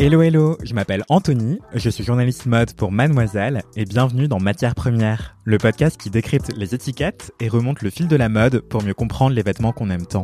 Hello 0.00 0.22
hello, 0.22 0.56
je 0.62 0.74
m'appelle 0.74 1.02
Anthony, 1.08 1.58
je 1.74 1.90
suis 1.90 2.04
journaliste 2.04 2.46
mode 2.46 2.72
pour 2.74 2.92
Mademoiselle 2.92 3.64
et 3.74 3.84
bienvenue 3.84 4.28
dans 4.28 4.38
Matière 4.38 4.76
Première, 4.76 5.36
le 5.42 5.58
podcast 5.58 6.00
qui 6.00 6.08
décrypte 6.08 6.52
les 6.56 6.72
étiquettes 6.72 7.32
et 7.40 7.48
remonte 7.48 7.82
le 7.82 7.90
fil 7.90 8.06
de 8.06 8.14
la 8.14 8.28
mode 8.28 8.60
pour 8.60 8.84
mieux 8.84 8.94
comprendre 8.94 9.34
les 9.34 9.42
vêtements 9.42 9.72
qu'on 9.72 9.90
aime 9.90 10.06
tant. 10.06 10.22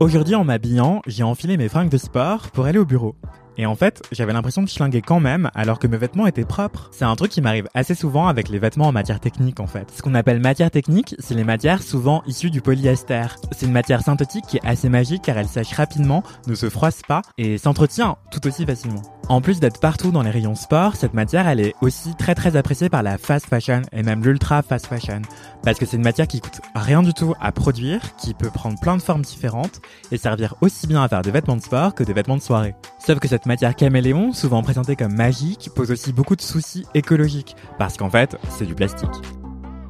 Aujourd'hui 0.00 0.34
en 0.34 0.42
m'habillant, 0.42 1.00
j'ai 1.06 1.22
enfilé 1.22 1.56
mes 1.56 1.68
fringues 1.68 1.90
de 1.90 1.96
sport 1.96 2.50
pour 2.50 2.64
aller 2.64 2.80
au 2.80 2.84
bureau. 2.84 3.14
Et 3.58 3.66
en 3.66 3.74
fait, 3.74 4.02
j'avais 4.12 4.32
l'impression 4.32 4.62
de 4.62 4.68
schlinguer 4.68 5.02
quand 5.02 5.20
même 5.20 5.50
alors 5.54 5.78
que 5.78 5.86
mes 5.86 5.96
vêtements 5.96 6.26
étaient 6.26 6.44
propres. 6.44 6.88
C'est 6.92 7.04
un 7.04 7.14
truc 7.16 7.30
qui 7.30 7.40
m'arrive 7.40 7.68
assez 7.74 7.94
souvent 7.94 8.28
avec 8.28 8.48
les 8.48 8.58
vêtements 8.58 8.88
en 8.88 8.92
matière 8.92 9.20
technique 9.20 9.60
en 9.60 9.66
fait. 9.66 9.90
Ce 9.94 10.02
qu'on 10.02 10.14
appelle 10.14 10.40
matière 10.40 10.70
technique, 10.70 11.14
c'est 11.18 11.34
les 11.34 11.44
matières 11.44 11.82
souvent 11.82 12.22
issues 12.26 12.50
du 12.50 12.60
polyester. 12.60 13.26
C'est 13.52 13.66
une 13.66 13.72
matière 13.72 14.02
synthétique 14.02 14.46
qui 14.46 14.56
est 14.56 14.66
assez 14.66 14.88
magique 14.88 15.22
car 15.22 15.38
elle 15.38 15.48
sèche 15.48 15.72
rapidement, 15.72 16.22
ne 16.46 16.54
se 16.54 16.70
froisse 16.70 17.02
pas 17.06 17.22
et 17.38 17.58
s'entretient 17.58 18.16
tout 18.30 18.46
aussi 18.46 18.64
facilement. 18.64 19.02
En 19.28 19.40
plus 19.40 19.60
d'être 19.60 19.80
partout 19.80 20.10
dans 20.10 20.22
les 20.22 20.30
rayons 20.30 20.54
sport, 20.54 20.96
cette 20.96 21.14
matière 21.14 21.46
elle 21.48 21.60
est 21.60 21.74
aussi 21.80 22.14
très 22.16 22.34
très 22.34 22.56
appréciée 22.56 22.88
par 22.88 23.02
la 23.02 23.18
fast 23.18 23.46
fashion 23.46 23.82
et 23.92 24.02
même 24.02 24.22
l'ultra 24.22 24.62
fast 24.62 24.86
fashion 24.86 25.22
parce 25.64 25.78
que 25.78 25.86
c'est 25.86 25.96
une 25.96 26.02
matière 26.02 26.26
qui 26.26 26.40
coûte 26.40 26.60
rien 26.74 27.02
du 27.02 27.14
tout 27.14 27.34
à 27.40 27.52
produire, 27.52 28.16
qui 28.16 28.34
peut 28.34 28.50
prendre 28.50 28.78
plein 28.80 28.96
de 28.96 29.02
formes 29.02 29.22
différentes 29.22 29.80
et 30.10 30.16
servir 30.16 30.54
aussi 30.60 30.86
bien 30.86 31.02
à 31.02 31.08
faire 31.08 31.22
des 31.22 31.30
vêtements 31.30 31.56
de 31.56 31.62
sport 31.62 31.94
que 31.94 32.02
des 32.02 32.12
vêtements 32.12 32.36
de 32.36 32.42
soirée. 32.42 32.74
Sauf 32.98 33.20
que 33.20 33.28
cette 33.28 33.41
matière 33.46 33.74
caméléon, 33.74 34.32
souvent 34.32 34.62
présentée 34.62 34.96
comme 34.96 35.14
magique, 35.14 35.70
pose 35.74 35.90
aussi 35.90 36.12
beaucoup 36.12 36.36
de 36.36 36.42
soucis 36.42 36.86
écologiques 36.94 37.56
parce 37.78 37.96
qu'en 37.96 38.10
fait, 38.10 38.36
c'est 38.50 38.66
du 38.66 38.74
plastique. 38.74 39.08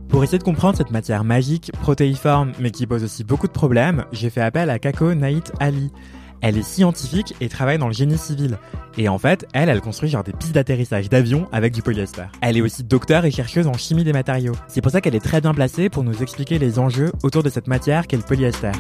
Pour 0.09 0.23
essayer 0.23 0.39
de 0.39 0.45
comprendre 0.45 0.77
cette 0.77 0.91
matière 0.91 1.25
magique, 1.25 1.73
protéiforme, 1.81 2.53
mais 2.61 2.71
qui 2.71 2.87
pose 2.87 3.03
aussi 3.03 3.25
beaucoup 3.25 3.47
de 3.47 3.53
problèmes, 3.53 4.05
j'ai 4.13 4.29
fait 4.29 4.43
appel 4.43 4.69
à 4.69 4.79
Kako 4.79 5.15
Naït 5.15 5.53
Ali. 5.59 5.91
Elle 6.43 6.59
est 6.59 6.63
scientifique 6.63 7.35
et 7.41 7.49
travaille 7.49 7.79
dans 7.79 7.87
le 7.87 7.95
génie 7.95 8.19
civil. 8.19 8.59
Et 8.99 9.09
en 9.09 9.17
fait, 9.17 9.47
elle, 9.55 9.69
elle 9.69 9.81
construit 9.81 10.11
genre 10.11 10.25
des 10.25 10.33
pistes 10.33 10.55
d'atterrissage 10.55 11.09
d'avions 11.09 11.49
avec 11.53 11.73
du 11.73 11.81
polyester. 11.81 12.25
Elle 12.43 12.57
est 12.57 12.61
aussi 12.61 12.83
docteur 12.83 13.25
et 13.25 13.31
chercheuse 13.31 13.69
en 13.69 13.75
chimie 13.75 14.05
des 14.05 14.13
matériaux. 14.13 14.55
C'est 14.69 14.83
pour 14.83 14.93
ça 14.93 15.01
qu'elle 15.01 15.15
est 15.15 15.21
très 15.21 15.41
bien 15.41 15.55
placée 15.55 15.89
pour 15.89 16.05
nous 16.05 16.23
expliquer 16.23 16.59
les 16.59 16.79
enjeux 16.79 17.13
autour 17.23 17.43
de 17.43 17.49
cette 17.49 17.69
matière 17.69 18.07
qu'est 18.07 18.17
le 18.17 18.23
polyester. 18.23 18.73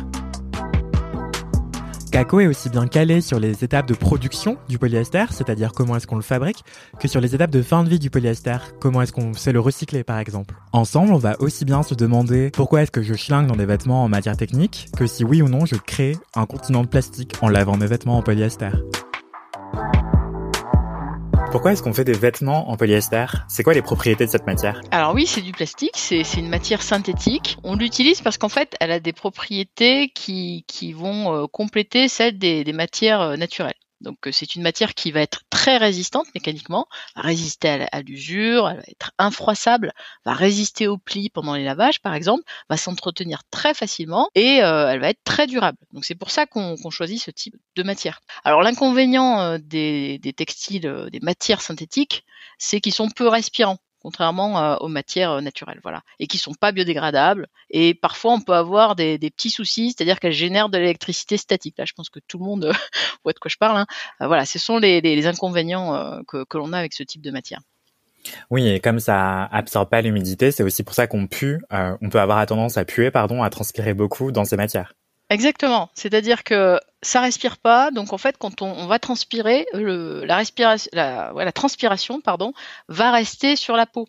Kako 2.12 2.40
est 2.40 2.46
aussi 2.46 2.68
bien 2.68 2.86
calé 2.86 3.22
sur 3.22 3.40
les 3.40 3.64
étapes 3.64 3.88
de 3.88 3.94
production 3.94 4.58
du 4.68 4.78
polyester, 4.78 5.24
c'est-à-dire 5.30 5.72
comment 5.72 5.96
est-ce 5.96 6.06
qu'on 6.06 6.16
le 6.16 6.22
fabrique, 6.22 6.62
que 7.00 7.08
sur 7.08 7.22
les 7.22 7.34
étapes 7.34 7.50
de 7.50 7.62
fin 7.62 7.84
de 7.84 7.88
vie 7.88 7.98
du 7.98 8.10
polyester, 8.10 8.58
comment 8.80 9.00
est-ce 9.00 9.14
qu'on 9.14 9.32
sait 9.32 9.50
le 9.50 9.60
recycler 9.60 10.04
par 10.04 10.18
exemple. 10.18 10.54
Ensemble, 10.72 11.14
on 11.14 11.18
va 11.18 11.40
aussi 11.40 11.64
bien 11.64 11.82
se 11.82 11.94
demander 11.94 12.50
pourquoi 12.50 12.82
est-ce 12.82 12.90
que 12.90 13.00
je 13.00 13.14
schlingue 13.14 13.46
dans 13.46 13.56
des 13.56 13.64
vêtements 13.64 14.04
en 14.04 14.10
matière 14.10 14.36
technique, 14.36 14.90
que 14.94 15.06
si 15.06 15.24
oui 15.24 15.40
ou 15.40 15.48
non 15.48 15.64
je 15.64 15.76
crée 15.76 16.18
un 16.34 16.44
continent 16.44 16.82
de 16.82 16.88
plastique 16.88 17.34
en 17.40 17.48
lavant 17.48 17.78
mes 17.78 17.86
vêtements 17.86 18.18
en 18.18 18.22
polyester. 18.22 18.68
Pourquoi 21.52 21.72
est-ce 21.72 21.82
qu'on 21.82 21.92
fait 21.92 22.04
des 22.04 22.14
vêtements 22.14 22.70
en 22.70 22.78
polyester? 22.78 23.26
C'est 23.46 23.62
quoi 23.62 23.74
les 23.74 23.82
propriétés 23.82 24.24
de 24.24 24.30
cette 24.30 24.46
matière? 24.46 24.80
Alors 24.90 25.12
oui, 25.12 25.26
c'est 25.26 25.42
du 25.42 25.52
plastique, 25.52 25.96
c'est 25.96 26.22
une 26.38 26.48
matière 26.48 26.80
synthétique. 26.80 27.58
On 27.62 27.76
l'utilise 27.76 28.22
parce 28.22 28.38
qu'en 28.38 28.48
fait, 28.48 28.74
elle 28.80 28.90
a 28.90 29.00
des 29.00 29.12
propriétés 29.12 30.08
qui, 30.14 30.64
vont 30.94 31.34
euh, 31.34 31.46
compléter 31.46 32.08
celles 32.08 32.38
des, 32.38 32.64
des 32.64 32.72
matières 32.72 33.20
euh, 33.20 33.36
naturelles. 33.36 33.74
Donc 34.02 34.26
euh, 34.26 34.32
c'est 34.32 34.54
une 34.54 34.62
matière 34.62 34.94
qui 34.94 35.10
va 35.10 35.20
être 35.20 35.42
très 35.50 35.76
résistante 35.76 36.26
mécaniquement, 36.34 36.86
va 37.16 37.22
résister 37.22 37.86
à, 37.90 38.02
l'usure, 38.02 38.68
elle 38.68 38.76
va 38.76 38.82
être 38.88 39.12
infroissable, 39.18 39.92
va 40.24 40.34
résister 40.34 40.88
aux 40.88 40.98
plis 40.98 41.30
pendant 41.30 41.54
les 41.54 41.64
lavages 41.64 42.00
par 42.00 42.14
exemple, 42.14 42.42
va 42.68 42.76
s'entretenir 42.76 43.42
très 43.50 43.74
facilement 43.74 44.28
et 44.34 44.62
euh, 44.62 44.88
elle 44.88 45.00
va 45.00 45.08
être 45.08 45.24
très 45.24 45.46
durable. 45.46 45.78
Donc 45.92 46.04
c'est 46.04 46.14
pour 46.14 46.30
ça 46.30 46.46
qu'on 46.46 46.76
choisit 46.90 47.22
ce 47.22 47.30
type 47.30 47.56
de 47.76 47.82
matière. 47.82 48.20
Alors 48.44 48.62
l'inconvénient 48.62 49.40
euh, 49.40 49.58
des, 49.58 50.18
des, 50.18 50.32
textiles, 50.32 51.08
des 51.10 51.20
matières 51.20 51.62
synthétiques, 51.62 52.24
c'est 52.58 52.80
qu'ils 52.80 52.94
sont 52.94 53.08
peu 53.08 53.28
respirants 53.28 53.78
contrairement 54.02 54.58
euh, 54.58 54.76
aux 54.76 54.88
matières 54.88 55.32
euh, 55.32 55.40
naturelles, 55.40 55.80
voilà, 55.82 56.02
et 56.18 56.26
qui 56.26 56.38
sont 56.38 56.54
pas 56.54 56.72
biodégradables. 56.72 57.46
Et 57.70 57.94
parfois, 57.94 58.32
on 58.32 58.40
peut 58.40 58.54
avoir 58.54 58.96
des, 58.96 59.18
petits 59.18 59.50
soucis, 59.50 59.92
c'est-à-dire 59.92 60.20
qu'elles 60.20 60.32
génèrent 60.32 60.68
de 60.68 60.78
l'électricité 60.78 61.36
statique. 61.36 61.76
Là, 61.78 61.84
je 61.86 61.92
pense 61.92 62.10
que 62.10 62.20
tout 62.26 62.38
le 62.38 62.44
monde 62.44 62.72
voit 63.24 63.32
de 63.32 63.38
quoi 63.38 63.48
je 63.48 63.56
parle. 63.56 63.78
Hein. 63.78 63.86
Euh, 64.20 64.26
voilà, 64.26 64.44
ce 64.44 64.58
sont 64.58 64.78
les, 64.78 65.26
inconvénients 65.26 66.20
que, 66.26 66.58
l'on 66.58 66.72
a 66.72 66.78
avec 66.78 66.94
ce 66.94 67.04
type 67.04 67.22
de 67.22 67.30
matière. 67.30 67.60
Oui, 68.50 68.68
et 68.68 68.80
comme 68.80 68.98
ça 68.98 69.44
absorbe 69.44 69.88
pas 69.88 70.00
l'humidité, 70.00 70.50
c'est 70.50 70.62
aussi 70.64 70.82
pour 70.82 70.94
ça 70.94 71.06
qu'on 71.06 71.26
pue. 71.26 71.60
on 71.70 72.08
peut 72.08 72.20
avoir 72.20 72.44
tendance 72.46 72.76
à 72.76 72.84
puer, 72.84 73.10
pardon, 73.10 73.42
à 73.42 73.50
transpirer 73.50 73.94
beaucoup 73.94 74.32
dans 74.32 74.44
ces 74.44 74.56
matières. 74.56 74.94
Exactement. 75.32 75.88
C'est-à-dire 75.94 76.44
que 76.44 76.78
ça 77.00 77.20
respire 77.20 77.56
pas, 77.56 77.90
donc 77.90 78.12
en 78.12 78.18
fait, 78.18 78.36
quand 78.38 78.60
on, 78.60 78.86
va 78.86 78.98
transpirer, 78.98 79.66
la, 79.72 81.52
transpiration, 81.52 82.20
pardon, 82.20 82.52
va 82.88 83.10
rester 83.10 83.56
sur 83.56 83.74
la 83.74 83.86
peau, 83.86 84.06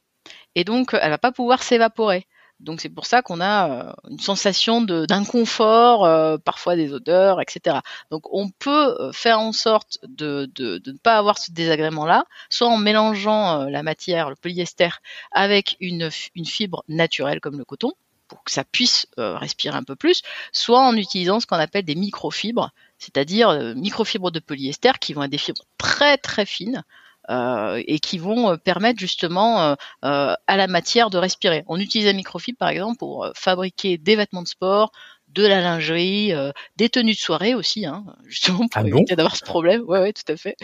et 0.56 0.66
donc 0.66 0.94
elle 1.00 1.10
va 1.10 1.18
pas 1.18 1.32
pouvoir 1.32 1.64
s'évaporer. 1.64 2.28
Donc 2.60 2.82
c'est 2.82 2.90
pour 2.90 3.06
ça 3.06 3.22
qu'on 3.22 3.42
a 3.42 3.70
euh, 3.70 3.94
une 4.10 4.20
sensation 4.20 4.82
d'inconfort, 4.82 6.06
euh, 6.06 6.38
parfois 6.38 6.76
des 6.76 6.94
odeurs, 6.94 7.42
etc. 7.42 7.78
Donc 8.12 8.24
on 8.32 8.50
peut 8.50 8.96
euh, 9.00 9.12
faire 9.12 9.40
en 9.40 9.54
sorte 9.54 10.00
de, 10.04 10.50
ne 10.60 10.98
pas 10.98 11.18
avoir 11.18 11.38
ce 11.38 11.52
désagrément-là, 11.52 12.26
soit 12.50 12.68
en 12.68 12.78
mélangeant 12.78 13.64
la 13.66 13.84
matière, 13.84 14.30
le 14.30 14.36
polyester, 14.36 14.90
avec 15.32 15.78
une 15.80 16.10
fibre 16.12 16.84
naturelle 16.88 17.40
comme 17.40 17.58
le 17.58 17.66
coton, 17.66 17.94
pour 18.34 18.44
que 18.44 18.52
ça 18.52 18.64
puisse 18.64 19.06
euh, 19.20 19.38
respirer 19.38 19.78
un 19.78 19.84
peu 19.84 19.96
plus, 19.96 20.24
soit 20.52 20.82
en 20.82 20.98
utilisant 20.98 21.40
ce 21.40 21.46
qu'on 21.46 21.58
appelle 21.58 21.86
des 21.86 21.94
microfibres, 21.94 22.72
c'est-à-dire 22.98 23.50
euh, 23.50 23.76
microfibres 23.76 24.32
de 24.32 24.40
polyester 24.40 24.94
qui 25.00 25.14
vont 25.14 25.22
être 25.22 25.30
des 25.30 25.38
fibres 25.38 25.66
très 25.78 26.18
très 26.18 26.48
fines 26.48 26.84
euh, 27.30 27.82
et 27.86 28.00
qui 28.00 28.18
vont 28.18 28.58
permettre 28.58 29.00
justement 29.00 29.76
à 30.02 30.38
la 30.48 30.68
matière 30.68 31.12
de 31.12 31.20
respirer. 31.20 31.64
On 31.68 31.80
utilise 31.80 32.08
la 32.08 32.14
microfibre 32.14 32.58
par 32.58 32.70
exemple 32.70 32.98
pour 32.98 33.30
fabriquer 33.36 34.00
des 34.00 34.16
vêtements 34.16 34.42
de 34.42 34.48
sport, 34.48 34.92
de 35.28 35.46
la 35.46 35.62
lingerie, 35.62 36.32
des 36.76 36.90
tenues 36.90 37.14
de 37.14 37.18
soirée 37.18 37.54
aussi, 37.56 37.86
hein, 37.86 38.04
justement 38.26 38.68
pour 38.68 38.82
ah 38.82 38.88
éviter 38.88 39.16
d'avoir 39.16 39.36
ce 39.36 39.46
problème. 39.46 39.84
Ouais, 39.88 40.00
ouais, 40.00 40.14
tout 40.14 40.32
à 40.32 40.38
fait. 40.38 40.56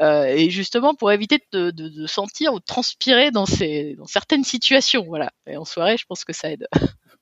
et 0.00 0.48
justement 0.50 0.94
pour 0.94 1.10
éviter 1.10 1.42
de, 1.52 1.70
de, 1.72 1.88
de, 1.88 2.06
sentir 2.06 2.54
ou 2.54 2.60
de 2.60 2.64
transpirer 2.64 3.30
dans, 3.32 3.46
ces, 3.46 3.94
dans 3.98 4.06
certaines 4.06 4.44
situations. 4.44 5.04
Voilà. 5.06 5.32
Et 5.46 5.56
en 5.56 5.64
soirée, 5.64 5.96
je 5.96 6.06
pense 6.06 6.24
que 6.24 6.32
ça 6.32 6.50
aide. 6.50 6.66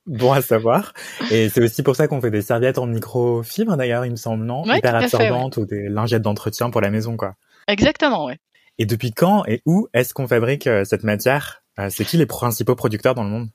Bon 0.05 0.31
à 0.31 0.41
savoir. 0.41 0.93
Et 1.31 1.49
c'est 1.49 1.63
aussi 1.63 1.81
pour 1.81 1.95
ça 1.95 2.07
qu'on 2.07 2.21
fait 2.21 2.31
des 2.31 2.41
serviettes 2.41 2.77
en 2.77 2.85
microfibre 2.85 3.75
d'ailleurs, 3.75 4.05
il 4.05 4.11
me 4.11 4.15
semble, 4.15 4.45
non? 4.45 4.63
Hyper 4.65 4.95
absorbantes 4.95 5.57
ou 5.57 5.65
des 5.65 5.89
lingettes 5.89 6.21
d'entretien 6.21 6.69
pour 6.69 6.81
la 6.81 6.91
maison, 6.91 7.17
quoi. 7.17 7.35
Exactement, 7.67 8.25
ouais. 8.25 8.37
Et 8.77 8.85
depuis 8.85 9.11
quand 9.11 9.45
et 9.47 9.61
où 9.65 9.87
est-ce 9.93 10.13
qu'on 10.13 10.27
fabrique 10.27 10.67
euh, 10.67 10.83
cette 10.83 11.03
matière? 11.03 11.63
Euh, 11.79 11.89
C'est 11.89 12.05
qui 12.05 12.17
les 12.17 12.25
principaux 12.25 12.75
producteurs 12.75 13.15
dans 13.15 13.23
le 13.23 13.29
monde? 13.29 13.49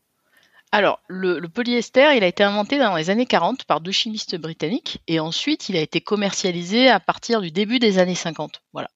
Alors, 0.72 1.00
le, 1.08 1.40
polyester, 1.48 2.16
il 2.16 2.22
a 2.22 2.28
été 2.28 2.44
inventé 2.44 2.78
dans 2.78 2.94
les 2.94 3.10
années 3.10 3.26
40 3.26 3.64
par 3.64 3.80
deux 3.80 3.90
chimistes 3.90 4.36
britanniques 4.36 5.02
et 5.08 5.18
ensuite 5.18 5.68
il 5.68 5.76
a 5.76 5.80
été 5.80 6.00
commercialisé 6.00 6.88
à 6.88 7.00
partir 7.00 7.40
du 7.40 7.50
début 7.50 7.80
des 7.80 7.98
années 7.98 8.14
50. 8.14 8.62
Voilà. 8.72 8.88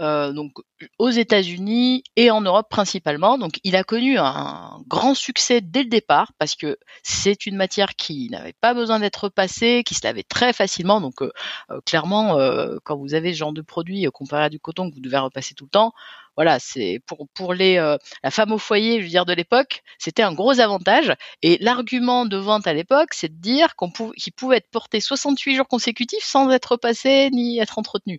Euh, 0.00 0.32
donc 0.32 0.52
aux 0.98 1.10
États-Unis 1.10 2.02
et 2.16 2.32
en 2.32 2.40
Europe 2.40 2.66
principalement. 2.68 3.38
Donc 3.38 3.60
il 3.62 3.76
a 3.76 3.84
connu 3.84 4.18
un 4.18 4.80
grand 4.88 5.14
succès 5.14 5.60
dès 5.60 5.84
le 5.84 5.88
départ 5.88 6.32
parce 6.38 6.56
que 6.56 6.76
c'est 7.04 7.46
une 7.46 7.54
matière 7.54 7.94
qui 7.94 8.28
n'avait 8.28 8.54
pas 8.60 8.74
besoin 8.74 8.98
d'être 8.98 9.28
passée, 9.28 9.84
qui 9.86 9.94
se 9.94 10.04
lavait 10.04 10.24
très 10.24 10.52
facilement. 10.52 11.00
Donc 11.00 11.22
euh, 11.22 11.30
euh, 11.70 11.80
clairement, 11.86 12.36
quand 12.82 12.96
vous 12.96 13.14
avez 13.14 13.32
ce 13.32 13.38
genre 13.38 13.52
de 13.52 13.62
produit 13.62 14.06
comparé 14.12 14.44
à 14.44 14.48
du 14.48 14.58
coton 14.58 14.90
que 14.90 14.96
vous 14.96 15.00
devez 15.00 15.18
repasser 15.18 15.54
tout 15.54 15.66
le 15.66 15.70
temps, 15.70 15.92
voilà, 16.36 16.58
c'est 16.58 17.00
pour 17.06 17.26
pour 17.34 17.54
les 17.54 17.76
euh, 17.76 17.96
la 18.22 18.30
femme 18.30 18.52
au 18.52 18.58
foyer, 18.58 18.98
je 18.98 19.04
veux 19.04 19.10
dire 19.10 19.26
de 19.26 19.32
l'époque, 19.34 19.82
c'était 19.98 20.22
un 20.22 20.32
gros 20.32 20.60
avantage. 20.60 21.12
Et 21.42 21.58
l'argument 21.60 22.24
de 22.24 22.36
vente 22.36 22.66
à 22.66 22.72
l'époque, 22.72 23.10
c'est 23.12 23.28
de 23.28 23.40
dire 23.40 23.76
qu'on 23.76 23.90
pouvait 23.90 24.14
qu'il 24.16 24.32
pouvait 24.32 24.56
être 24.58 24.70
porté 24.70 25.00
68 25.00 25.56
jours 25.56 25.68
consécutifs 25.68 26.24
sans 26.24 26.50
être 26.50 26.76
passé 26.76 27.30
ni 27.32 27.58
être 27.58 27.78
entretenu. 27.78 28.18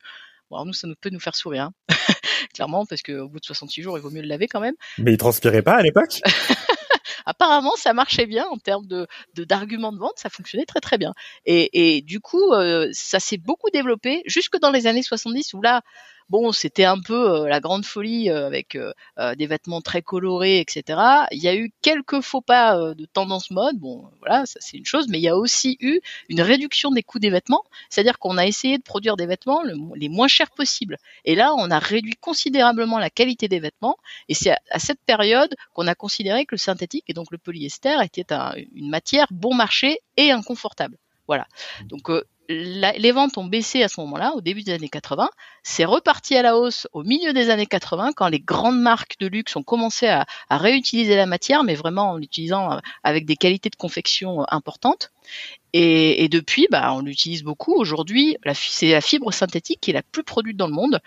Bon, 0.51 0.65
nous, 0.65 0.73
ça 0.73 0.87
peut 1.01 1.09
nous 1.09 1.19
faire 1.19 1.35
sourire, 1.35 1.63
hein. 1.63 1.73
clairement, 2.53 2.85
parce 2.85 3.01
qu'au 3.01 3.27
bout 3.27 3.39
de 3.39 3.45
68 3.45 3.81
jours, 3.81 3.97
il 3.97 4.01
vaut 4.01 4.11
mieux 4.11 4.21
le 4.21 4.27
laver 4.27 4.47
quand 4.47 4.59
même. 4.59 4.75
Mais 4.99 5.13
il 5.13 5.17
transpirait 5.17 5.63
pas 5.63 5.75
à 5.77 5.81
l'époque? 5.81 6.21
Apparemment 7.25 7.71
ça 7.77 7.93
marchait 7.93 8.25
bien 8.25 8.45
en 8.51 8.57
termes 8.57 8.85
de 8.85 9.07
d'arguments 9.33 9.93
de, 9.93 9.97
vente, 9.97 10.17
ça 10.17 10.29
fonctionnait 10.29 10.65
très 10.65 10.81
très 10.81 10.97
bien. 10.97 11.13
Et, 11.45 11.97
et 11.97 12.01
du 12.01 12.19
coup, 12.19 12.51
euh, 12.51 12.89
ça 12.91 13.19
s'est 13.19 13.37
beaucoup 13.37 13.69
développé 13.71 14.21
jusque 14.25 14.59
dans 14.59 14.71
les 14.71 14.87
années 14.87 15.03
70 15.03 15.53
où 15.53 15.61
là, 15.61 15.81
Bon, 16.29 16.51
c'était 16.51 16.85
un 16.85 16.99
peu 16.99 17.43
euh, 17.43 17.47
la 17.47 17.59
grande 17.59 17.85
folie 17.85 18.29
euh, 18.29 18.47
avec 18.47 18.75
euh, 18.75 18.93
des 19.35 19.45
vêtements 19.47 19.81
très 19.81 20.01
colorés, 20.01 20.59
etc. 20.59 20.99
Il 21.31 21.41
y 21.41 21.47
a 21.47 21.55
eu 21.55 21.71
quelques 21.81 22.21
faux 22.21 22.41
pas 22.41 22.93
de 22.93 23.05
tendance 23.05 23.51
mode. 23.51 23.77
Bon, 23.77 24.09
voilà, 24.19 24.45
ça 24.45 24.59
c'est 24.61 24.77
une 24.77 24.85
chose, 24.85 25.07
mais 25.09 25.19
il 25.19 25.23
y 25.23 25.27
a 25.27 25.37
aussi 25.37 25.77
eu 25.79 25.99
une 26.29 26.41
réduction 26.41 26.91
des 26.91 27.03
coûts 27.03 27.19
des 27.19 27.29
vêtements, 27.29 27.63
c'est-à-dire 27.89 28.19
qu'on 28.19 28.37
a 28.37 28.45
essayé 28.45 28.77
de 28.77 28.83
produire 28.83 29.15
des 29.15 29.25
vêtements 29.25 29.61
les 29.95 30.09
moins 30.09 30.27
chers 30.27 30.51
possibles. 30.51 30.97
Et 31.25 31.35
là, 31.35 31.53
on 31.55 31.69
a 31.71 31.79
réduit 31.79 32.15
considérablement 32.19 32.99
la 32.99 33.09
qualité 33.09 33.47
des 33.47 33.59
vêtements. 33.59 33.97
Et 34.29 34.33
c'est 34.33 34.55
à, 34.71 34.79
cette 34.79 35.01
période 35.05 35.55
qu'on 35.73 35.87
a 35.87 35.95
considéré 35.95 36.45
que 36.45 36.55
le 36.55 36.59
synthétique 36.59 37.05
et 37.07 37.13
donc 37.13 37.31
le 37.31 37.37
polyester 37.37 37.97
était 38.03 38.25
une 38.75 38.89
matière 38.89 39.27
bon 39.31 39.53
marché 39.53 39.99
et 40.17 40.31
inconfortable. 40.31 40.97
Voilà. 41.27 41.47
Donc 41.85 42.09
les 42.49 43.11
ventes 43.11 43.37
ont 43.37 43.45
baissé 43.45 43.83
à 43.83 43.87
ce 43.87 43.99
moment-là, 44.01 44.33
au 44.35 44.41
début 44.41 44.63
des 44.63 44.73
années 44.73 44.89
80. 44.89 45.29
C'est 45.63 45.85
reparti 45.85 46.35
à 46.35 46.41
la 46.41 46.57
hausse 46.57 46.87
au 46.93 47.03
milieu 47.03 47.33
des 47.33 47.49
années 47.49 47.65
80, 47.65 48.11
quand 48.15 48.27
les 48.27 48.39
grandes 48.39 48.79
marques 48.79 49.17
de 49.19 49.27
luxe 49.27 49.55
ont 49.55 49.63
commencé 49.63 50.07
à, 50.07 50.25
réutiliser 50.49 51.15
la 51.15 51.25
matière, 51.25 51.63
mais 51.63 51.75
vraiment 51.75 52.11
en 52.11 52.17
l'utilisant 52.17 52.73
euh, 52.73 52.79
avec 53.03 53.25
des 53.25 53.35
qualités 53.35 53.69
de 53.69 53.75
confection 53.75 54.41
euh, 54.41 54.45
importantes. 54.49 55.11
Et, 55.75 56.27
depuis, 56.29 56.67
bah, 56.69 56.93
on 56.93 56.99
l'utilise 56.99 57.43
beaucoup. 57.43 57.73
Aujourd'hui, 57.73 58.37
c'est 58.53 58.91
la 58.91 59.01
fibre 59.01 59.33
synthétique 59.33 59.79
qui 59.81 59.89
est 59.89 59.93
la 59.95 60.03
plus 60.03 60.23
produite 60.23 60.55
dans 60.55 60.67
le 60.67 60.73
monde. 60.73 61.01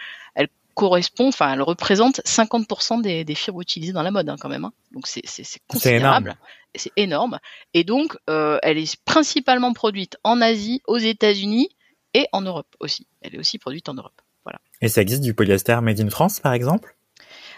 Correspond, 0.76 1.28
enfin, 1.28 1.54
elle 1.54 1.62
représente 1.62 2.20
50% 2.20 3.00
des, 3.00 3.24
des, 3.24 3.34
fibres 3.34 3.62
utilisées 3.62 3.94
dans 3.94 4.02
la 4.02 4.10
mode 4.10 4.28
hein, 4.28 4.36
quand 4.38 4.50
même. 4.50 4.66
Hein. 4.66 4.72
Donc 4.92 5.06
c'est 5.06 5.22
considérable, 5.66 6.36
c'est 6.74 6.92
énorme. 6.96 7.40
Et 7.72 7.82
donc 7.82 8.16
euh, 8.28 8.58
elle 8.62 8.76
est 8.76 9.02
principalement 9.04 9.72
produite 9.72 10.18
en 10.22 10.40
Asie, 10.40 10.82
aux 10.86 10.98
États-Unis 10.98 11.70
et 12.12 12.26
en 12.32 12.42
Europe 12.42 12.68
aussi. 12.78 13.06
Elle 13.22 13.34
est 13.34 13.38
aussi 13.38 13.58
produite 13.58 13.88
en 13.88 13.94
Europe. 13.94 14.20
Voilà. 14.44 14.60
Et 14.82 14.88
ça 14.88 15.00
existe 15.00 15.22
du 15.22 15.34
polyester 15.34 15.80
made 15.80 16.00
in 16.00 16.10
France 16.10 16.40
par 16.40 16.52
exemple? 16.52 16.94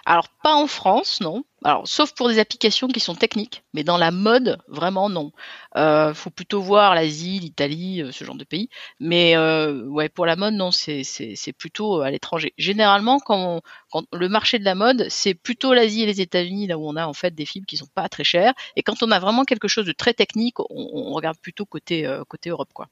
Alors 0.08 0.30
pas 0.42 0.54
en 0.54 0.66
France, 0.66 1.20
non. 1.20 1.44
Alors 1.62 1.86
sauf 1.86 2.14
pour 2.14 2.28
des 2.30 2.38
applications 2.38 2.88
qui 2.88 2.98
sont 2.98 3.14
techniques, 3.14 3.62
mais 3.74 3.84
dans 3.84 3.98
la 3.98 4.10
mode, 4.10 4.56
vraiment 4.66 5.10
non. 5.10 5.32
Euh, 5.76 6.14
faut 6.14 6.30
plutôt 6.30 6.62
voir 6.62 6.94
l'Asie, 6.94 7.40
l'Italie, 7.40 8.00
euh, 8.00 8.10
ce 8.10 8.24
genre 8.24 8.36
de 8.36 8.44
pays. 8.44 8.70
Mais 9.00 9.36
euh, 9.36 9.84
ouais, 9.84 10.08
pour 10.08 10.24
la 10.24 10.34
mode, 10.34 10.54
non, 10.54 10.70
c'est 10.70 11.52
plutôt 11.58 12.00
à 12.00 12.10
l'étranger. 12.10 12.54
Généralement, 12.56 13.20
quand, 13.20 13.60
quand 13.90 14.04
le 14.14 14.30
marché 14.30 14.58
de 14.58 14.64
la 14.64 14.74
mode, 14.74 15.06
c'est 15.10 15.34
plutôt 15.34 15.74
l'Asie 15.74 16.04
et 16.04 16.06
les 16.06 16.22
États-Unis 16.22 16.68
là 16.68 16.78
où 16.78 16.88
on 16.88 16.96
a 16.96 17.06
en 17.06 17.12
fait 17.12 17.34
des 17.34 17.44
fibres 17.44 17.66
qui 17.66 17.76
sont 17.76 17.88
pas 17.94 18.08
très 18.08 18.24
chères. 18.24 18.54
Et 18.76 18.82
quand 18.82 19.02
on 19.02 19.10
a 19.10 19.18
vraiment 19.18 19.44
quelque 19.44 19.68
chose 19.68 19.84
de 19.84 19.92
très 19.92 20.14
technique, 20.14 20.58
on, 20.58 21.12
regarde 21.12 21.36
plutôt 21.36 21.66
côté 21.66 22.06
euh, 22.06 22.24
côté 22.24 22.48
Europe, 22.48 22.70
quoi. 22.72 22.88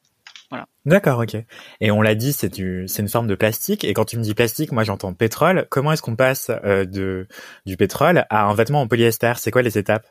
D'accord, 0.85 1.19
ok. 1.21 1.37
Et 1.81 1.91
on 1.91 2.01
l'a 2.03 2.15
dit, 2.15 2.33
c'est 2.33 2.49
du, 2.49 2.85
c'est 2.87 3.03
une 3.03 3.09
forme 3.09 3.27
de 3.27 3.35
plastique. 3.35 3.85
Et 3.85 3.93
quand 3.93 4.05
tu 4.05 4.17
me 4.17 4.23
dis 4.23 4.35
plastique, 4.35 4.73
moi 4.73 4.85
j'entends 4.85 5.13
pétrole. 5.13 5.67
Comment 5.71 5.93
est-ce 5.93 6.03
qu'on 6.03 6.17
passe 6.17 6.51
euh, 6.65 6.85
de 6.85 7.27
du 7.67 7.77
pétrole 7.77 8.25
à 8.31 8.45
un 8.45 8.55
vêtement 8.55 8.83
en 8.83 8.87
polyester? 8.87 9.33
C'est 9.37 9.51
quoi 9.51 9.63
les 9.63 9.79
étapes? 9.79 10.07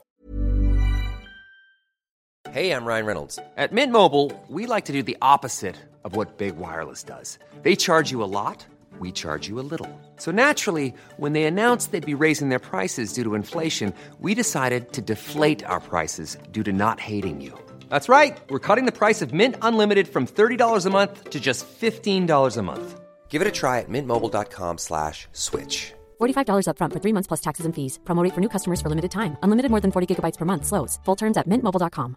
Hey, 2.54 2.72
I'm 2.72 2.86
Ryan 2.86 3.06
Reynolds. 3.06 3.40
At 3.58 3.74
Mint 3.74 3.92
Mobile, 3.92 4.32
we 4.50 4.66
like 4.66 4.86
to 4.86 4.94
do 4.94 5.04
the 5.04 5.18
opposite 5.22 5.76
of 6.06 6.16
what 6.16 6.38
big 6.38 6.58
wireless 6.58 7.04
does. 7.04 7.38
They 7.64 7.76
charge 7.76 8.12
you 8.12 8.24
a 8.24 8.30
lot. 8.30 8.66
We 8.98 9.12
charge 9.12 9.50
you 9.50 9.60
a 9.60 9.66
little. 9.70 9.90
So 10.18 10.31
naturally, 10.31 10.94
when 11.18 11.34
they 11.34 11.44
announced 11.44 11.92
they'd 11.92 12.06
be 12.06 12.14
raising 12.14 12.48
their 12.48 12.60
prices 12.60 13.12
due 13.12 13.26
to 13.26 13.36
inflation, 13.36 13.94
we 14.22 14.36
decided 14.36 14.94
to 14.94 15.02
deflate 15.02 15.66
our 15.66 15.81
prices 15.81 16.38
due 16.54 16.64
to 16.64 16.72
not 16.72 17.02
hating 17.02 17.42
you. 17.42 17.58
That's 17.90 18.08
right. 18.08 18.38
We're 18.50 18.66
cutting 18.68 18.86
the 18.86 18.98
price 19.00 19.22
of 19.22 19.34
Mint 19.34 19.58
Unlimited 19.62 20.08
from 20.08 20.26
$30 20.26 20.86
a 20.86 20.90
month 20.90 21.32
to 21.32 21.40
just 21.42 21.68
$15 21.68 22.58
a 22.58 22.62
month. 22.62 23.02
Give 23.28 23.42
it 23.42 23.48
a 23.50 23.52
try 23.52 23.80
at 23.82 23.90
mintmobile.com 23.90 24.78
slash 24.78 25.28
switch. 25.34 25.94
$45 26.22 26.68
upfront 26.70 26.94
for 26.94 27.02
three 27.04 27.12
months 27.12 27.28
plus 27.28 27.42
taxes 27.42 27.66
and 27.66 27.76
fees. 27.76 28.00
Promote 28.06 28.32
for 28.32 28.40
new 28.40 28.50
customers 28.50 28.80
for 28.80 28.88
limited 28.88 29.12
time. 29.12 29.36
Unlimited 29.44 29.72
more 29.72 29.82
than 29.82 29.92
40 29.92 30.08
gigabytes 30.08 30.38
per 30.38 30.46
month. 30.46 30.66
Slows. 30.66 31.00
Full 31.04 31.18
terms 31.18 31.38
at 31.38 31.50
mintmobile.com. 31.50 32.16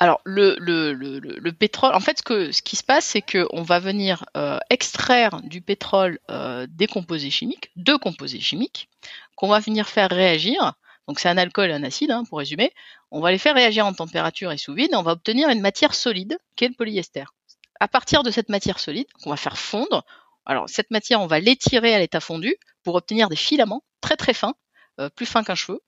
Alors, 0.00 0.20
le, 0.24 0.56
le, 0.60 0.92
le, 0.92 1.18
le, 1.18 1.52
pétrole, 1.52 1.92
en 1.92 1.98
fait, 1.98 2.18
ce, 2.18 2.22
que, 2.22 2.52
ce 2.52 2.62
qui 2.62 2.76
se 2.76 2.84
passe, 2.84 3.04
c'est 3.04 3.20
qu'on 3.22 3.62
va 3.62 3.80
venir 3.80 4.24
euh, 4.36 4.58
extraire 4.70 5.40
du 5.42 5.60
pétrole 5.60 6.20
euh, 6.30 6.68
des 6.70 6.86
composés 6.86 7.30
chimiques, 7.30 7.72
deux 7.74 7.98
composés 7.98 8.38
chimiques, 8.38 8.88
qu'on 9.34 9.48
va 9.48 9.58
venir 9.58 9.88
faire 9.88 10.10
réagir 10.10 10.74
donc 11.08 11.20
c'est 11.20 11.28
un 11.30 11.38
alcool 11.38 11.70
et 11.70 11.72
un 11.72 11.82
acide, 11.82 12.10
hein, 12.10 12.24
pour 12.28 12.38
résumer. 12.38 12.72
On 13.10 13.20
va 13.20 13.32
les 13.32 13.38
faire 13.38 13.54
réagir 13.54 13.86
en 13.86 13.94
température 13.94 14.52
et 14.52 14.58
sous 14.58 14.74
vide, 14.74 14.92
et 14.92 14.96
on 14.96 15.02
va 15.02 15.12
obtenir 15.12 15.48
une 15.48 15.62
matière 15.62 15.94
solide, 15.94 16.38
qui 16.54 16.66
est 16.66 16.68
le 16.68 16.74
polyester. 16.74 17.24
À 17.80 17.88
partir 17.88 18.22
de 18.22 18.30
cette 18.30 18.50
matière 18.50 18.78
solide, 18.78 19.06
qu'on 19.22 19.30
va 19.30 19.36
faire 19.36 19.58
fondre, 19.58 20.04
alors 20.44 20.68
cette 20.68 20.90
matière, 20.90 21.22
on 21.22 21.26
va 21.26 21.40
l'étirer 21.40 21.94
à 21.94 21.98
l'état 21.98 22.20
fondu 22.20 22.54
pour 22.84 22.94
obtenir 22.94 23.30
des 23.30 23.36
filaments 23.36 23.82
très 24.02 24.16
très 24.16 24.34
fins, 24.34 24.54
euh, 25.00 25.08
plus 25.08 25.26
fins 25.26 25.44
qu'un 25.44 25.54
cheveu. 25.54 25.80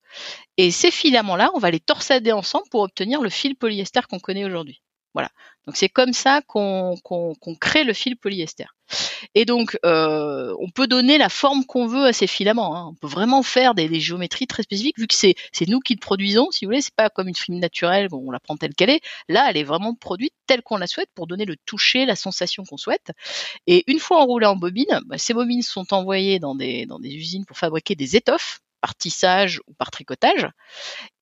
Et 0.57 0.71
ces 0.71 0.91
filaments-là, 0.91 1.51
on 1.55 1.59
va 1.59 1.71
les 1.71 1.81
torsader 1.81 2.33
ensemble 2.33 2.69
pour 2.71 2.81
obtenir 2.81 3.21
le 3.21 3.29
fil 3.29 3.57
polyester 3.57 4.01
qu'on 4.09 4.21
connaît 4.21 4.47
aujourd'hui. 4.47 4.81
Voilà. 5.15 5.31
Donc 5.67 5.77
c'est 5.77 5.89
comme 5.89 6.13
ça 6.13 6.41
qu'on 6.43 6.97
crée 7.61 7.85
le 7.85 7.93
fil 7.93 8.17
polyester. 8.17 8.67
Et 9.35 9.45
donc 9.45 9.79
euh, 9.85 10.55
on 10.59 10.71
peut 10.71 10.87
donner 10.87 11.19
la 11.19 11.29
forme 11.29 11.65
qu'on 11.65 11.87
veut 11.87 12.07
à 12.07 12.13
ces 12.13 12.27
filaments. 12.27 12.77
Hein. 12.77 12.89
On 12.91 12.95
peut 12.95 13.07
vraiment 13.07 13.43
faire 13.43 13.75
des, 13.75 14.01
géométries 14.01 14.47
très 14.47 14.63
spécifiques 14.63 14.99
vu 14.99 15.07
que 15.07 15.15
c'est 15.15 15.35
nous 15.69 15.81
qui 15.81 15.95
le 15.95 16.01
produisons. 16.01 16.51
Si 16.51 16.65
vous 16.65 16.71
voulez, 16.71 16.81
c'est 16.81 16.95
pas 16.95 17.11
comme 17.11 17.29
une 17.29 17.37
fibre 17.37 17.59
naturelle, 17.59 18.09
on 18.13 18.31
la 18.31 18.41
prend 18.41 18.57
telle 18.57 18.75
qu'elle 18.75 18.91
est. 18.91 19.01
Là, 19.29 19.47
elle 19.51 19.57
est 19.57 19.65
vraiment 19.65 19.95
produite 19.95 20.35
telle 20.47 20.63
qu'on 20.63 20.77
la 20.77 20.87
souhaite 20.87 21.11
pour 21.15 21.27
donner 21.27 21.45
le 21.45 21.57
toucher, 21.67 22.07
la 22.07 22.17
sensation 22.17 22.65
qu'on 22.65 22.77
souhaite. 22.77 23.13
Et 23.67 23.85
une 23.87 23.99
fois 23.99 24.21
enroulée 24.23 24.47
en 24.47 24.57
bobine, 24.57 25.01
bah, 25.07 25.19
ces 25.19 25.35
bobines 25.35 25.63
sont 25.63 25.93
envoyées 25.93 26.39
dans 26.39 26.55
des 26.55 26.87
usines 27.05 27.45
pour 27.45 27.59
fabriquer 27.59 27.95
des 27.95 28.17
étoffes 28.17 28.61
par 28.81 28.95
tissage 28.95 29.61
ou 29.67 29.75
par 29.75 29.91
tricotage. 29.91 30.49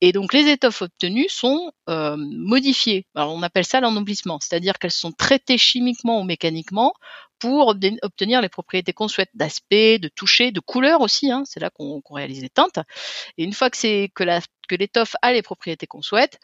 Et 0.00 0.12
donc 0.12 0.32
les 0.32 0.48
étoffes 0.48 0.82
obtenues 0.82 1.28
sont 1.28 1.72
euh, 1.88 2.16
modifiées. 2.16 3.06
Alors 3.14 3.34
on 3.34 3.42
appelle 3.42 3.64
ça 3.64 3.80
l'ennoblissement, 3.80 4.38
c'est-à-dire 4.40 4.78
qu'elles 4.78 4.90
sont 4.90 5.12
traitées 5.12 5.58
chimiquement 5.58 6.20
ou 6.20 6.24
mécaniquement 6.24 6.94
pour 7.38 7.68
obtenir 8.02 8.40
les 8.40 8.48
propriétés 8.48 8.92
qu'on 8.92 9.08
souhaite 9.08 9.30
d'aspect, 9.34 9.98
de 9.98 10.08
toucher, 10.08 10.50
de 10.50 10.60
couleur 10.60 11.00
aussi. 11.00 11.30
Hein, 11.30 11.44
c'est 11.46 11.60
là 11.60 11.70
qu'on 11.70 12.02
réalise 12.10 12.42
les 12.42 12.48
teintes. 12.48 12.80
Et 13.36 13.44
une 13.44 13.52
fois 13.52 13.70
que 13.70 14.06
que 14.08 14.24
que 14.68 14.74
l'étoffe 14.74 15.14
a 15.22 15.32
les 15.32 15.42
propriétés 15.42 15.86
qu'on 15.86 16.02
souhaite, 16.02 16.38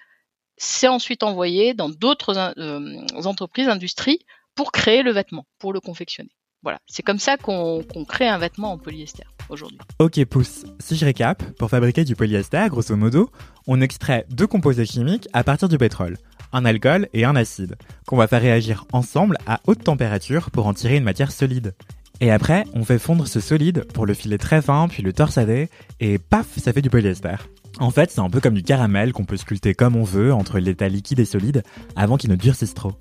c'est 0.57 0.89
ensuite 0.89 1.23
envoyé 1.23 1.75
dans 1.75 1.89
d'autres 1.89 2.37
euh, 2.59 3.07
entreprises, 3.25 3.69
industries 3.69 4.21
pour 4.55 4.73
créer 4.73 5.03
le 5.03 5.13
vêtement, 5.13 5.47
pour 5.59 5.73
le 5.73 5.81
confectionner. 5.81 6.31
Voilà, 6.65 6.79
c'est 6.87 7.03
comme 7.03 7.19
ça 7.19 7.37
qu'on 7.37 7.85
crée 8.09 8.27
un 8.27 8.39
vêtement 8.39 8.73
en 8.73 8.79
polyester 8.79 9.25
aujourd'hui. 9.51 9.79
Ok, 9.99 10.25
pouce. 10.25 10.65
Si 10.81 10.97
je 10.97 11.05
récap, 11.05 11.43
pour 11.59 11.69
fabriquer 11.69 12.05
du 12.05 12.17
polyester, 12.17 12.67
grosso 12.71 12.97
modo, 12.97 13.31
on 13.67 13.83
extrait 13.83 14.25
deux 14.31 14.47
composés 14.47 14.87
chimiques 14.87 15.29
à 15.35 15.45
partir 15.45 15.69
du 15.69 15.77
pétrole, 15.77 16.17
un 16.55 16.65
alcool 16.65 17.07
et 17.13 17.27
un 17.27 17.37
acide, 17.37 17.77
qu'on 18.07 18.17
va 18.17 18.29
faire 18.29 18.41
réagir 18.41 18.87
ensemble 18.93 19.37
à 19.47 19.61
haute 19.67 19.85
température 19.85 20.51
pour 20.51 20.67
en 20.67 20.73
tirer 20.73 20.97
une 20.97 21.05
matière 21.05 21.33
solide. 21.33 21.75
Et 22.23 22.31
après, 22.31 22.65
on 22.73 22.83
fait 22.83 22.99
fondre 22.99 23.29
ce 23.29 23.41
solide 23.41 23.85
pour 23.93 24.07
le 24.07 24.15
filer 24.15 24.39
très 24.39 24.63
fin, 24.63 24.89
puis 24.89 25.03
le 25.03 25.13
torsader, 25.13 25.69
et 26.01 26.19
paf, 26.19 26.47
ça 26.59 26.73
fait 26.73 26.81
du 26.81 26.89
polyester. 26.89 27.37
En 27.79 27.91
fait, 27.91 28.11
c'est 28.11 28.21
un 28.21 28.31
peu 28.31 28.41
comme 28.41 28.55
du 28.55 28.63
caramel 28.63 29.13
qu'on 29.13 29.27
peut 29.27 29.37
sculpter 29.37 29.75
comme 29.75 29.97
on 29.97 30.05
veut 30.05 30.33
entre 30.33 30.59
l'état 30.61 30.89
liquide 30.89 31.19
et 31.19 31.27
solide 31.27 31.63
avant 31.95 32.17
qu'il 32.17 32.31
ne 32.31 32.37
durcisse 32.37 32.73
trop. 32.73 32.95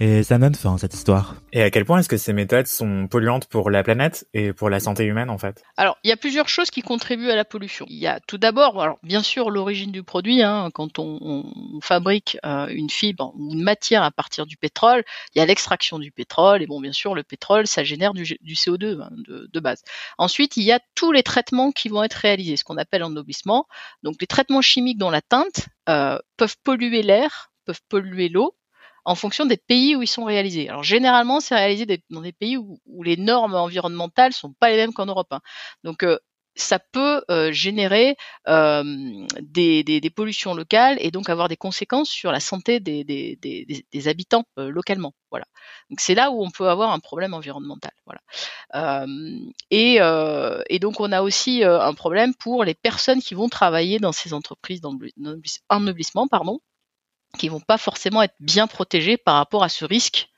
Et 0.00 0.22
ça 0.22 0.38
donne 0.38 0.54
fin, 0.54 0.78
cette 0.78 0.94
histoire. 0.94 1.34
Et 1.52 1.62
à 1.62 1.70
quel 1.70 1.84
point 1.84 1.98
est-ce 1.98 2.08
que 2.08 2.16
ces 2.16 2.32
méthodes 2.32 2.68
sont 2.68 3.08
polluantes 3.08 3.46
pour 3.46 3.68
la 3.68 3.82
planète 3.82 4.28
et 4.32 4.52
pour 4.52 4.70
la 4.70 4.78
santé 4.78 5.04
humaine, 5.04 5.28
en 5.28 5.38
fait? 5.38 5.62
Alors, 5.76 5.98
il 6.04 6.08
y 6.08 6.12
a 6.12 6.16
plusieurs 6.16 6.48
choses 6.48 6.70
qui 6.70 6.82
contribuent 6.82 7.30
à 7.30 7.36
la 7.36 7.44
pollution. 7.44 7.84
Il 7.88 7.98
y 7.98 8.06
a 8.06 8.20
tout 8.20 8.38
d'abord, 8.38 8.80
alors 8.80 8.98
bien 9.02 9.22
sûr, 9.22 9.50
l'origine 9.50 9.90
du 9.90 10.04
produit. 10.04 10.42
Hein, 10.42 10.70
quand 10.72 11.00
on, 11.00 11.18
on 11.20 11.80
fabrique 11.80 12.38
euh, 12.46 12.68
une 12.68 12.90
fibre 12.90 13.32
ou 13.36 13.52
une 13.52 13.62
matière 13.62 14.04
à 14.04 14.12
partir 14.12 14.46
du 14.46 14.56
pétrole, 14.56 15.02
il 15.34 15.40
y 15.40 15.42
a 15.42 15.46
l'extraction 15.46 15.98
du 15.98 16.12
pétrole. 16.12 16.62
Et 16.62 16.66
bon, 16.66 16.80
bien 16.80 16.92
sûr, 16.92 17.14
le 17.14 17.24
pétrole, 17.24 17.66
ça 17.66 17.82
génère 17.82 18.14
du, 18.14 18.22
du 18.22 18.54
CO2 18.54 19.00
hein, 19.00 19.10
de, 19.26 19.48
de, 19.52 19.60
base. 19.60 19.82
Ensuite, 20.16 20.56
il 20.56 20.62
y 20.62 20.70
a 20.70 20.80
tous 20.94 21.10
les 21.10 21.24
traitements 21.24 21.72
qui 21.72 21.88
vont 21.88 22.04
être 22.04 22.14
réalisés, 22.14 22.56
ce 22.56 22.62
qu'on 22.62 22.76
appelle 22.76 23.02
ennoblissement. 23.02 23.66
Donc, 24.04 24.16
les 24.20 24.28
traitements 24.28 24.62
chimiques 24.62 24.98
dont 24.98 25.10
la 25.10 25.22
teinte 25.22 25.68
euh, 25.88 26.18
peuvent 26.36 26.56
polluer 26.62 27.02
l'air, 27.02 27.50
peuvent 27.64 27.82
polluer 27.88 28.28
l'eau 28.28 28.57
en 29.08 29.14
fonction 29.14 29.46
des 29.46 29.56
pays 29.56 29.96
où 29.96 30.02
ils 30.02 30.06
sont 30.06 30.24
réalisés. 30.24 30.68
Alors 30.68 30.82
généralement, 30.82 31.40
c'est 31.40 31.54
réalisé 31.54 31.86
dans 32.10 32.20
des 32.20 32.32
pays 32.32 32.58
où, 32.58 32.78
les 33.02 33.16
normes 33.16 33.54
environnementales 33.54 34.34
sont 34.34 34.52
pas 34.52 34.68
les 34.68 34.76
mêmes 34.76 34.92
qu'en 34.92 35.06
Europe. 35.06 35.28
Hein. 35.30 35.40
Donc 35.82 36.02
euh, 36.02 36.18
ça 36.56 36.78
peut 36.78 37.22
euh, 37.30 37.50
générer 37.50 38.16
euh, 38.48 38.82
des, 39.40 40.12
pollutions 40.14 40.52
locales 40.52 40.98
et 41.00 41.10
donc 41.10 41.30
avoir 41.30 41.48
des 41.48 41.56
conséquences 41.56 42.10
sur 42.10 42.32
la 42.32 42.40
santé 42.40 42.80
des, 42.80 44.08
habitants 44.08 44.44
localement. 44.58 45.14
Voilà. 45.30 45.46
Donc 45.88 46.00
c'est 46.00 46.14
là 46.14 46.30
où 46.30 46.44
on 46.44 46.50
peut 46.50 46.68
avoir 46.68 46.92
un 46.92 46.98
problème 46.98 47.32
environnemental. 47.32 47.92
Voilà. 48.04 49.06
Et, 49.70 50.00
et, 50.68 50.78
donc 50.80 51.00
on 51.00 51.12
a 51.12 51.22
aussi 51.22 51.64
un 51.64 51.94
problème 51.94 52.34
pour 52.34 52.62
les 52.62 52.74
personnes 52.74 53.22
qui 53.22 53.34
vont 53.34 53.48
travailler 53.48 54.00
dans 54.00 54.12
ces 54.12 54.34
entreprises 54.34 54.82
d'ennoblissement, 54.82 56.28
pardon, 56.28 56.60
qui 57.36 57.48
vont 57.48 57.60
pas 57.60 57.78
forcément 57.78 58.22
être 58.22 58.34
bien 58.40 58.66
protégés 58.66 59.16
par 59.16 59.36
rapport 59.36 59.62
à 59.62 59.68
ce 59.68 59.84
risque 59.84 60.28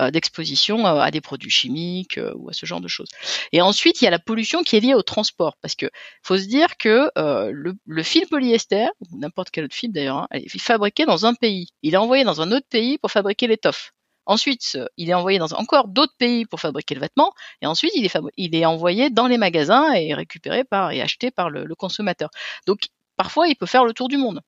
euh, 0.00 0.10
d'exposition 0.10 0.84
euh, 0.86 0.98
à 0.98 1.12
des 1.12 1.20
produits 1.20 1.50
chimiques 1.50 2.18
euh, 2.18 2.32
ou 2.34 2.48
à 2.48 2.52
ce 2.52 2.66
genre 2.66 2.80
de 2.80 2.88
choses. 2.88 3.08
Et 3.52 3.62
ensuite, 3.62 4.02
il 4.02 4.06
y 4.06 4.08
a 4.08 4.10
la 4.10 4.18
pollution 4.18 4.64
qui 4.64 4.74
est 4.74 4.80
liée 4.80 4.94
au 4.94 5.02
transport, 5.02 5.56
parce 5.62 5.76
que 5.76 5.86
faut 6.20 6.36
se 6.36 6.46
dire 6.46 6.76
que 6.78 7.10
le, 7.16 8.02
fil 8.02 8.26
polyester, 8.26 8.88
ou 9.00 9.18
n'importe 9.18 9.50
quel 9.52 9.64
autre 9.64 9.74
fil 9.74 9.92
d'ailleurs, 9.92 10.16
hein, 10.16 10.28
est 10.32 10.58
fabriqué 10.58 11.06
dans 11.06 11.26
un 11.26 11.34
pays. 11.34 11.68
Il 11.82 11.94
est 11.94 11.96
envoyé 11.96 12.24
dans 12.24 12.40
un 12.40 12.50
autre 12.50 12.66
pays 12.68 12.98
pour 12.98 13.12
fabriquer 13.12 13.46
l'étoffe. 13.46 13.92
Ensuite, 14.26 14.78
il 14.96 15.10
est 15.10 15.14
envoyé 15.14 15.38
dans 15.38 15.52
encore 15.52 15.86
d'autres 15.86 16.16
pays 16.18 16.44
pour 16.44 16.58
fabriquer 16.58 16.96
le 16.96 17.00
vêtement, 17.00 17.32
et 17.62 17.66
ensuite 17.66 17.92
il 17.94 18.04
est, 18.04 18.18
il 18.36 18.56
est 18.56 18.64
envoyé 18.64 19.10
dans 19.10 19.28
les 19.28 19.38
magasins 19.38 19.92
et 19.92 20.12
récupéré 20.14 20.64
par 20.64 20.90
et 20.90 21.02
acheté 21.02 21.30
par 21.30 21.50
le, 21.50 21.64
le 21.66 21.74
consommateur. 21.76 22.30
Donc 22.66 22.88
parfois, 23.16 23.46
il 23.46 23.54
peut 23.54 23.66
faire 23.66 23.84
le 23.84 23.92
tour 23.92 24.08
du 24.08 24.16
monde. 24.16 24.40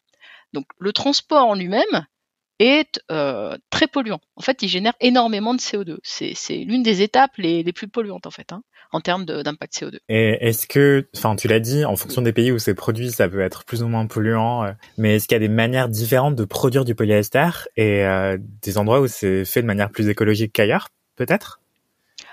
Donc 0.56 0.66
le 0.78 0.94
transport 0.94 1.46
en 1.46 1.54
lui-même 1.54 2.06
est 2.58 2.98
euh, 3.10 3.58
très 3.68 3.86
polluant. 3.86 4.20
En 4.36 4.40
fait, 4.40 4.62
il 4.62 4.68
génère 4.68 4.94
énormément 5.02 5.52
de 5.52 5.60
CO2. 5.60 5.98
C'est 6.02 6.54
l'une 6.54 6.82
des 6.82 7.02
étapes 7.02 7.32
les, 7.36 7.62
les, 7.62 7.72
plus 7.74 7.88
polluantes 7.88 8.26
en 8.26 8.30
fait, 8.30 8.52
hein, 8.52 8.62
en 8.90 9.02
termes 9.02 9.26
d'impact 9.26 9.74
CO2. 9.74 9.98
Et 10.08 10.48
est-ce 10.48 10.66
que, 10.66 11.06
enfin, 11.14 11.36
tu 11.36 11.46
l'as 11.46 11.60
dit, 11.60 11.84
en 11.84 11.96
fonction 11.96 12.22
des 12.22 12.32
pays 12.32 12.52
où 12.52 12.58
c'est 12.58 12.74
produit, 12.74 13.10
ça 13.10 13.28
peut 13.28 13.40
être 13.40 13.66
plus 13.66 13.82
ou 13.82 13.88
moins 13.88 14.06
polluant. 14.06 14.64
Euh, 14.64 14.72
mais 14.96 15.16
est-ce 15.16 15.28
qu'il 15.28 15.34
y 15.34 15.36
a 15.36 15.46
des 15.46 15.52
manières 15.52 15.90
différentes 15.90 16.36
de 16.36 16.46
produire 16.46 16.86
du 16.86 16.94
polyester 16.94 17.50
et 17.76 18.06
euh, 18.06 18.38
des 18.40 18.78
endroits 18.78 19.02
où 19.02 19.08
c'est 19.08 19.44
fait 19.44 19.60
de 19.60 19.66
manière 19.66 19.90
plus 19.90 20.08
écologique 20.08 20.54
qu'ailleurs, 20.54 20.88
peut-être? 21.16 21.60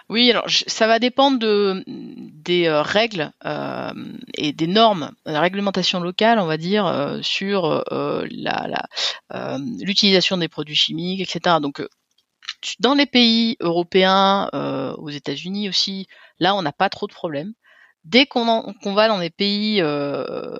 Oui, 0.09 0.29
alors 0.29 0.45
ça 0.49 0.87
va 0.87 0.99
dépendre 0.99 1.39
de, 1.39 1.83
des 1.87 2.67
euh, 2.67 2.81
règles 2.81 3.31
euh, 3.45 3.91
et 4.35 4.51
des 4.51 4.67
normes, 4.67 5.11
la 5.25 5.41
réglementation 5.41 5.99
locale, 5.99 6.39
on 6.39 6.45
va 6.45 6.57
dire, 6.57 6.85
euh, 6.85 7.19
sur 7.21 7.83
la, 7.89 8.87
l'utilisation 9.81 10.37
des 10.37 10.49
produits 10.49 10.75
chimiques, 10.75 11.21
etc. 11.21 11.57
Donc, 11.61 11.85
dans 12.79 12.93
les 12.93 13.05
pays 13.05 13.57
européens, 13.59 14.49
aux 14.97 15.09
États-Unis 15.09 15.69
aussi, 15.69 16.07
là, 16.39 16.55
on 16.55 16.61
n'a 16.61 16.71
pas 16.71 16.89
trop 16.89 17.07
de 17.07 17.13
problèmes. 17.13 17.53
Dès 18.03 18.25
qu'on, 18.25 18.73
va 18.85 19.07
dans 19.07 19.17
les 19.17 19.29
pays 19.29 19.81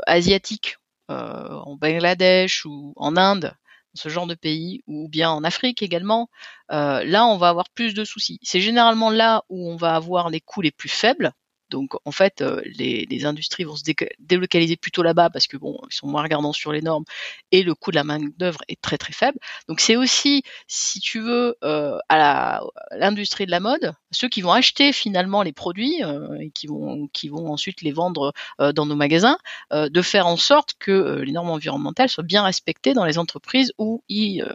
asiatiques, 0.08 0.78
en 1.10 1.76
Bangladesh 1.76 2.66
ou 2.66 2.94
en 2.96 3.18
Inde, 3.18 3.54
ce 3.94 4.10
genre 4.10 4.28
de 4.28 4.36
pays, 4.36 4.84
ou 4.88 5.08
bien 5.10 5.30
en 5.30 5.44
Afrique 5.44 5.82
également, 5.82 6.30
euh, 6.72 7.04
là 7.04 7.26
on 7.26 7.38
va 7.38 7.50
avoir 7.50 7.70
plus 7.70 7.94
de 7.94 8.04
soucis. 8.06 8.40
C'est 8.44 8.62
généralement 8.62 9.10
là 9.10 9.44
où 9.50 9.70
on 9.70 9.76
va 9.76 9.96
avoir 9.96 10.30
les 10.30 10.42
coûts 10.42 10.62
les 10.62 10.72
plus 10.72 10.90
faibles, 10.90 11.34
donc 11.74 11.96
en 12.06 12.12
fait, 12.12 12.42
euh, 12.42 12.62
les, 12.65 13.25
industries 13.25 13.63
vont 13.63 13.75
se 13.75 13.84
délocaliser 14.20 14.77
plutôt 14.77 15.01
là-bas 15.01 15.32
parce 15.32 15.48
que 15.48 15.58
bon, 15.58 15.80
ils 15.89 15.96
sont 15.96 16.08
moins 16.08 16.22
regardants 16.22 16.53
sur 16.53 16.72
les 16.72 16.82
normes 16.82 17.03
et 17.51 17.63
le 17.63 17.74
coût 17.74 17.89
de 17.89 17.96
la 17.96 18.03
main 18.03 18.20
d'œuvre 18.38 18.60
est 18.68 18.80
très 18.80 19.00
très 19.00 19.12
faible. 19.12 19.39
Donc 19.68 19.80
c'est 19.80 19.96
aussi, 19.96 20.44
si 20.68 21.00
tu 21.00 21.20
veux, 21.20 21.56
euh, 21.63 21.98
à 22.10 22.62
l'industrie 22.92 23.48
de 23.48 23.51
la 23.51 23.60
mode, 23.60 23.94
ceux 24.12 24.30
qui 24.30 24.42
vont 24.42 24.51
acheter 24.51 24.94
finalement 24.94 25.42
les 25.42 25.51
produits 25.51 26.03
euh, 26.03 26.38
et 26.39 26.51
qui 26.51 26.68
vont 26.68 27.10
ensuite 27.48 27.82
les 27.82 27.92
vendre 27.92 28.34
dans 28.60 28.86
nos 28.86 28.96
magasins, 28.96 29.38
de 29.72 30.01
faire 30.01 30.27
en 30.27 30.38
sorte 30.38 30.75
que 30.77 31.22
les 31.25 31.32
normes 31.32 31.50
environnementales 31.50 32.10
soient 32.10 32.24
bien 32.24 32.44
respectées 32.44 32.94
dans 32.94 33.06
les 33.06 33.18
entreprises 33.18 33.74
où 33.80 34.03
ils 34.10 34.46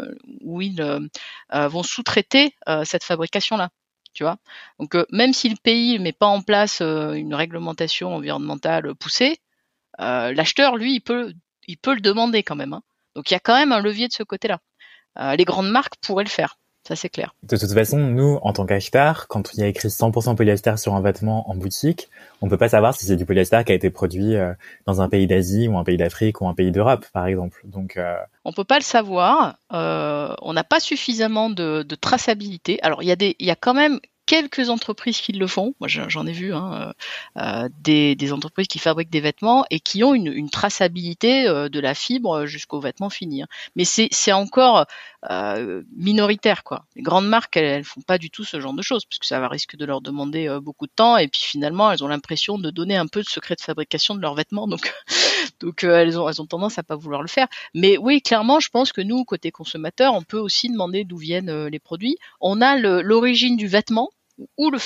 où 0.42 0.60
ils 0.62 0.82
vont 1.52 1.82
sous-traiter 1.82 2.54
cette 2.84 3.02
fabrication-là 3.02 3.70
tu. 4.12 4.24
Donc 4.78 4.94
euh, 4.94 5.06
même 5.10 5.32
si 5.32 5.48
le 5.48 5.56
pays 5.56 5.98
met 5.98 6.12
pas 6.12 6.26
en 6.26 6.42
place 6.42 6.80
euh, 6.80 7.12
une 7.12 7.34
réglementation 7.34 8.14
environnementale 8.14 8.94
poussée, 8.94 9.38
euh, 10.00 10.32
l'acheteur 10.32 10.76
lui 10.76 10.94
il 10.94 11.00
peut 11.00 11.32
il 11.66 11.78
peut 11.78 11.94
le 11.94 12.00
demander 12.00 12.42
quand 12.42 12.56
même. 12.56 12.72
Hein. 12.72 12.82
Donc 13.14 13.30
il 13.30 13.34
y 13.34 13.36
a 13.36 13.40
quand 13.40 13.56
même 13.56 13.72
un 13.72 13.80
levier 13.80 14.08
de 14.08 14.12
ce 14.12 14.22
côté-là. 14.22 14.60
les 15.36 15.44
grandes 15.44 15.70
marques 15.70 15.96
pourraient 16.00 16.24
le 16.24 16.30
faire. 16.30 16.58
Ça, 16.88 16.96
c'est 16.96 17.10
clair. 17.10 17.34
De 17.42 17.58
toute 17.58 17.70
façon, 17.70 17.98
nous, 17.98 18.38
en 18.40 18.54
tant 18.54 18.64
qu'acheteur, 18.64 19.28
quand 19.28 19.52
il 19.52 19.60
y 19.60 19.62
a 19.62 19.66
écrit 19.66 19.88
100% 19.88 20.36
polyester 20.36 20.78
sur 20.78 20.94
un 20.94 21.02
vêtement 21.02 21.50
en 21.50 21.54
boutique, 21.54 22.08
on 22.40 22.48
peut 22.48 22.56
pas 22.56 22.70
savoir 22.70 22.94
si 22.94 23.04
c'est 23.04 23.16
du 23.16 23.26
polyester 23.26 23.62
qui 23.66 23.72
a 23.72 23.74
été 23.74 23.90
produit 23.90 24.36
dans 24.86 25.02
un 25.02 25.10
pays 25.10 25.26
d'Asie 25.26 25.68
ou 25.68 25.76
un 25.76 25.84
pays 25.84 25.98
d'Afrique 25.98 26.40
ou 26.40 26.48
un 26.48 26.54
pays 26.54 26.70
d'Europe, 26.70 27.04
par 27.12 27.26
exemple. 27.26 27.60
Donc, 27.64 27.98
euh... 27.98 28.16
on 28.46 28.52
peut 28.52 28.64
pas 28.64 28.78
le 28.78 28.84
savoir. 28.84 29.56
Euh, 29.72 30.34
on 30.40 30.54
n'a 30.54 30.64
pas 30.64 30.80
suffisamment 30.80 31.50
de, 31.50 31.82
de, 31.82 31.94
traçabilité. 31.94 32.78
Alors, 32.82 33.02
il 33.02 33.06
y 33.06 33.12
a 33.12 33.16
des, 33.16 33.36
y 33.38 33.50
a 33.50 33.56
quand 33.56 33.74
même 33.74 34.00
quelques 34.28 34.68
entreprises 34.68 35.20
qui 35.20 35.32
le 35.32 35.46
font. 35.46 35.74
Moi, 35.80 35.88
j'en 35.88 36.26
ai 36.26 36.32
vu 36.32 36.52
hein, 36.52 36.94
euh, 37.36 37.42
euh, 37.42 37.68
des, 37.80 38.14
des, 38.14 38.32
entreprises 38.32 38.68
qui 38.68 38.78
fabriquent 38.78 39.10
des 39.10 39.22
vêtements 39.22 39.64
et 39.70 39.80
qui 39.80 40.04
ont 40.04 40.14
une, 40.14 40.26
une 40.26 40.50
traçabilité 40.50 41.48
euh, 41.48 41.68
de 41.68 41.80
la 41.80 41.94
fibre 41.94 42.44
jusqu'au 42.44 42.78
vêtement 42.78 43.08
fini. 43.08 43.42
Hein. 43.42 43.46
Mais 43.74 43.84
c'est 43.84 44.32
encore 44.32 44.86
euh, 45.30 45.82
minoritaire, 45.96 46.62
quoi. 46.62 46.84
Les 46.94 47.02
grandes 47.02 47.28
marques, 47.28 47.56
elles, 47.56 47.64
elles, 47.64 47.84
font 47.84 48.00
pas 48.00 48.18
du 48.18 48.30
tout 48.30 48.44
ce 48.44 48.60
genre 48.60 48.72
de 48.72 48.82
choses, 48.82 49.04
puisque 49.04 49.24
ça 49.24 49.40
va 49.40 49.48
risque 49.48 49.76
de 49.76 49.84
leur 49.84 50.00
demander 50.00 50.48
euh, 50.48 50.60
beaucoup 50.60 50.86
de 50.86 50.92
temps. 50.94 51.16
Et 51.16 51.26
puis 51.26 51.42
finalement, 51.42 51.90
elles 51.90 52.04
ont 52.04 52.08
l'impression 52.08 52.56
de 52.56 52.70
donner 52.70 52.96
un 52.96 53.08
peu 53.08 53.22
de 53.22 53.28
secret 53.28 53.56
de 53.56 53.60
fabrication 53.60 54.14
de 54.14 54.20
leurs 54.20 54.36
vêtements, 54.36 54.68
donc 54.68 54.92
donc 55.60 55.82
elles 55.82 56.18
ont 56.20 56.28
elles 56.28 56.40
ont 56.40 56.46
tendance 56.46 56.78
à 56.78 56.84
pas 56.84 56.94
vouloir 56.94 57.22
le 57.22 57.28
faire. 57.28 57.48
Mais 57.74 57.98
oui, 57.98 58.22
clairement, 58.22 58.60
je 58.60 58.68
pense 58.68 58.92
que 58.92 59.00
nous, 59.00 59.24
côté 59.24 59.50
consommateur, 59.50 60.14
on 60.14 60.22
peut 60.22 60.38
aussi 60.38 60.70
demander 60.70 61.04
d'où 61.04 61.16
viennent 61.16 61.66
les 61.66 61.80
produits. 61.80 62.16
On 62.40 62.60
a 62.60 62.76
l'origine 62.76 63.56
du 63.56 63.66
vêtement 63.66 64.10
où 64.56 64.70
le, 64.70 64.78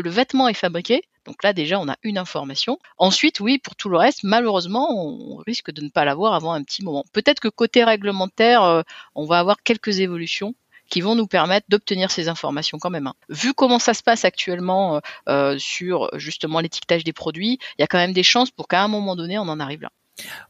le, 0.00 0.10
vêtement 0.10 0.48
est 0.48 0.54
fabriqué. 0.54 1.02
Donc 1.26 1.42
là 1.42 1.52
déjà 1.52 1.78
on 1.78 1.88
a 1.88 1.96
une 2.02 2.18
information. 2.18 2.78
Ensuite 2.98 3.40
oui 3.40 3.58
pour 3.58 3.76
tout 3.76 3.88
le 3.88 3.96
reste 3.96 4.20
malheureusement 4.22 4.88
on 4.90 5.36
risque 5.46 5.70
de 5.70 5.82
ne 5.82 5.88
pas 5.88 6.04
l'avoir 6.04 6.34
avant 6.34 6.52
un 6.52 6.62
petit 6.62 6.82
moment. 6.82 7.04
Peut-être 7.12 7.40
que 7.40 7.48
côté 7.48 7.84
réglementaire 7.84 8.62
euh, 8.62 8.82
on 9.14 9.26
va 9.26 9.38
avoir 9.38 9.62
quelques 9.62 10.00
évolutions 10.00 10.54
qui 10.88 11.00
vont 11.00 11.14
nous 11.14 11.26
permettre 11.26 11.66
d'obtenir 11.68 12.10
ces 12.10 12.28
informations 12.28 12.78
quand 12.78 12.90
même. 12.90 13.08
Hein. 13.08 13.14
Vu 13.28 13.54
comment 13.54 13.78
ça 13.78 13.92
se 13.94 14.02
passe 14.02 14.24
actuellement 14.24 14.96
euh, 14.96 15.00
euh, 15.28 15.58
sur 15.58 16.08
justement 16.14 16.60
l'étiquetage 16.60 17.04
des 17.04 17.12
produits, 17.12 17.58
il 17.78 17.80
y 17.80 17.82
a 17.82 17.86
quand 17.86 17.98
même 17.98 18.12
des 18.12 18.22
chances 18.22 18.50
pour 18.50 18.68
qu'à 18.68 18.82
un 18.82 18.88
moment 18.88 19.16
donné 19.16 19.38
on 19.38 19.48
en 19.48 19.60
arrive 19.60 19.82
là. 19.82 19.90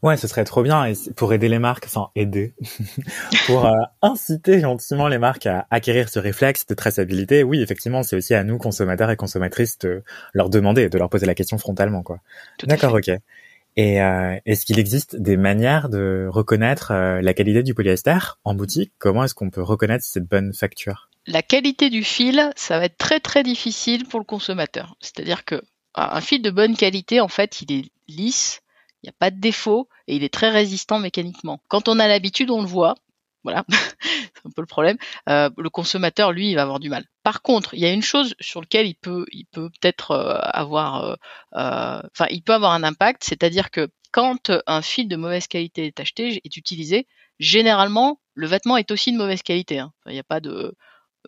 Ouais, 0.01 0.15
ce 0.17 0.27
serait 0.27 0.45
trop 0.45 0.63
bien 0.63 0.85
et 0.85 0.93
pour 1.15 1.33
aider 1.33 1.49
les 1.49 1.59
marques, 1.59 1.85
enfin 1.85 2.09
aider, 2.15 2.53
pour 3.47 3.65
euh, 3.65 3.71
inciter 4.01 4.59
gentiment 4.59 5.07
les 5.07 5.17
marques 5.17 5.45
à 5.45 5.67
acquérir 5.71 6.09
ce 6.09 6.19
réflexe 6.19 6.65
de 6.67 6.73
traçabilité. 6.73 7.43
Oui, 7.43 7.61
effectivement, 7.61 8.03
c'est 8.03 8.15
aussi 8.15 8.33
à 8.33 8.43
nous 8.43 8.57
consommateurs 8.57 9.11
et 9.11 9.17
consommatrices 9.17 9.77
de 9.79 10.03
leur 10.33 10.49
demander, 10.49 10.89
de 10.89 10.97
leur 10.97 11.09
poser 11.09 11.25
la 11.25 11.35
question 11.35 11.57
frontalement, 11.57 12.03
quoi. 12.03 12.19
D'accord, 12.63 12.93
ok. 12.93 13.11
Et 13.75 14.01
euh, 14.01 14.35
est-ce 14.45 14.65
qu'il 14.65 14.79
existe 14.79 15.15
des 15.17 15.37
manières 15.37 15.89
de 15.89 16.27
reconnaître 16.29 16.91
euh, 16.91 17.21
la 17.21 17.33
qualité 17.33 17.61
du 17.61 17.75
polyester 17.75 18.17
en 18.43 18.55
boutique? 18.55 18.91
Comment 18.97 19.23
est-ce 19.23 19.35
qu'on 19.35 19.51
peut 19.51 19.61
reconnaître 19.61 20.03
cette 20.03 20.27
bonne 20.27 20.53
facture? 20.53 21.09
La 21.27 21.43
qualité 21.43 21.89
du 21.89 22.03
fil, 22.03 22.49
ça 22.55 22.79
va 22.79 22.85
être 22.85 22.97
très 22.97 23.19
très 23.19 23.43
difficile 23.43 24.07
pour 24.07 24.19
le 24.19 24.25
consommateur. 24.25 24.95
C'est-à-dire 24.99 25.45
que 25.45 25.61
un 25.93 26.21
fil 26.21 26.41
de 26.41 26.51
bonne 26.51 26.75
qualité, 26.75 27.19
en 27.19 27.27
fait, 27.27 27.61
il 27.61 27.71
est 27.71 27.91
lisse 28.07 28.61
n'y 29.07 29.15
a 29.15 29.17
pas 29.19 29.31
de 29.31 29.39
défaut 29.39 29.89
et 30.07 30.15
il 30.15 30.23
est 30.23 30.33
très 30.33 30.49
résistant 30.49 30.99
mécaniquement. 30.99 31.61
Quand 31.67 31.87
on 31.87 31.99
a 31.99 32.07
l'habitude, 32.07 32.49
on 32.51 32.61
le 32.61 32.67
voit. 32.67 32.95
Voilà, 33.43 33.63
c'est 34.01 34.45
un 34.45 34.49
peu 34.53 34.61
le 34.61 34.67
problème. 34.67 34.97
Euh, 35.29 35.49
le 35.57 35.69
consommateur, 35.69 36.31
lui, 36.31 36.49
il 36.49 36.55
va 36.55 36.63
avoir 36.63 36.79
du 36.79 36.89
mal. 36.89 37.05
Par 37.23 37.41
contre, 37.41 37.73
il 37.73 37.79
y 37.79 37.85
a 37.85 37.93
une 37.93 38.01
chose 38.01 38.35
sur 38.39 38.59
laquelle 38.61 38.87
il 38.87 38.95
peut, 38.95 39.25
il 39.31 39.45
peut 39.45 39.69
peut-être 39.69 40.11
euh, 40.11 40.37
avoir, 40.41 41.03
euh, 41.03 41.15
enfin, 41.53 42.25
il 42.29 42.41
peut 42.43 42.53
avoir 42.53 42.73
un 42.73 42.83
impact, 42.83 43.23
c'est-à-dire 43.23 43.71
que 43.71 43.89
quand 44.11 44.51
un 44.65 44.81
fil 44.81 45.07
de 45.07 45.15
mauvaise 45.15 45.47
qualité 45.47 45.85
est 45.85 45.99
acheté, 45.99 46.41
est 46.43 46.57
utilisé, 46.57 47.07
généralement, 47.39 48.19
le 48.33 48.47
vêtement 48.47 48.77
est 48.77 48.91
aussi 48.91 49.11
de 49.11 49.17
mauvaise 49.17 49.43
qualité. 49.43 49.79
Hein. 49.79 49.93
Il 50.07 50.13
n'y 50.13 50.19
a 50.19 50.23
pas 50.23 50.39
de, 50.39 50.75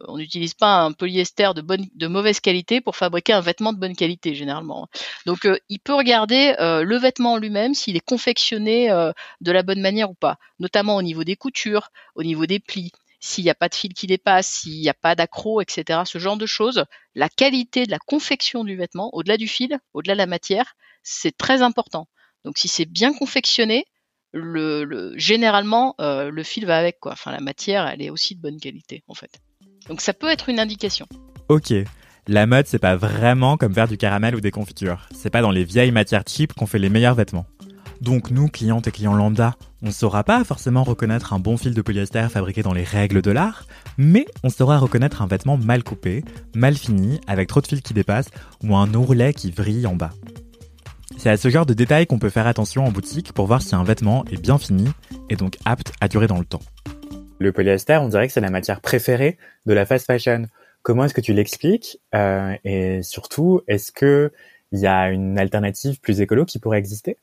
on 0.08 0.18
n'utilise 0.18 0.54
pas 0.54 0.82
un 0.82 0.92
polyester 0.92 1.52
de 1.56 2.08
mauvaise 2.08 2.40
qualité 2.40 2.82
pour 2.82 2.96
fabriquer 2.96 3.34
un 3.34 3.42
vêtement 3.42 3.74
de 3.74 3.80
bonne 3.80 3.96
qualité 3.96 4.34
généralement. 4.34 4.88
Donc, 5.26 5.46
euh, 5.46 5.58
il 5.70 5.80
peut 5.80 5.94
regarder 5.94 6.56
euh, 6.60 6.84
le 6.84 6.98
vêtement 6.98 7.38
lui-même 7.38 7.74
s'il 7.74 7.96
est 7.96 8.06
confectionné 8.06 8.92
euh, 8.92 9.12
de 9.42 9.52
la 9.52 9.64
bonne 9.64 9.82
manière 9.82 10.10
ou 10.10 10.14
pas, 10.14 10.38
notamment 10.60 10.96
au 10.96 11.02
niveau 11.02 11.24
des 11.24 11.36
coutures, 11.36 11.90
au 12.16 12.24
niveau 12.24 12.46
des 12.46 12.60
plis, 12.60 12.92
s'il 13.20 13.44
n'y 13.44 13.50
a 13.50 13.56
pas 13.56 13.70
de 13.70 13.76
fil 13.76 13.94
qui 13.94 14.08
dépasse, 14.08 14.48
s'il 14.48 14.80
n'y 14.80 14.90
a 14.90 14.94
pas 14.94 15.16
d'accro, 15.16 15.62
etc. 15.62 16.02
Ce 16.06 16.20
genre 16.20 16.38
de 16.38 16.46
choses. 16.46 16.86
La 17.16 17.30
qualité 17.30 17.86
de 17.86 17.92
la 17.92 18.00
confection 18.00 18.64
du 18.64 18.76
vêtement, 18.76 19.10
au-delà 19.14 19.38
du 19.38 19.48
fil, 19.48 19.78
au-delà 19.94 20.14
de 20.14 20.20
la 20.20 20.26
matière, 20.26 20.76
c'est 21.04 21.36
très 21.36 21.62
important. 21.62 22.08
Donc, 22.46 22.58
si 22.58 22.68
c'est 22.68 22.86
bien 22.86 23.14
confectionné, 23.14 23.86
le, 24.32 25.14
généralement 25.18 25.96
le 26.00 26.44
fil 26.44 26.66
va 26.66 26.78
avec. 26.78 27.06
Enfin, 27.06 27.32
la 27.32 27.42
matière, 27.42 27.88
elle 27.88 28.02
est 28.02 28.12
aussi 28.12 28.36
de 28.36 28.42
bonne 28.42 28.60
qualité 28.60 29.04
en 29.08 29.16
fait. 29.16 29.42
Donc 29.90 30.02
ça 30.02 30.14
peut 30.14 30.30
être 30.30 30.50
une 30.50 30.60
indication. 30.60 31.08
Ok. 31.50 31.74
La 32.28 32.46
mode, 32.46 32.68
c'est 32.68 32.80
pas 32.80 32.96
vraiment 32.96 33.58
comme 33.58 33.74
faire 33.74 33.88
du 33.88 33.98
caramel 33.98 34.36
ou 34.36 34.40
des 34.40 34.52
confitures. 34.52 35.10
C'est 35.12 35.32
pas 35.32 35.42
dans 35.42 35.50
les 35.50 35.64
vieilles 35.64 35.92
matières 35.92 36.24
cheap 36.28 36.54
qu'on 36.54 36.68
fait 36.68 36.78
les 36.78 36.90
meilleurs 36.90 37.16
vêtements. 37.16 37.48
Donc 38.02 38.30
nous, 38.30 38.48
clientes 38.48 38.88
et 38.88 38.92
clients 38.92 39.16
lambda, 39.16 39.56
on 39.82 39.92
saura 39.92 40.24
pas 40.24 40.44
forcément 40.44 40.84
reconnaître 40.84 41.34
un 41.34 41.40
bon 41.40 41.58
fil 41.58 41.74
de 41.74 41.82
polyester 41.82 42.28
fabriqué 42.30 42.62
dans 42.62 42.74
les 42.74 42.84
règles 42.84 43.22
de 43.22 43.32
l'art, 43.32 43.66
mais 43.98 44.26
on 44.44 44.50
saura 44.50 44.78
reconnaître 44.78 45.22
un 45.22 45.28
vêtement 45.28 45.58
mal 45.58 45.84
coupé, 45.84 46.24
mal 46.54 46.76
fini, 46.76 47.20
avec 47.28 47.50
trop 47.50 47.60
de 47.60 47.68
fils 47.68 47.82
qui 47.82 47.94
dépassent, 47.94 48.30
ou 48.64 48.76
un 48.76 48.94
ourlet 48.94 49.34
qui 49.34 49.52
vrille 49.52 49.88
en 49.88 49.96
bas. 49.96 50.12
C'est 51.18 51.30
à 51.30 51.36
ce 51.36 51.50
genre 51.50 51.66
de 51.66 51.74
détails 51.74 52.08
qu'on 52.08 52.20
peut 52.20 52.30
faire 52.30 52.48
attention 52.48 52.86
en 52.86 52.92
boutique 52.92 53.34
pour 53.34 53.48
voir 53.48 53.62
si 53.62 53.76
un 53.76 53.84
vêtement 53.84 54.24
est 54.32 54.42
bien 54.42 54.58
fini 54.58 54.88
et 55.30 55.36
donc 55.36 55.58
apte 55.66 55.92
à 56.00 56.08
durer 56.08 56.28
dans 56.28 56.40
le 56.40 56.46
temps. 56.46 56.62
Le 57.40 57.52
polyester, 57.52 57.98
on 57.98 58.10
dirait 58.10 58.28
que 58.28 58.34
c'est 58.34 58.42
la 58.42 58.50
matière 58.50 58.82
préférée 58.82 59.38
de 59.66 59.74
la 59.74 59.86
fast 59.86 60.06
fashion. 60.06 60.46
Comment 60.82 61.06
est-ce 61.06 61.14
que 61.14 61.22
tu 61.22 61.34
l'expliques 61.34 62.00
euh, 62.14 62.56
Et 62.64 63.02
surtout, 63.02 63.62
est-ce 63.68 63.92
que 63.92 64.32
il 64.72 64.80
y 64.80 64.88
a 64.88 65.10
une 65.10 65.40
alternative 65.40 66.00
plus 66.00 66.22
écolo 66.22 66.46
qui 66.46 66.60
pourrait 66.60 66.78
exister? 66.78 67.18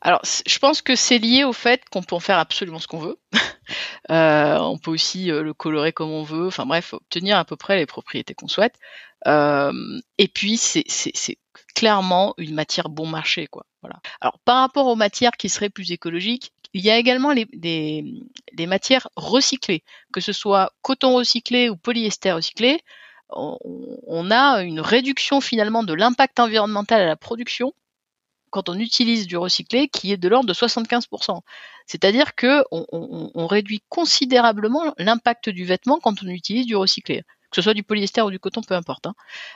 Alors, 0.00 0.22
je 0.24 0.58
pense 0.58 0.82
que 0.82 0.96
c'est 0.96 1.18
lié 1.18 1.44
au 1.44 1.52
fait 1.52 1.82
qu'on 1.90 2.02
peut 2.02 2.16
en 2.16 2.20
faire 2.20 2.38
absolument 2.38 2.78
ce 2.78 2.88
qu'on 2.88 2.98
veut. 2.98 3.18
on 4.08 4.78
peut 4.78 4.90
aussi 4.90 5.26
le 5.26 5.52
colorer 5.52 5.92
comme 5.92 6.10
on 6.10 6.22
veut. 6.22 6.46
Enfin 6.46 6.64
bref, 6.64 6.94
obtenir 6.94 7.36
à 7.36 7.44
peu 7.44 7.56
près 7.56 7.76
les 7.76 7.86
propriétés 7.86 8.34
qu'on 8.34 8.48
souhaite. 8.48 8.78
et 9.26 10.28
puis 10.32 10.56
c'est 10.56 10.84
clairement 11.74 12.34
une 12.38 12.54
matière 12.54 12.88
bon 12.88 13.06
marché, 13.06 13.46
quoi. 13.46 13.64
Voilà. 13.82 14.00
Alors 14.20 14.38
par 14.40 14.58
rapport 14.58 14.86
aux 14.86 14.96
matières 14.96 15.36
qui 15.36 15.48
seraient 15.48 15.70
plus 15.70 15.92
écologiques, 15.92 16.52
il 16.74 16.84
y 16.84 16.90
a 16.90 16.98
également 16.98 17.32
les, 17.32 17.46
des, 17.52 18.66
matières 18.66 19.08
recyclées, 19.16 19.82
que 20.12 20.20
ce 20.20 20.32
soit 20.32 20.72
coton 20.82 21.14
recyclé 21.14 21.68
ou 21.68 21.76
polyester 21.76 22.32
recyclé. 22.32 22.80
On, 23.30 24.30
a 24.30 24.62
une 24.62 24.80
réduction 24.80 25.40
finalement 25.40 25.82
de 25.82 25.92
l'impact 25.92 26.40
environnemental 26.40 27.02
à 27.02 27.06
la 27.06 27.16
production 27.16 27.74
quand 28.50 28.70
on 28.70 28.78
utilise 28.78 29.26
du 29.26 29.36
recyclé 29.36 29.88
qui 29.88 30.12
est 30.12 30.16
de 30.16 30.28
l'ordre 30.28 30.48
de 30.48 30.54
75%. 30.54 31.40
C'est-à-dire 31.86 32.34
que 32.34 32.64
on, 32.70 33.46
réduit 33.46 33.82
considérablement 33.88 34.94
l'impact 34.96 35.50
du 35.50 35.64
vêtement 35.64 36.00
quand 36.00 36.22
on 36.22 36.28
utilise 36.28 36.66
du 36.66 36.76
recyclé 36.76 37.22
que 37.50 37.56
ce 37.56 37.62
soit 37.62 37.74
du 37.74 37.82
polyester 37.82 38.22
ou 38.22 38.30
du 38.30 38.38
coton, 38.38 38.60
peu 38.62 38.74
importe. 38.74 39.06
Hein. 39.06 39.14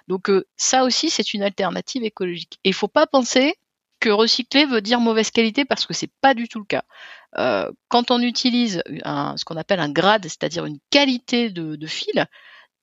Donc 0.08 0.30
euh, 0.30 0.44
ça 0.56 0.84
aussi, 0.84 1.10
c'est 1.10 1.34
une 1.34 1.42
alternative 1.42 2.04
écologique. 2.04 2.58
Et 2.64 2.70
il 2.70 2.74
faut 2.74 2.88
pas 2.88 3.06
penser 3.06 3.56
que 4.00 4.10
recycler 4.10 4.66
veut 4.66 4.80
dire 4.80 5.00
mauvaise 5.00 5.30
qualité 5.30 5.64
parce 5.64 5.86
que 5.86 5.94
c'est 5.94 6.10
pas 6.20 6.34
du 6.34 6.48
tout 6.48 6.58
le 6.58 6.64
cas. 6.64 6.82
Euh, 7.38 7.70
quand 7.88 8.10
on 8.10 8.20
utilise 8.20 8.82
ce 8.86 9.44
qu'on 9.44 9.56
appelle 9.56 9.80
un 9.80 9.90
grade, 9.90 10.24
c'est-à-dire 10.24 10.66
une 10.66 10.78
qualité 10.90 11.50
de, 11.50 11.86
fil, 11.86 12.26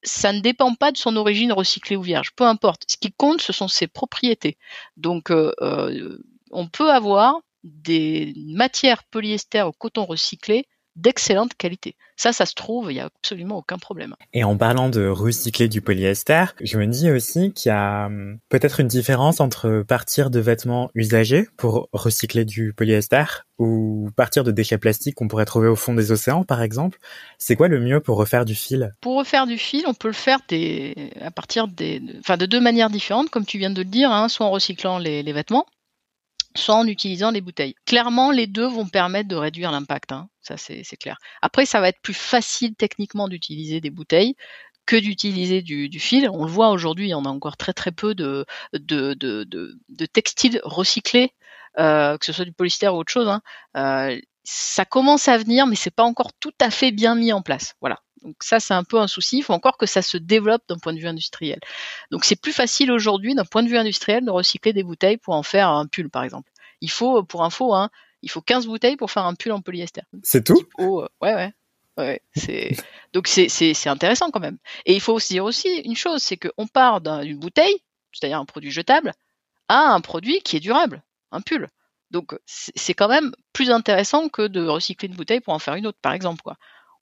ça 0.01 0.31
ne 0.31 0.39
dépend 0.39 0.73
pas 0.75 0.91
de 0.91 0.97
son 0.97 1.15
origine 1.17 1.51
recyclée 1.51 1.97
ou 1.97 2.01
vierge, 2.01 2.31
peu 2.35 2.45
importe. 2.45 2.85
Ce 2.87 2.97
qui 2.97 3.11
compte, 3.11 3.41
ce 3.41 3.51
sont 3.51 3.67
ses 3.67 3.87
propriétés. 3.87 4.57
Donc, 4.95 5.29
euh, 5.29 6.17
on 6.51 6.67
peut 6.67 6.89
avoir 6.89 7.41
des 7.63 8.33
matières 8.37 9.03
polyester 9.03 9.63
ou 9.63 9.71
coton 9.73 10.05
recyclé 10.05 10.65
d'excellente 10.99 11.53
qualité. 11.55 11.95
Ça, 12.15 12.33
ça 12.33 12.45
se 12.45 12.53
trouve, 12.53 12.91
il 12.91 12.95
n'y 12.95 12.99
a 12.99 13.05
absolument 13.05 13.57
aucun 13.57 13.77
problème. 13.77 14.15
Et 14.33 14.43
en 14.43 14.57
parlant 14.57 14.89
de 14.89 15.07
recycler 15.07 15.69
du 15.69 15.81
polyester, 15.81 16.45
je 16.61 16.77
me 16.77 16.85
dis 16.85 17.09
aussi 17.09 17.53
qu'il 17.53 17.69
y 17.69 17.73
a 17.73 18.07
hum, 18.07 18.39
peut-être 18.49 18.79
une 18.79 18.87
différence 18.87 19.39
entre 19.39 19.83
partir 19.87 20.29
de 20.29 20.39
vêtements 20.39 20.91
usagés 20.95 21.47
pour 21.57 21.87
recycler 21.93 22.43
du 22.45 22.73
polyester 22.73 23.23
ou 23.57 24.09
partir 24.15 24.43
de 24.43 24.51
déchets 24.51 24.77
plastiques 24.77 25.15
qu'on 25.15 25.27
pourrait 25.27 25.45
trouver 25.45 25.67
au 25.67 25.75
fond 25.75 25.93
des 25.93 26.11
océans, 26.11 26.43
par 26.43 26.61
exemple. 26.61 26.99
C'est 27.37 27.55
quoi 27.55 27.67
le 27.67 27.79
mieux 27.79 27.99
pour 28.01 28.17
refaire 28.17 28.45
du 28.45 28.55
fil? 28.55 28.93
Pour 29.01 29.17
refaire 29.17 29.47
du 29.47 29.57
fil, 29.57 29.83
on 29.87 29.93
peut 29.93 30.07
le 30.09 30.13
faire 30.13 30.39
des, 30.47 31.11
à 31.21 31.31
partir 31.31 31.67
des, 31.67 32.01
enfin, 32.19 32.37
de 32.37 32.45
deux 32.45 32.61
manières 32.61 32.89
différentes, 32.89 33.29
comme 33.29 33.45
tu 33.45 33.57
viens 33.57 33.69
de 33.69 33.81
le 33.81 33.89
dire, 33.89 34.11
hein, 34.11 34.29
soit 34.29 34.45
en 34.45 34.51
recyclant 34.51 34.97
les 34.97 35.33
vêtements, 35.33 35.65
soit 36.55 36.75
en 36.75 36.87
utilisant 36.87 37.31
les 37.31 37.41
bouteilles. 37.41 37.75
Clairement, 37.85 38.31
les 38.31 38.47
deux 38.47 38.67
vont 38.67 38.87
permettre 38.87 39.29
de 39.29 39.35
réduire 39.35 39.71
l'impact, 39.71 40.11
hein. 40.11 40.29
Ça 40.57 40.83
c'est 40.83 40.97
clair. 40.97 41.17
Après, 41.41 41.65
ça 41.65 41.79
va 41.79 41.89
être 41.89 42.01
plus 42.01 42.13
facile 42.13 42.75
techniquement 42.75 43.27
d'utiliser 43.27 43.81
des 43.81 43.89
bouteilles 43.89 44.35
que 44.85 44.95
d'utiliser 44.95 45.61
du, 45.61 45.99
fil. 45.99 46.29
On 46.33 46.45
le 46.45 46.51
voit 46.51 46.69
aujourd'hui, 46.69 47.13
on 47.13 47.25
a 47.25 47.29
encore 47.29 47.57
très 47.57 47.73
très 47.73 47.91
peu 47.91 48.15
de, 48.15 48.45
textiles 50.11 50.59
recyclés, 50.63 51.33
euh, 51.77 52.17
que 52.17 52.25
ce 52.25 52.33
soit 52.33 52.45
du 52.45 52.53
polystère 52.53 52.95
ou 52.95 52.97
autre 52.97 53.11
chose. 53.11 53.27
Hein. 53.27 53.41
Euh, 53.77 54.19
ça 54.43 54.85
commence 54.85 55.27
à 55.27 55.37
venir, 55.37 55.67
mais 55.67 55.75
c'est 55.75 55.93
pas 55.93 56.03
encore 56.03 56.33
tout 56.39 56.55
à 56.59 56.71
fait 56.71 56.91
bien 56.91 57.13
mis 57.13 57.31
en 57.31 57.43
place. 57.43 57.75
Voilà. 57.81 57.99
Donc 58.23 58.35
ça, 58.41 58.59
c'est 58.59 58.73
un 58.73 58.83
peu 58.83 58.99
un 58.99 59.07
souci. 59.07 59.37
Il 59.37 59.43
faut 59.43 59.53
encore 59.53 59.77
que 59.77 59.85
ça 59.85 60.01
se 60.01 60.17
développe 60.17 60.63
d'un 60.67 60.79
point 60.79 60.93
de 60.93 60.99
vue 60.99 61.07
industriel. 61.07 61.59
Donc 62.11 62.25
c'est 62.25 62.35
plus 62.35 62.51
facile 62.51 62.91
aujourd'hui, 62.91 63.35
d'un 63.35 63.45
point 63.45 63.61
de 63.61 63.69
vue 63.69 63.77
industriel, 63.77 64.25
de 64.25 64.31
recycler 64.31 64.73
des 64.73 64.83
bouteilles 64.83 65.17
pour 65.17 65.35
en 65.35 65.43
faire 65.43 65.69
un 65.69 65.85
pull, 65.85 66.09
par 66.09 66.23
exemple. 66.23 66.51
Il 66.81 66.89
faut, 66.89 67.23
pour 67.23 67.43
info, 67.43 67.75
hein, 67.75 67.89
il 68.21 68.29
faut 68.29 68.41
15 68.41 68.67
bouteilles 68.67 68.97
pour 68.97 69.11
faire 69.11 69.25
un 69.25 69.35
pull 69.35 69.51
en 69.51 69.61
polyester. 69.61 70.01
C'est 70.23 70.43
tout? 70.43 70.61
Oh, 70.77 71.07
Ouais, 71.21 71.33
ouais. 71.33 71.53
Ouais, 71.97 72.21
c'est 72.33 72.71
donc 73.13 73.27
c'est 73.27 73.49
c'est 73.49 73.89
intéressant 73.89 74.31
quand 74.31 74.39
même. 74.39 74.57
Et 74.85 74.93
il 74.93 75.01
faut 75.01 75.13
aussi 75.13 75.33
dire 75.33 75.43
aussi 75.43 75.67
une 75.79 75.97
chose, 75.97 76.23
c'est 76.23 76.37
qu'on 76.37 76.65
part 76.67 77.01
d'une 77.01 77.37
bouteille, 77.37 77.75
c'est-à-dire 78.13 78.39
un 78.39 78.45
produit 78.45 78.71
jetable, 78.71 79.11
à 79.67 79.93
un 79.93 79.99
produit 79.99 80.41
qui 80.41 80.55
est 80.55 80.61
durable, 80.61 81.03
un 81.31 81.41
pull. 81.41 81.69
Donc 82.11 82.37
c'est 82.45 82.93
quand 82.93 83.09
même 83.09 83.33
plus 83.53 83.69
intéressant 83.69 84.29
que 84.29 84.47
de 84.47 84.65
recycler 84.65 85.09
une 85.09 85.15
bouteille 85.15 85.41
pour 85.41 85.53
en 85.53 85.59
faire 85.59 85.75
une 85.75 85.87
autre, 85.87 85.99
par 86.01 86.13
exemple. 86.13 86.41
Quoi. 86.41 86.55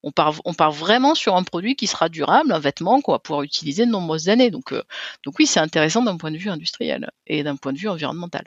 On 0.03 0.11
part, 0.11 0.35
on 0.45 0.53
part 0.53 0.71
vraiment 0.71 1.15
sur 1.15 1.35
un 1.35 1.43
produit 1.43 1.75
qui 1.75 1.87
sera 1.87 2.09
durable, 2.09 2.51
un 2.51 2.59
vêtement 2.59 3.01
qu'on 3.01 3.13
va 3.13 3.19
pouvoir 3.19 3.43
utiliser 3.43 3.85
de 3.85 3.91
nombreuses 3.91 4.29
années. 4.29 4.51
Donc, 4.51 4.73
euh, 4.73 4.83
donc 5.23 5.39
oui, 5.39 5.47
c'est 5.47 5.59
intéressant 5.59 6.01
d'un 6.03 6.17
point 6.17 6.31
de 6.31 6.37
vue 6.37 6.49
industriel 6.49 7.09
et 7.25 7.43
d'un 7.43 7.55
point 7.55 7.73
de 7.73 7.77
vue 7.77 7.87
environnemental. 7.87 8.45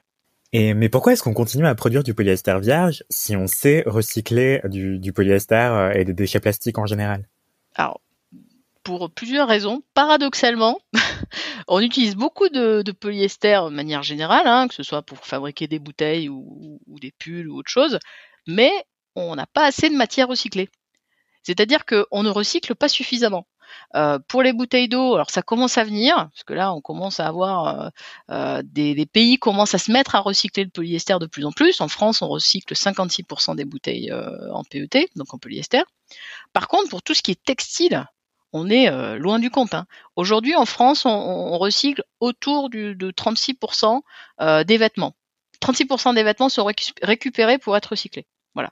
Et 0.52 0.74
mais 0.74 0.88
pourquoi 0.88 1.12
est-ce 1.12 1.22
qu'on 1.22 1.34
continue 1.34 1.66
à 1.66 1.74
produire 1.74 2.02
du 2.02 2.12
polyester 2.12 2.58
vierge 2.60 3.04
si 3.08 3.36
on 3.36 3.46
sait 3.46 3.84
recycler 3.86 4.60
du, 4.64 5.12
polyester 5.12 5.54
euh, 5.54 5.92
et 5.92 6.04
des 6.04 6.12
déchets 6.12 6.40
plastiques 6.40 6.78
en 6.78 6.86
général? 6.86 7.28
Alors, 7.74 8.00
pour 8.82 9.10
plusieurs 9.10 9.48
raisons. 9.48 9.82
Paradoxalement, 9.94 10.80
on 11.68 11.80
utilise 11.80 12.16
beaucoup 12.16 12.48
de, 12.48 12.82
polyester 12.92 13.60
de 13.64 13.74
manière 13.74 14.02
générale, 14.02 14.46
hein, 14.46 14.68
que 14.68 14.74
ce 14.74 14.82
soit 14.82 15.02
pour 15.02 15.18
fabriquer 15.18 15.68
des 15.68 15.78
bouteilles 15.78 16.28
ou, 16.28 16.80
des 17.00 17.12
pulls 17.12 17.48
ou 17.48 17.58
autre 17.58 17.70
chose, 17.70 17.98
mais 18.46 18.72
on 19.14 19.36
n'a 19.36 19.46
pas 19.46 19.66
assez 19.66 19.88
de 19.88 19.94
matière 19.94 20.28
recyclée. 20.28 20.68
C'est-à-dire 21.42 21.84
qu'on 21.86 22.22
ne 22.22 22.30
recycle 22.30 22.74
pas 22.74 22.88
suffisamment. 22.88 23.46
Euh, 23.94 24.18
pour 24.28 24.42
les 24.42 24.52
bouteilles 24.52 24.88
d'eau, 24.88 25.14
alors 25.14 25.30
ça 25.30 25.42
commence 25.42 25.78
à 25.78 25.84
venir, 25.84 26.14
parce 26.14 26.44
que 26.44 26.54
là 26.54 26.72
on 26.72 26.80
commence 26.80 27.20
à 27.20 27.26
avoir 27.26 27.66
euh, 27.66 27.88
euh, 28.30 28.62
des, 28.64 28.94
des, 28.94 29.06
pays 29.06 29.38
commencent 29.38 29.74
à 29.74 29.78
se 29.78 29.90
mettre 29.90 30.14
à 30.14 30.20
recycler 30.20 30.64
le 30.64 30.70
polyester 30.70 31.16
de 31.20 31.26
plus 31.26 31.44
en 31.44 31.52
plus. 31.52 31.80
En 31.80 31.88
France, 31.88 32.22
on 32.22 32.28
recycle 32.28 32.74
56% 32.74 33.56
des 33.56 33.64
bouteilles 33.64 34.12
en 34.52 34.64
PET, 34.64 35.10
donc 35.16 35.34
en 35.34 35.38
polyester. 35.38 35.82
Par 36.52 36.68
contre, 36.68 36.88
pour 36.90 37.02
tout 37.02 37.14
ce 37.14 37.22
qui 37.22 37.32
est 37.32 37.42
textile, 37.44 38.06
on 38.52 38.68
est 38.68 38.90
loin 39.18 39.38
du 39.38 39.50
compte. 39.50 39.74
Hein. 39.74 39.86
Aujourd'hui, 40.16 40.56
en 40.56 40.66
France, 40.66 41.04
on, 41.04 41.58
recycle 41.58 42.02
autour 42.20 42.70
de 42.70 43.10
36% 43.10 44.00
euh, 44.40 44.64
des 44.64 44.76
vêtements. 44.76 45.14
36% 45.62 46.14
des 46.14 46.22
vêtements 46.22 46.48
sont 46.48 46.66
récupérés 47.02 47.58
pour 47.58 47.76
être 47.76 47.90
recyclés. 47.90 48.26
Voilà. 48.54 48.70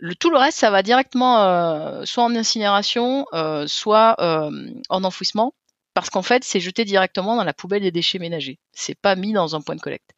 Le, 0.00 0.14
tout 0.14 0.30
le 0.30 0.38
reste, 0.38 0.58
ça 0.58 0.70
va 0.70 0.82
directement 0.82 1.42
euh, 1.42 2.04
soit 2.04 2.24
en 2.24 2.34
incinération, 2.34 3.26
soit 3.66 4.16
en 4.88 5.04
enfouissement, 5.04 5.54
parce 5.94 6.10
qu'en 6.10 6.22
fait, 6.22 6.44
c'est 6.44 6.60
jeté 6.60 6.84
directement 6.84 7.36
dans 7.36 7.44
la 7.44 7.52
poubelle 7.52 7.82
des 7.82 7.90
déchets 7.90 8.18
ménagers. 8.18 8.58
C'est 8.72 8.98
pas 8.98 9.14
mis 9.14 9.32
dans 9.32 9.54
un 9.54 9.60
point 9.60 9.76
de 9.76 9.80
collecte. 9.80 10.10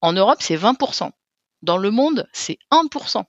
En 0.00 0.12
Europe, 0.12 0.38
c'est 0.40 0.56
20%. 0.56 1.10
Dans 1.62 1.76
le 1.76 1.90
monde, 1.90 2.28
c'est 2.32 2.58
1%. 2.70 3.24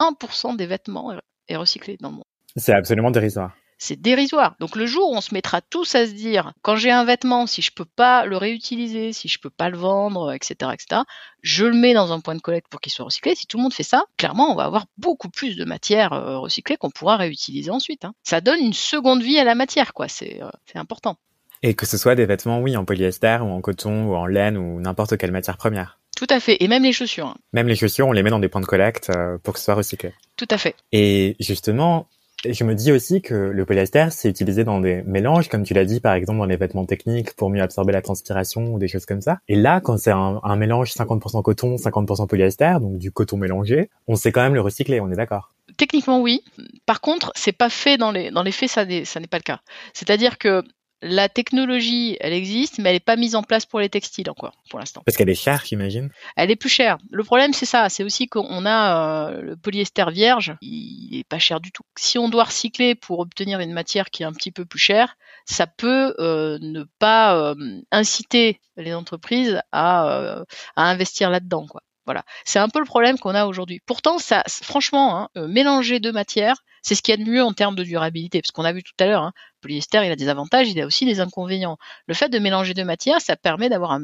1% 0.00 0.56
des 0.56 0.66
vêtements 0.66 1.12
est 1.48 1.56
recyclé 1.56 1.96
dans 2.00 2.10
le 2.10 2.16
monde. 2.16 2.24
C'est 2.56 2.72
absolument 2.72 3.10
dérisoire 3.10 3.54
c'est 3.78 4.00
dérisoire. 4.00 4.56
Donc 4.60 4.76
le 4.76 4.86
jour 4.86 5.10
où 5.10 5.16
on 5.16 5.20
se 5.20 5.34
mettra 5.34 5.60
tous 5.60 5.94
à 5.94 6.06
se 6.06 6.12
dire, 6.12 6.52
quand 6.62 6.76
j'ai 6.76 6.90
un 6.90 7.04
vêtement, 7.04 7.46
si 7.46 7.62
je 7.62 7.72
peux 7.72 7.84
pas 7.84 8.24
le 8.24 8.36
réutiliser, 8.36 9.12
si 9.12 9.28
je 9.28 9.38
peux 9.38 9.50
pas 9.50 9.68
le 9.68 9.76
vendre, 9.76 10.32
etc., 10.32 10.70
etc., 10.72 11.02
je 11.42 11.64
le 11.64 11.74
mets 11.74 11.94
dans 11.94 12.12
un 12.12 12.20
point 12.20 12.34
de 12.34 12.40
collecte 12.40 12.68
pour 12.68 12.80
qu'il 12.80 12.92
soit 12.92 13.04
recyclé. 13.04 13.34
Si 13.34 13.46
tout 13.46 13.56
le 13.56 13.62
monde 13.62 13.74
fait 13.74 13.82
ça, 13.82 14.04
clairement, 14.16 14.50
on 14.50 14.56
va 14.56 14.64
avoir 14.64 14.86
beaucoup 14.98 15.28
plus 15.28 15.56
de 15.56 15.64
matière 15.64 16.12
euh, 16.12 16.38
recyclée 16.38 16.76
qu'on 16.76 16.90
pourra 16.90 17.16
réutiliser 17.16 17.70
ensuite. 17.70 18.04
Hein. 18.04 18.14
Ça 18.24 18.40
donne 18.40 18.60
une 18.60 18.72
seconde 18.72 19.22
vie 19.22 19.38
à 19.38 19.44
la 19.44 19.54
matière, 19.54 19.94
quoi. 19.94 20.08
C'est 20.08 20.42
euh, 20.42 20.50
important. 20.74 21.16
Et 21.62 21.74
que 21.74 21.86
ce 21.86 21.96
soit 21.96 22.14
des 22.14 22.26
vêtements, 22.26 22.60
oui, 22.60 22.76
en 22.76 22.84
polyester 22.84 23.38
ou 23.40 23.50
en 23.50 23.60
coton 23.60 24.06
ou 24.06 24.14
en 24.14 24.26
laine 24.26 24.56
ou 24.56 24.80
n'importe 24.80 25.16
quelle 25.16 25.32
matière 25.32 25.56
première. 25.56 25.98
Tout 26.16 26.26
à 26.30 26.40
fait. 26.40 26.56
Et 26.60 26.68
même 26.68 26.82
les 26.82 26.92
chaussures. 26.92 27.26
Hein. 27.26 27.36
Même 27.52 27.68
les 27.68 27.76
chaussures, 27.76 28.08
on 28.08 28.12
les 28.12 28.22
met 28.22 28.30
dans 28.30 28.38
des 28.38 28.48
points 28.48 28.60
de 28.60 28.66
collecte 28.66 29.10
euh, 29.14 29.36
pour 29.38 29.54
que 29.54 29.60
ce 29.60 29.66
soit 29.66 29.74
recyclé. 29.74 30.12
Tout 30.36 30.48
à 30.50 30.58
fait. 30.58 30.74
Et 30.92 31.36
justement, 31.40 32.08
je 32.44 32.64
me 32.64 32.74
dis 32.74 32.92
aussi 32.92 33.22
que 33.22 33.34
le 33.34 33.64
polyester, 33.64 34.08
c'est 34.10 34.28
utilisé 34.28 34.64
dans 34.64 34.80
des 34.80 35.02
mélanges, 35.02 35.48
comme 35.48 35.62
tu 35.62 35.74
l'as 35.74 35.84
dit, 35.84 36.00
par 36.00 36.14
exemple 36.14 36.38
dans 36.38 36.44
les 36.44 36.56
vêtements 36.56 36.84
techniques 36.84 37.34
pour 37.34 37.50
mieux 37.50 37.62
absorber 37.62 37.92
la 37.92 38.02
transpiration 38.02 38.74
ou 38.74 38.78
des 38.78 38.88
choses 38.88 39.06
comme 39.06 39.20
ça. 39.20 39.38
Et 39.48 39.56
là, 39.56 39.80
quand 39.80 39.96
c'est 39.96 40.10
un, 40.10 40.56
mélange 40.56 40.92
50% 40.92 41.42
coton, 41.42 41.76
50% 41.76 42.26
polyester, 42.26 42.76
donc 42.80 42.98
du 42.98 43.10
coton 43.10 43.36
mélangé, 43.36 43.90
on 44.06 44.16
sait 44.16 44.32
quand 44.32 44.42
même 44.42 44.54
le 44.54 44.60
recycler, 44.60 45.00
on 45.00 45.10
est 45.10 45.16
d'accord 45.16 45.52
Techniquement, 45.76 46.20
oui. 46.20 46.42
Par 46.86 47.00
contre, 47.00 47.32
c'est 47.34 47.52
pas 47.52 47.68
fait 47.68 47.98
dans 47.98 48.12
les 48.12 48.30
dans 48.30 48.42
les 48.42 48.52
faits, 48.52 48.70
ça 48.70 48.84
n'est 48.84 49.26
pas 49.26 49.38
le 49.38 49.42
cas. 49.42 49.60
C'est-à-dire 49.92 50.38
que 50.38 50.62
la 51.02 51.28
technologie, 51.28 52.16
elle 52.20 52.32
existe, 52.32 52.78
mais 52.78 52.90
elle 52.90 52.96
n'est 52.96 53.00
pas 53.00 53.16
mise 53.16 53.34
en 53.34 53.42
place 53.42 53.66
pour 53.66 53.80
les 53.80 53.88
textiles 53.88 54.30
encore, 54.30 54.54
pour 54.70 54.78
l'instant. 54.78 55.02
Parce 55.04 55.16
qu'elle 55.16 55.28
est 55.28 55.34
chère, 55.34 55.62
j'imagine. 55.64 56.10
Elle 56.36 56.50
est 56.50 56.56
plus 56.56 56.68
chère. 56.68 56.96
Le 57.10 57.22
problème, 57.22 57.52
c'est 57.52 57.66
ça. 57.66 57.88
C'est 57.88 58.02
aussi 58.02 58.28
qu'on 58.28 58.64
a 58.64 59.30
euh, 59.30 59.42
le 59.42 59.56
polyester 59.56 60.10
vierge, 60.10 60.56
il 60.62 61.18
est 61.18 61.28
pas 61.28 61.38
cher 61.38 61.60
du 61.60 61.70
tout. 61.70 61.82
Si 61.98 62.18
on 62.18 62.28
doit 62.28 62.44
recycler 62.44 62.94
pour 62.94 63.18
obtenir 63.18 63.60
une 63.60 63.72
matière 63.72 64.10
qui 64.10 64.22
est 64.22 64.26
un 64.26 64.32
petit 64.32 64.52
peu 64.52 64.64
plus 64.64 64.78
chère, 64.78 65.16
ça 65.44 65.66
peut 65.66 66.14
euh, 66.18 66.58
ne 66.60 66.84
pas 66.98 67.36
euh, 67.36 67.54
inciter 67.92 68.60
les 68.76 68.94
entreprises 68.94 69.60
à, 69.72 70.42
à 70.76 70.82
investir 70.82 71.30
là-dedans. 71.30 71.66
Voilà, 72.04 72.24
c'est 72.44 72.60
un 72.60 72.68
peu 72.68 72.78
le 72.78 72.84
problème 72.84 73.18
qu'on 73.18 73.34
a 73.34 73.46
aujourd'hui. 73.46 73.80
Pourtant, 73.84 74.18
ça, 74.18 74.44
franchement, 74.46 75.28
hein, 75.34 75.46
mélanger 75.48 75.98
deux 75.98 76.12
matières, 76.12 76.56
c'est 76.86 76.94
ce 76.94 77.02
qu'il 77.02 77.18
y 77.18 77.20
a 77.20 77.24
de 77.24 77.28
mieux 77.28 77.42
en 77.42 77.52
termes 77.52 77.74
de 77.74 77.82
durabilité, 77.82 78.40
parce 78.40 78.52
qu'on 78.52 78.64
a 78.64 78.72
vu 78.72 78.84
tout 78.84 78.92
à 79.00 79.06
l'heure, 79.06 79.22
hein, 79.22 79.32
polyester, 79.60 80.06
il 80.06 80.12
a 80.12 80.14
des 80.14 80.28
avantages, 80.28 80.68
il 80.68 80.80
a 80.80 80.86
aussi 80.86 81.04
des 81.04 81.18
inconvénients. 81.18 81.78
Le 82.06 82.14
fait 82.14 82.28
de 82.28 82.38
mélanger 82.38 82.74
deux 82.74 82.84
matières, 82.84 83.20
ça 83.20 83.34
permet 83.34 83.68
d'avoir 83.68 83.98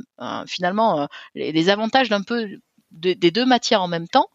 finalement 0.48 1.02
euh, 1.02 1.06
les, 1.36 1.68
avantages 1.68 2.08
d'un 2.08 2.22
peu 2.22 2.48
des 2.90 3.14
deux 3.14 3.46
matières 3.46 3.82
en 3.82 3.86
même 3.86 4.08
temps, 4.08 4.26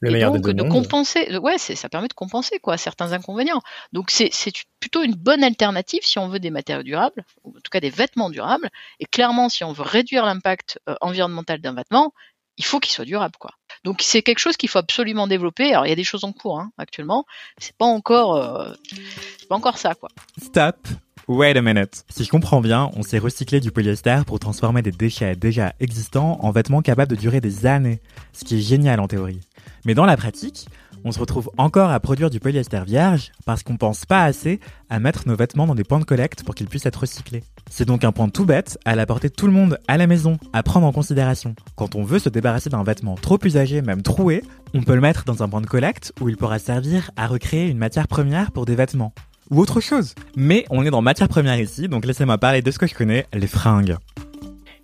Le 0.00 0.14
et 0.14 0.20
donc 0.20 0.46
de 0.46 0.62
compenser. 0.62 1.38
Ouais, 1.38 1.56
ça 1.56 1.88
permet 1.88 2.08
de 2.08 2.12
compenser 2.12 2.58
quoi 2.58 2.76
certains 2.76 3.12
inconvénients. 3.12 3.62
Donc 3.94 4.10
c'est 4.10 4.28
c'est 4.30 4.52
plutôt 4.78 5.02
une 5.02 5.14
bonne 5.14 5.42
alternative 5.42 6.02
si 6.02 6.18
on 6.18 6.28
veut 6.28 6.38
des 6.38 6.50
matériaux 6.50 6.82
durables, 6.82 7.24
ou 7.44 7.56
en 7.56 7.60
tout 7.60 7.70
cas 7.70 7.80
des 7.80 7.88
vêtements 7.88 8.28
durables. 8.28 8.68
Et 9.00 9.06
clairement, 9.06 9.48
si 9.48 9.64
on 9.64 9.72
veut 9.72 9.84
réduire 9.84 10.26
l'impact 10.26 10.78
euh, 10.90 10.96
environnemental 11.00 11.62
d'un 11.62 11.72
vêtement, 11.72 12.12
il 12.58 12.64
faut 12.66 12.78
qu'il 12.78 12.92
soit 12.92 13.06
durable 13.06 13.36
quoi. 13.38 13.52
Donc 13.86 14.02
c'est 14.02 14.20
quelque 14.20 14.40
chose 14.40 14.56
qu'il 14.56 14.68
faut 14.68 14.80
absolument 14.80 15.28
développer. 15.28 15.72
Alors 15.72 15.86
il 15.86 15.90
y 15.90 15.92
a 15.92 15.96
des 15.96 16.02
choses 16.02 16.24
en 16.24 16.32
cours 16.32 16.58
hein, 16.58 16.72
actuellement, 16.76 17.24
c'est 17.56 17.76
pas 17.76 17.84
encore 17.84 18.34
euh, 18.34 18.74
c'est 19.38 19.46
pas 19.46 19.54
encore 19.54 19.78
ça 19.78 19.94
quoi. 19.94 20.08
Stop. 20.42 20.88
Wait 21.28 21.56
a 21.56 21.62
minute. 21.62 22.04
Si 22.08 22.24
je 22.24 22.28
comprends 22.28 22.60
bien, 22.60 22.90
on 22.96 23.02
s'est 23.02 23.18
recyclé 23.18 23.60
du 23.60 23.70
polyester 23.70 24.22
pour 24.26 24.40
transformer 24.40 24.82
des 24.82 24.90
déchets 24.90 25.36
déjà 25.36 25.72
existants 25.78 26.36
en 26.40 26.50
vêtements 26.50 26.82
capables 26.82 27.12
de 27.12 27.16
durer 27.16 27.40
des 27.40 27.64
années, 27.64 28.00
ce 28.32 28.44
qui 28.44 28.56
est 28.56 28.60
génial 28.60 28.98
en 28.98 29.06
théorie. 29.06 29.40
Mais 29.84 29.94
dans 29.94 30.04
la 30.04 30.16
pratique, 30.16 30.66
on 31.06 31.12
se 31.12 31.20
retrouve 31.20 31.50
encore 31.56 31.90
à 31.90 32.00
produire 32.00 32.30
du 32.30 32.40
polyester 32.40 32.82
vierge 32.84 33.30
parce 33.44 33.62
qu'on 33.62 33.76
pense 33.76 34.04
pas 34.04 34.24
assez 34.24 34.58
à 34.90 34.98
mettre 34.98 35.28
nos 35.28 35.36
vêtements 35.36 35.68
dans 35.68 35.76
des 35.76 35.84
points 35.84 36.00
de 36.00 36.04
collecte 36.04 36.42
pour 36.42 36.56
qu'ils 36.56 36.66
puissent 36.66 36.84
être 36.84 36.96
recyclés. 36.96 37.44
C'est 37.70 37.84
donc 37.84 38.02
un 38.02 38.10
point 38.10 38.28
tout 38.28 38.44
bête 38.44 38.76
à 38.84 38.96
la 38.96 39.06
portée 39.06 39.28
de 39.28 39.34
tout 39.34 39.46
le 39.46 39.52
monde 39.52 39.78
à 39.86 39.98
la 39.98 40.08
maison 40.08 40.36
à 40.52 40.64
prendre 40.64 40.84
en 40.84 40.90
considération. 40.90 41.54
Quand 41.76 41.94
on 41.94 42.02
veut 42.02 42.18
se 42.18 42.28
débarrasser 42.28 42.70
d'un 42.70 42.82
vêtement 42.82 43.14
trop 43.14 43.38
usagé, 43.44 43.82
même 43.82 44.02
troué, 44.02 44.42
on 44.74 44.82
peut 44.82 44.96
le 44.96 45.00
mettre 45.00 45.24
dans 45.24 45.44
un 45.44 45.48
point 45.48 45.60
de 45.60 45.66
collecte 45.66 46.12
où 46.20 46.28
il 46.28 46.36
pourra 46.36 46.58
servir 46.58 47.12
à 47.16 47.28
recréer 47.28 47.68
une 47.68 47.78
matière 47.78 48.08
première 48.08 48.50
pour 48.50 48.66
des 48.66 48.74
vêtements 48.74 49.14
ou 49.52 49.60
autre 49.60 49.80
chose. 49.80 50.16
Mais 50.34 50.64
on 50.70 50.84
est 50.84 50.90
dans 50.90 51.02
matière 51.02 51.28
première 51.28 51.60
ici, 51.60 51.86
donc 51.86 52.04
laissez-moi 52.04 52.36
parler 52.38 52.62
de 52.62 52.70
ce 52.72 52.80
que 52.80 52.88
je 52.88 52.94
connais, 52.94 53.26
les 53.32 53.46
fringues. 53.46 53.96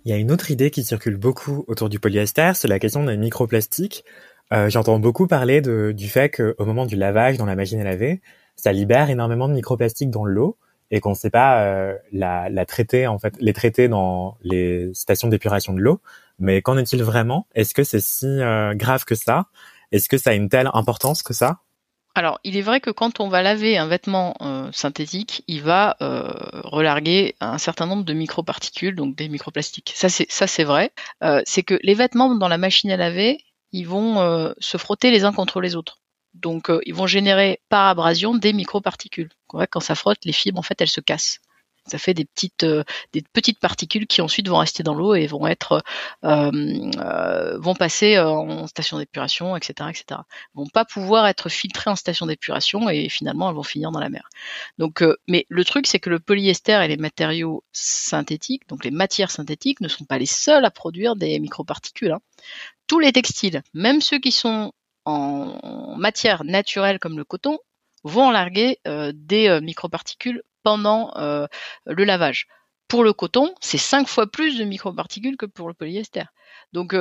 Il 0.05 0.11
y 0.11 0.13
a 0.13 0.17
une 0.17 0.31
autre 0.31 0.51
idée 0.51 0.69
qui 0.69 0.83
circule 0.83 1.15
beaucoup 1.15 1.65
autour 1.67 1.89
du 1.89 1.99
polyester, 1.99 2.51
c'est 2.55 2.67
la 2.67 2.79
question 2.79 3.05
des 3.05 3.17
microplastiques. 3.17 4.05
Euh, 4.51 4.69
J'entends 4.69 4.99
beaucoup 4.99 5.27
parler 5.27 5.61
de, 5.61 5.93
du 5.95 6.09
fait 6.09 6.29
qu'au 6.29 6.65
moment 6.65 6.85
du 6.85 6.95
lavage 6.95 7.37
dans 7.37 7.45
la 7.45 7.55
machine 7.55 7.79
à 7.79 7.83
laver, 7.83 8.21
ça 8.55 8.71
libère 8.71 9.09
énormément 9.09 9.47
de 9.47 9.53
microplastiques 9.53 10.11
dans 10.11 10.25
l'eau 10.25 10.57
et 10.91 10.99
qu'on 10.99 11.11
ne 11.11 11.15
sait 11.15 11.29
pas 11.29 11.63
euh, 11.63 11.95
la, 12.11 12.65
traiter 12.65 13.07
en 13.07 13.17
fait, 13.17 13.35
les 13.39 13.53
traiter 13.53 13.87
dans 13.87 14.37
les 14.43 14.93
stations 14.93 15.27
d'épuration 15.27 15.73
de 15.73 15.79
l'eau. 15.79 16.01
Mais 16.39 16.61
qu'en 16.61 16.77
est-il 16.77 17.01
vraiment? 17.03 17.47
Est-ce 17.55 17.73
que 17.73 17.83
c'est 17.83 18.01
si 18.01 18.27
euh, 18.27 18.73
grave 18.75 19.05
que 19.05 19.15
ça? 19.15 19.47
Est-ce 19.91 20.09
que 20.09 20.17
ça 20.17 20.31
a 20.31 20.33
une 20.33 20.49
telle 20.49 20.69
importance 20.73 21.23
que 21.23 21.33
ça? 21.33 21.59
Alors, 22.15 22.39
il 22.43 22.57
est 22.57 22.61
vrai 22.61 22.79
que 22.79 22.91
quand 22.91 23.19
on 23.19 23.27
va 23.27 23.41
laver 23.41 23.77
un 23.77 23.87
vêtement 23.87 24.35
synthétique, 24.71 25.43
il 25.47 25.63
va 25.63 25.97
relarguer 25.99 27.35
un 27.39 27.57
certain 27.57 27.87
nombre 27.87 28.03
de 28.03 28.13
microparticules, 28.13 28.95
donc 28.95 29.15
des 29.15 29.29
microplastiques. 29.29 29.93
Ça, 29.95 30.09
c'est 30.09 30.63
vrai. 30.63 30.91
C'est 31.45 31.63
que 31.63 31.79
les 31.81 31.95
vêtements 31.95 32.35
dans 32.35 32.47
la 32.47 32.59
machine 32.59 32.91
à 32.91 32.97
laver, 32.97 33.39
ils 33.73 33.87
vont 33.87 34.53
se 34.59 34.77
frotter 34.77 35.11
les 35.11 35.25
uns 35.25 35.33
contre 35.33 35.61
les 35.61 35.75
autres. 35.75 35.99
Donc, 36.33 36.71
ils 36.85 36.95
vont 36.95 37.07
générer 37.07 37.59
par 37.69 37.87
abrasion 37.87 38.33
des 38.35 38.53
microparticules. 38.53 39.29
Quand 39.47 39.79
ça 39.79 39.95
frotte, 39.95 40.25
les 40.25 40.33
fibres, 40.33 40.59
en 40.59 40.63
fait, 40.63 40.79
elles 40.81 40.87
se 40.87 41.01
cassent. 41.01 41.39
Ça 41.87 41.97
fait 41.97 42.13
des 42.13 42.23
petites, 42.23 42.63
euh, 42.63 42.83
des 43.11 43.21
petites 43.33 43.59
particules 43.59 44.07
qui 44.07 44.21
ensuite 44.21 44.47
vont 44.47 44.57
rester 44.57 44.83
dans 44.83 44.93
l'eau 44.93 45.15
et 45.15 45.27
vont 45.27 45.47
être, 45.47 45.83
euh, 46.23 46.51
euh, 46.97 47.57
vont 47.59 47.75
passer 47.75 48.17
en 48.17 48.67
station 48.67 48.97
d'épuration, 48.97 49.57
etc., 49.57 49.89
etc. 49.89 50.21
Vont 50.53 50.67
pas 50.67 50.85
pouvoir 50.85 51.27
être 51.27 51.49
filtrées 51.49 51.89
en 51.89 51.97
station 51.97 52.25
d'épuration 52.25 52.89
et 52.89 53.09
finalement 53.09 53.49
elles 53.49 53.55
vont 53.55 53.63
finir 53.63 53.91
dans 53.91 53.99
la 53.99 54.09
mer. 54.09 54.29
Donc, 54.77 55.03
mais 55.27 55.45
le 55.49 55.65
truc 55.65 55.85
c'est 55.85 55.99
que 55.99 56.09
le 56.09 56.19
polyester 56.19 56.81
et 56.83 56.87
les 56.87 56.97
matériaux 56.97 57.65
synthétiques, 57.73 58.67
donc 58.69 58.85
les 58.85 58.91
matières 58.91 59.31
synthétiques, 59.31 59.81
ne 59.81 59.89
sont 59.89 60.05
pas 60.05 60.17
les 60.17 60.25
seuls 60.25 60.63
à 60.63 60.71
produire 60.71 61.17
des 61.17 61.37
microparticules. 61.39 62.13
Hein. 62.13 62.21
Tous 62.87 62.99
les 62.99 63.11
textiles, 63.11 63.63
même 63.73 64.01
ceux 64.01 64.19
qui 64.19 64.31
sont 64.31 64.73
en 65.05 65.95
matière 65.97 66.43
naturelle 66.43 66.99
comme 66.99 67.17
le 67.17 67.25
coton, 67.25 67.59
vont 68.03 68.31
larguer 68.31 68.79
euh, 68.87 69.11
des 69.15 69.47
euh, 69.47 69.61
microparticules 69.61 70.43
pendant 70.63 71.11
euh, 71.17 71.47
le 71.85 72.03
lavage. 72.03 72.47
Pour 72.87 73.03
le 73.03 73.13
coton, 73.13 73.53
c'est 73.59 73.77
cinq 73.77 74.07
fois 74.07 74.27
plus 74.27 74.57
de 74.57 74.63
microparticules 74.63 75.37
que 75.37 75.45
pour 75.45 75.67
le 75.67 75.73
polyester. 75.73 76.23
Donc 76.73 76.95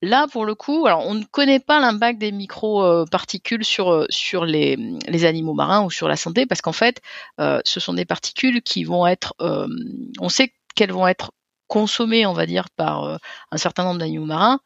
là, 0.00 0.26
pour 0.28 0.44
le 0.44 0.54
coup, 0.54 0.86
alors 0.86 1.06
on 1.06 1.14
ne 1.14 1.24
connaît 1.24 1.58
pas 1.58 1.80
l'impact 1.80 2.18
des 2.20 2.32
microparticules 2.32 3.64
sur 3.64 4.06
les, 4.44 4.76
les, 4.76 5.24
animaux 5.24 5.54
marins 5.54 5.84
ou 5.84 5.90
sur 5.90 6.06
la 6.06 6.16
santé, 6.16 6.46
parce 6.46 6.60
qu'en 6.60 6.72
fait, 6.72 7.00
ce 7.38 7.80
sont 7.80 7.94
des 7.94 8.04
particules 8.04 8.62
qui 8.62 8.84
vont 8.84 9.04
être, 9.06 9.34
on 10.20 10.28
sait 10.28 10.52
qu'elles 10.76 10.92
vont 10.92 11.08
être 11.08 11.32
consommées, 11.66 12.24
on 12.24 12.34
va 12.34 12.46
dire, 12.46 12.70
par 12.70 13.18
un 13.50 13.58
certain 13.58 13.82
nombre 13.82 13.98
d'animaux 13.98 14.26
marins, 14.26 14.60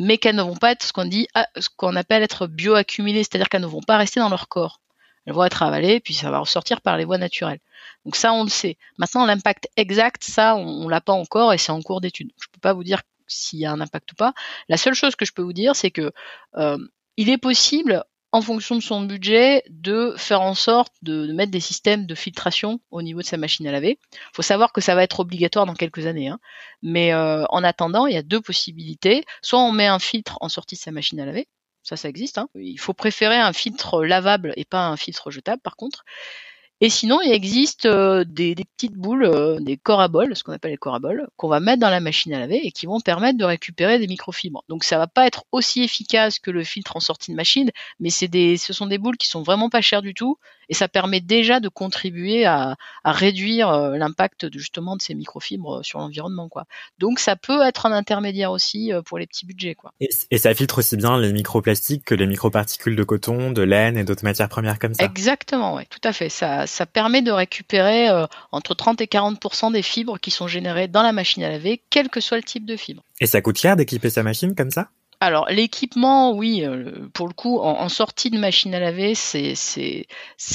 mais 0.00 0.16
qu'elles 0.16 0.36
ne 0.36 0.42
vont 0.42 0.56
pas 0.56 0.72
être 0.72 0.82
ce 0.82 0.94
qu'on 0.94 1.04
dit, 1.04 1.28
ah, 1.34 1.46
ce 1.58 1.68
qu'on 1.76 1.94
appelle 1.94 2.22
être 2.22 2.46
bioaccumulées, 2.46 3.22
c'est-à-dire 3.22 3.50
qu'elles 3.50 3.60
ne 3.60 3.66
vont 3.66 3.82
pas 3.82 3.98
rester 3.98 4.18
dans 4.18 4.30
leur 4.30 4.48
corps. 4.48 4.80
Elles 5.26 5.34
vont 5.34 5.44
être 5.44 5.62
avalées, 5.62 6.00
puis 6.00 6.14
ça 6.14 6.30
va 6.30 6.38
ressortir 6.38 6.80
par 6.80 6.96
les 6.96 7.04
voies 7.04 7.18
naturelles. 7.18 7.60
Donc 8.06 8.16
ça, 8.16 8.32
on 8.32 8.44
le 8.44 8.48
sait. 8.48 8.78
Maintenant, 8.96 9.26
l'impact 9.26 9.68
exact, 9.76 10.24
ça, 10.24 10.56
on, 10.56 10.84
on 10.84 10.88
l'a 10.88 11.02
pas 11.02 11.12
encore 11.12 11.52
et 11.52 11.58
c'est 11.58 11.70
en 11.70 11.82
cours 11.82 12.00
d'étude. 12.00 12.30
Je 12.40 12.48
peux 12.50 12.60
pas 12.60 12.72
vous 12.72 12.82
dire 12.82 13.02
s'il 13.26 13.58
y 13.58 13.66
a 13.66 13.72
un 13.72 13.80
impact 13.82 14.12
ou 14.12 14.14
pas. 14.14 14.32
La 14.70 14.78
seule 14.78 14.94
chose 14.94 15.16
que 15.16 15.26
je 15.26 15.32
peux 15.32 15.42
vous 15.42 15.52
dire, 15.52 15.76
c'est 15.76 15.90
que 15.90 16.12
euh, 16.56 16.78
il 17.18 17.28
est 17.28 17.38
possible, 17.38 18.02
en 18.32 18.42
fonction 18.42 18.76
de 18.76 18.80
son 18.80 19.02
budget, 19.02 19.64
de 19.68 20.14
faire 20.16 20.40
en 20.40 20.54
sorte 20.54 20.92
de, 21.02 21.32
mettre 21.32 21.50
des 21.50 21.60
systèmes 21.60 22.06
de 22.06 22.14
filtration 22.14 22.80
au 22.90 23.02
niveau 23.02 23.20
de 23.20 23.26
sa 23.26 23.36
machine 23.36 23.66
à 23.66 23.72
laver. 23.72 23.98
Il 24.12 24.34
faut 24.34 24.42
savoir 24.42 24.72
que 24.72 24.80
ça 24.80 24.94
va 24.94 25.02
être 25.02 25.20
obligatoire 25.20 25.66
dans 25.66 25.74
quelques 25.74 26.06
années. 26.06 26.28
Hein. 26.28 26.38
Mais 26.82 27.12
euh, 27.12 27.44
en 27.48 27.64
attendant, 27.64 28.06
il 28.06 28.14
y 28.14 28.18
a 28.18 28.22
deux 28.22 28.40
possibilités. 28.40 29.24
Soit 29.42 29.60
on 29.60 29.72
met 29.72 29.86
un 29.86 29.98
filtre 29.98 30.38
en 30.40 30.48
sortie 30.48 30.76
de 30.76 30.80
sa 30.80 30.92
machine 30.92 31.18
à 31.20 31.26
laver, 31.26 31.48
ça, 31.82 31.96
ça 31.96 32.08
existe. 32.08 32.38
Hein. 32.38 32.48
Il 32.54 32.78
faut 32.78 32.94
préférer 32.94 33.36
un 33.36 33.52
filtre 33.52 34.04
lavable 34.04 34.52
et 34.56 34.64
pas 34.64 34.86
un 34.86 34.96
filtre 34.96 35.30
jetable, 35.30 35.62
par 35.62 35.76
contre. 35.76 36.04
Et 36.82 36.88
sinon, 36.88 37.20
il 37.22 37.30
existe 37.30 37.84
euh, 37.84 38.24
des, 38.24 38.54
des, 38.54 38.64
petites 38.64 38.94
boules, 38.94 39.24
euh, 39.24 39.60
des 39.60 39.76
coraboles, 39.76 40.34
ce 40.34 40.42
qu'on 40.42 40.52
appelle 40.52 40.70
les 40.70 40.78
coraboles, 40.78 41.28
qu'on 41.36 41.48
va 41.48 41.60
mettre 41.60 41.80
dans 41.80 41.90
la 41.90 42.00
machine 42.00 42.32
à 42.32 42.38
laver 42.38 42.58
et 42.62 42.72
qui 42.72 42.86
vont 42.86 43.00
permettre 43.00 43.36
de 43.36 43.44
récupérer 43.44 43.98
des 43.98 44.06
microfibres. 44.06 44.64
Donc 44.70 44.84
ça 44.84 44.96
va 44.96 45.06
pas 45.06 45.26
être 45.26 45.44
aussi 45.52 45.82
efficace 45.82 46.38
que 46.38 46.50
le 46.50 46.64
filtre 46.64 46.96
en 46.96 47.00
sortie 47.00 47.32
de 47.32 47.36
machine, 47.36 47.70
mais 47.98 48.08
c'est 48.08 48.28
des, 48.28 48.56
ce 48.56 48.72
sont 48.72 48.86
des 48.86 48.96
boules 48.96 49.18
qui 49.18 49.28
sont 49.28 49.42
vraiment 49.42 49.68
pas 49.68 49.82
chères 49.82 50.00
du 50.00 50.14
tout 50.14 50.38
et 50.70 50.74
ça 50.74 50.88
permet 50.88 51.20
déjà 51.20 51.60
de 51.60 51.68
contribuer 51.68 52.46
à, 52.46 52.76
à 53.04 53.12
réduire 53.12 53.68
euh, 53.68 53.96
l'impact 53.98 54.46
de, 54.46 54.58
justement 54.58 54.96
de 54.96 55.02
ces 55.02 55.14
microfibres 55.14 55.84
sur 55.84 55.98
l'environnement. 55.98 56.48
Quoi. 56.48 56.64
Donc 56.98 57.18
ça 57.18 57.36
peut 57.36 57.60
être 57.62 57.86
un 57.86 57.92
intermédiaire 57.92 58.52
aussi 58.52 58.92
pour 59.04 59.18
les 59.18 59.26
petits 59.26 59.44
budgets. 59.44 59.74
Quoi. 59.74 59.92
Et, 60.00 60.08
et 60.30 60.38
ça 60.38 60.54
filtre 60.54 60.78
aussi 60.78 60.96
bien 60.96 61.18
les 61.18 61.32
microplastiques 61.32 62.04
que 62.04 62.14
les 62.14 62.26
microparticules 62.26 62.96
de 62.96 63.02
coton, 63.02 63.50
de 63.50 63.62
laine 63.62 63.98
et 63.98 64.04
d'autres 64.04 64.24
matières 64.24 64.48
premières 64.48 64.78
comme 64.78 64.94
ça? 64.94 65.04
Exactement, 65.04 65.74
oui, 65.74 65.82
tout 65.90 66.00
à 66.04 66.12
fait. 66.12 66.28
Ça, 66.28 66.66
ça 66.70 66.86
permet 66.86 67.22
de 67.22 67.32
récupérer 67.32 68.08
euh, 68.08 68.26
entre 68.52 68.74
30 68.74 69.00
et 69.00 69.06
40 69.06 69.72
des 69.72 69.82
fibres 69.82 70.18
qui 70.18 70.30
sont 70.30 70.46
générées 70.46 70.88
dans 70.88 71.02
la 71.02 71.12
machine 71.12 71.42
à 71.42 71.50
laver, 71.50 71.82
quel 71.90 72.08
que 72.08 72.20
soit 72.20 72.38
le 72.38 72.42
type 72.42 72.64
de 72.64 72.76
fibre. 72.76 73.02
Et 73.20 73.26
ça 73.26 73.42
coûte 73.42 73.58
cher 73.58 73.76
d'équiper 73.76 74.10
sa 74.10 74.22
machine 74.22 74.54
comme 74.54 74.70
ça? 74.70 74.88
Alors 75.22 75.46
l'équipement, 75.50 76.32
oui, 76.32 76.64
euh, 76.64 76.92
pour 77.12 77.28
le 77.28 77.34
coup, 77.34 77.58
en, 77.58 77.78
en, 77.78 77.88
sortie 77.90 78.30
de 78.30 78.38
machine 78.38 78.74
à 78.74 78.80
laver, 78.80 79.14
c'est 79.14 79.54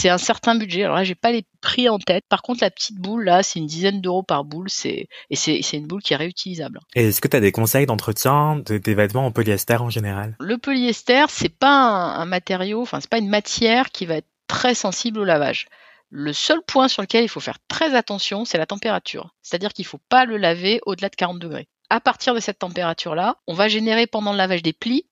un 0.06 0.18
certain 0.18 0.56
budget. 0.56 0.86
Alors 0.86 0.96
là, 0.96 1.04
j'ai 1.04 1.14
pas 1.14 1.32
les 1.32 1.44
prix 1.62 1.88
en 1.88 2.00
tête. 2.00 2.24
Par 2.30 2.42
contre, 2.42 2.64
la 2.64 2.72
petite 2.72 2.98
boule 2.98 3.26
là, 3.26 3.44
c'est 3.44 3.60
une 3.60 3.68
dizaine 3.68 4.02
d'euros 4.02 4.24
par 4.24 4.44
boule. 4.44 4.68
C'est 4.70 5.08
et 5.30 5.36
c'est 5.36 5.60
c'est 5.62 5.78
une 5.78 5.86
boule 5.86 6.02
qui 6.02 6.14
est 6.14 6.18
réutilisable. 6.18 6.80
Et 6.96 7.10
est-ce 7.10 7.22
que 7.22 7.28
tu 7.28 7.38
as 7.38 7.42
des 7.42 7.52
conseils 7.52 7.86
d'entretien 7.86 8.56
de, 8.56 8.80
des 8.80 8.96
vêtements 8.96 9.28
en 9.28 9.32
polyester 9.32 9.76
en 9.76 9.92
général? 9.92 10.36
Le 10.40 10.58
polyester, 10.58 11.26
c'est 11.30 11.56
pas 11.56 11.78
un, 11.78 12.22
un 12.22 12.26
matériau, 12.26 12.82
enfin 12.82 13.00
c'est 13.00 13.10
pas 13.10 13.20
une 13.20 13.30
matière 13.30 13.92
qui 13.92 14.08
va 14.08 14.16
être 14.16 14.30
très 14.48 14.74
sensible 14.74 15.20
au 15.20 15.26
lavage. 15.26 15.68
Le 16.10 16.34
seul 16.34 16.62
point 16.62 16.88
sur 16.88 17.02
lequel 17.02 17.24
il 17.24 17.30
faut 17.30 17.40
faire 17.40 17.58
très 17.68 17.96
attention, 17.96 18.46
c'est 18.46 18.58
la 18.58 18.66
température. 18.66 19.34
C'est-à-dire 19.42 19.74
qu'il 19.74 19.84
ne 19.84 19.90
faut 19.90 20.02
pas 20.10 20.26
le 20.26 20.38
laver 20.38 20.80
au-delà 20.86 21.10
de 21.10 21.16
40 21.16 21.40
degrés. 21.40 21.68
À 21.90 22.00
partir 22.00 22.34
de 22.34 22.40
cette 22.40 22.60
température-là, 22.60 23.38
on 23.48 23.54
va 23.54 23.68
générer 23.68 24.08
pendant 24.08 24.32
le 24.32 24.38
lavage 24.38 24.64
des 24.64 24.74
plis 24.74 25.08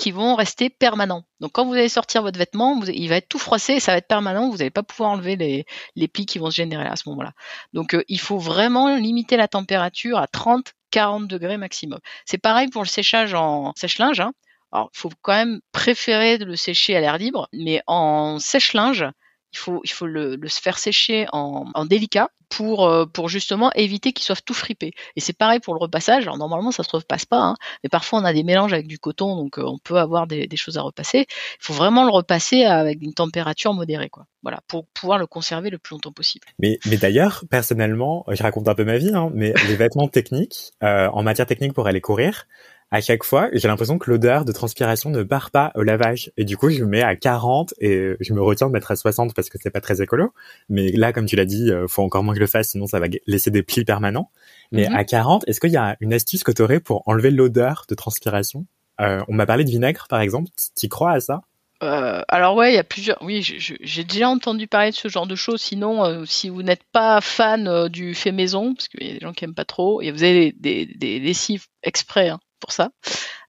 qui 0.00 0.12
vont 0.12 0.34
rester 0.34 0.70
permanents. 0.70 1.24
Donc 1.40 1.52
quand 1.52 1.66
vous 1.66 1.74
allez 1.74 1.90
sortir 1.90 2.22
votre 2.22 2.38
vêtement, 2.38 2.80
il 2.86 3.08
va 3.08 3.16
être 3.16 3.28
tout 3.28 3.38
froissé 3.38 3.74
et 3.74 3.80
ça 3.80 3.92
va 3.92 3.98
être 3.98 4.08
permanent. 4.08 4.48
Vous 4.48 4.56
n'allez 4.56 4.70
pas 4.70 4.82
pouvoir 4.82 5.10
enlever 5.10 5.36
les, 5.36 6.08
plis 6.08 6.24
qui 6.24 6.38
vont 6.38 6.50
se 6.50 6.56
générer 6.56 6.86
à 6.86 6.96
ce 6.96 7.06
moment-là. 7.10 7.32
Donc 7.74 7.94
euh, 7.94 8.02
il 8.08 8.18
faut 8.18 8.38
vraiment 8.38 8.96
limiter 8.96 9.36
la 9.36 9.46
température 9.46 10.16
à 10.16 10.24
30-40 10.24 11.26
degrés 11.26 11.58
maximum. 11.58 11.98
C'est 12.24 12.38
pareil 12.38 12.68
pour 12.68 12.82
le 12.82 12.88
séchage 12.88 13.34
en 13.34 13.72
sèche-linge. 13.76 14.20
Hein. 14.20 14.32
Alors 14.72 14.90
il 14.94 14.98
faut 14.98 15.10
quand 15.20 15.34
même 15.34 15.60
préférer 15.72 16.38
de 16.38 16.46
le 16.46 16.56
sécher 16.56 16.96
à 16.96 17.00
l'air 17.00 17.18
libre, 17.18 17.48
mais 17.52 17.82
en 17.86 18.38
sèche-linge, 18.38 19.04
il 19.52 19.58
faut, 19.58 19.80
il 19.84 19.90
faut 19.90 20.06
le, 20.06 20.36
le 20.36 20.48
faire 20.48 20.78
sécher 20.78 21.26
en, 21.32 21.66
en 21.74 21.84
délicat 21.84 22.30
pour, 22.50 22.86
euh, 22.86 23.06
pour 23.06 23.28
justement 23.28 23.72
éviter 23.74 24.12
qu'il 24.12 24.24
soit 24.24 24.40
tout 24.44 24.54
fripé. 24.54 24.92
Et 25.16 25.20
c'est 25.20 25.36
pareil 25.36 25.60
pour 25.60 25.72
le 25.72 25.78
repassage. 25.78 26.24
Alors 26.24 26.36
normalement 26.36 26.72
ça 26.72 26.82
se 26.82 26.90
repasse 26.90 27.24
pas, 27.24 27.40
hein, 27.40 27.56
mais 27.82 27.88
parfois 27.88 28.20
on 28.20 28.24
a 28.24 28.32
des 28.32 28.42
mélanges 28.42 28.72
avec 28.72 28.86
du 28.86 28.98
coton, 28.98 29.36
donc 29.36 29.58
euh, 29.58 29.64
on 29.64 29.78
peut 29.78 29.96
avoir 29.96 30.26
des, 30.26 30.46
des, 30.46 30.56
choses 30.56 30.76
à 30.76 30.82
repasser. 30.82 31.26
Il 31.28 31.64
faut 31.64 31.72
vraiment 31.72 32.04
le 32.04 32.10
repasser 32.10 32.64
avec 32.64 33.00
une 33.00 33.14
température 33.14 33.72
modérée, 33.72 34.10
quoi. 34.10 34.26
Voilà, 34.42 34.60
pour 34.68 34.86
pouvoir 34.88 35.18
le 35.18 35.26
conserver 35.26 35.70
le 35.70 35.78
plus 35.78 35.94
longtemps 35.94 36.12
possible. 36.12 36.46
Mais, 36.58 36.78
mais 36.86 36.96
d'ailleurs, 36.96 37.44
personnellement, 37.50 38.24
je 38.28 38.42
raconte 38.42 38.68
un 38.68 38.74
peu 38.74 38.84
ma 38.84 38.98
vie, 38.98 39.12
hein, 39.14 39.30
mais 39.34 39.54
les 39.68 39.76
vêtements 39.76 40.08
techniques, 40.12 40.72
euh, 40.82 41.08
en 41.08 41.22
matière 41.22 41.46
technique 41.46 41.72
pour 41.72 41.86
aller 41.86 42.00
courir, 42.00 42.46
à 42.90 43.00
chaque 43.00 43.22
fois, 43.24 43.48
j'ai 43.52 43.68
l'impression 43.68 43.98
que 43.98 44.10
l'odeur 44.10 44.44
de 44.44 44.52
transpiration 44.52 45.10
ne 45.10 45.22
part 45.22 45.50
pas 45.50 45.70
au 45.76 45.82
lavage. 45.82 46.32
Et 46.36 46.44
du 46.44 46.56
coup, 46.56 46.70
je 46.70 46.82
mets 46.84 47.02
à 47.02 47.14
40 47.16 47.74
et 47.80 48.16
je 48.20 48.32
me 48.34 48.42
retiens 48.42 48.66
de 48.66 48.72
mettre 48.72 48.90
à 48.90 48.96
60 48.96 49.32
parce 49.34 49.48
que 49.48 49.58
c'est 49.62 49.70
pas 49.70 49.80
très 49.80 50.02
écolo. 50.02 50.32
Mais 50.68 50.90
là, 50.92 51.12
comme 51.12 51.26
tu 51.26 51.36
l'as 51.36 51.44
dit, 51.44 51.70
euh, 51.70 51.86
faut 51.88 52.02
encore 52.02 52.24
moins 52.24 52.34
que 52.34 52.38
je 52.38 52.44
le 52.44 52.48
fasse, 52.48 52.70
sinon 52.70 52.86
ça 52.86 52.98
va 52.98 53.06
laisser 53.26 53.50
des 53.50 53.62
plis 53.62 53.84
permanents. 53.84 54.30
Mais 54.72 54.88
Mhm. 54.88 54.96
à 54.96 55.04
40, 55.04 55.44
est-ce 55.46 55.60
qu'il 55.60 55.70
y 55.70 55.76
a 55.76 55.96
une 56.00 56.12
astuce 56.12 56.42
que 56.44 56.52
tu 56.52 56.62
aurais 56.62 56.80
pour 56.80 57.02
enlever 57.06 57.30
l'odeur 57.30 57.84
de 57.88 57.94
transpiration? 57.94 58.66
Euh, 59.00 59.22
On 59.28 59.34
m'a 59.34 59.46
parlé 59.46 59.64
de 59.64 59.70
vinaigre, 59.70 60.06
par 60.08 60.20
exemple. 60.20 60.50
Tu 60.76 60.88
crois 60.88 61.12
à 61.12 61.20
ça? 61.20 61.42
Euh, 61.82 62.20
alors 62.28 62.56
ouais, 62.56 62.72
il 62.72 62.74
y 62.74 62.78
a 62.78 62.84
plusieurs. 62.84 63.16
Oui, 63.22 63.40
j'ai 63.42 64.04
déjà 64.04 64.28
entendu 64.28 64.66
parler 64.66 64.90
de 64.90 64.96
ce 64.96 65.08
genre 65.08 65.26
de 65.26 65.34
choses. 65.34 65.62
Sinon, 65.62 66.04
euh, 66.04 66.24
si 66.26 66.50
vous 66.50 66.62
n'êtes 66.62 66.82
pas 66.92 67.22
fan 67.22 67.66
euh, 67.68 67.88
du 67.88 68.14
fait 68.14 68.32
maison, 68.32 68.74
parce 68.74 68.88
qu'il 68.88 69.06
y 69.06 69.10
a 69.10 69.14
des 69.14 69.20
gens 69.20 69.32
qui 69.32 69.44
aiment 69.46 69.54
pas 69.54 69.64
trop, 69.64 70.02
et 70.02 70.10
vous 70.10 70.22
avez 70.22 70.52
des, 70.52 70.84
des, 70.84 70.94
des 70.94 71.18
lessives 71.20 71.64
exprès 71.82 72.28
hein, 72.28 72.38
pour 72.60 72.72
ça. 72.72 72.90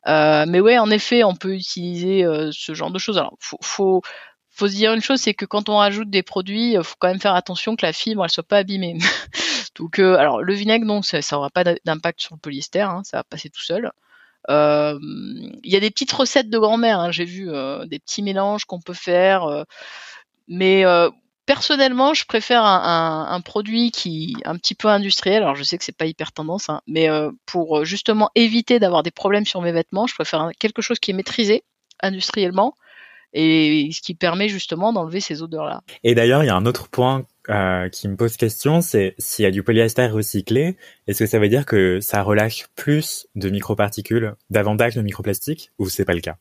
Euh, 0.08 0.46
mais 0.48 0.60
ouais, 0.60 0.78
en 0.78 0.90
effet, 0.90 1.24
on 1.24 1.36
peut 1.36 1.54
utiliser 1.56 2.24
euh, 2.24 2.50
ce 2.52 2.74
genre 2.74 2.92
de 2.92 3.00
choses. 3.00 3.18
Alors, 3.18 3.36
faut, 3.40 3.60
faut, 3.62 4.02
faut 4.50 4.68
se 4.68 4.74
dire 4.74 4.94
une 4.94 5.02
chose, 5.02 5.22
c'est 5.22 5.34
que 5.34 5.46
quand 5.46 5.70
on 5.70 5.78
rajoute 5.78 6.10
des 6.10 6.24
produits, 6.24 6.78
euh, 6.78 6.84
faut 6.84 6.96
quand 7.00 7.08
même 7.08 7.20
faire 7.20 7.36
attention 7.36 7.76
que 7.76 7.86
la 7.86 7.94
fibre, 7.94 8.24
elle 8.24 8.32
soit 8.32 8.44
pas 8.44 8.58
abîmée. 8.58 8.98
Donc, 9.76 10.00
alors 10.00 10.42
le 10.42 10.54
vinaigre, 10.54 10.86
non, 10.86 11.02
ça, 11.02 11.22
ça 11.22 11.38
aura 11.38 11.50
pas 11.50 11.64
d'impact 11.86 12.20
sur 12.22 12.36
le 12.36 12.40
polyester, 12.40 12.82
hein, 12.82 13.02
ça 13.06 13.18
va 13.18 13.24
passer 13.24 13.50
tout 13.50 13.62
seul. 13.62 13.92
Il 14.50 15.60
y 15.64 15.76
a 15.76 15.80
des 15.80 15.92
petites 15.92 16.12
recettes 16.12 16.50
de 16.50 16.58
grand-mère, 16.58 17.00
hein, 17.00 17.12
j'ai 17.12 17.26
vu 17.26 17.50
des 17.88 18.00
petits 18.00 18.22
mélanges 18.22 18.66
qu'on 18.66 18.82
peut 18.82 18.94
faire, 18.94 19.66
mais 20.48 20.84
personnellement, 21.46 22.14
je 22.14 22.26
préfère 22.26 22.64
un, 22.64 23.42
produit 23.42 23.92
qui 23.92 24.36
un 24.46 24.56
petit 24.58 24.76
peu 24.76 24.88
industriel. 24.88 25.44
Alors 25.44 25.56
je 25.56 25.64
sais 25.64 25.78
que 25.78 25.84
c'est 25.84 25.98
pas 25.98 26.06
hyper 26.06 26.32
tendance, 26.32 26.70
hein, 26.70 26.82
mais 26.88 27.10
euh, 27.10 27.32
pour 27.46 27.86
justement 27.86 28.30
éviter 28.36 28.80
d'avoir 28.80 29.04
des 29.04 29.12
problèmes 29.12 29.46
sur 29.46 29.62
mes 29.62 29.72
vêtements, 29.72 30.08
je 30.08 30.16
préfère 30.16 30.52
quelque 30.60 30.82
chose 30.82 31.00
qui 31.00 31.12
est 31.12 31.14
maîtrisé 31.14 31.64
industriellement 32.02 32.76
et 33.34 33.90
ce 33.94 34.02
qui 34.02 34.14
permet 34.14 34.50
justement 34.50 34.92
d'enlever 34.94 35.22
ces 35.22 35.42
odeurs-là. 35.42 35.82
Et 36.04 36.16
d'ailleurs, 36.16 36.44
il 36.44 36.48
y 36.48 36.50
a 36.50 36.56
un 36.56 36.66
autre 36.66 36.90
point 36.90 37.24
euh, 37.50 37.90
qui 37.90 38.08
me 38.08 38.16
pose 38.16 38.38
question, 38.38 38.82
c'est 38.82 39.16
s'il 39.18 39.44
y 39.44 39.46
a 39.46 39.52
du 39.52 39.64
polyester 39.64 40.08
recyclé, 40.08 40.78
est-ce 41.08 41.20
que 41.20 41.26
ça 41.26 41.40
veut 41.40 41.50
dire 41.50 41.66
que 41.66 42.00
ça 42.02 42.24
relâche 42.24 42.68
plus 42.76 43.28
de 43.36 43.50
microparticules, 43.50 44.36
davantage 44.50 44.96
de 44.96 45.02
microplastiques, 45.02 45.72
ou 45.80 45.90
c'est 45.90 46.06
pas 46.06 46.14
le 46.14 46.22
cas? 46.22 46.38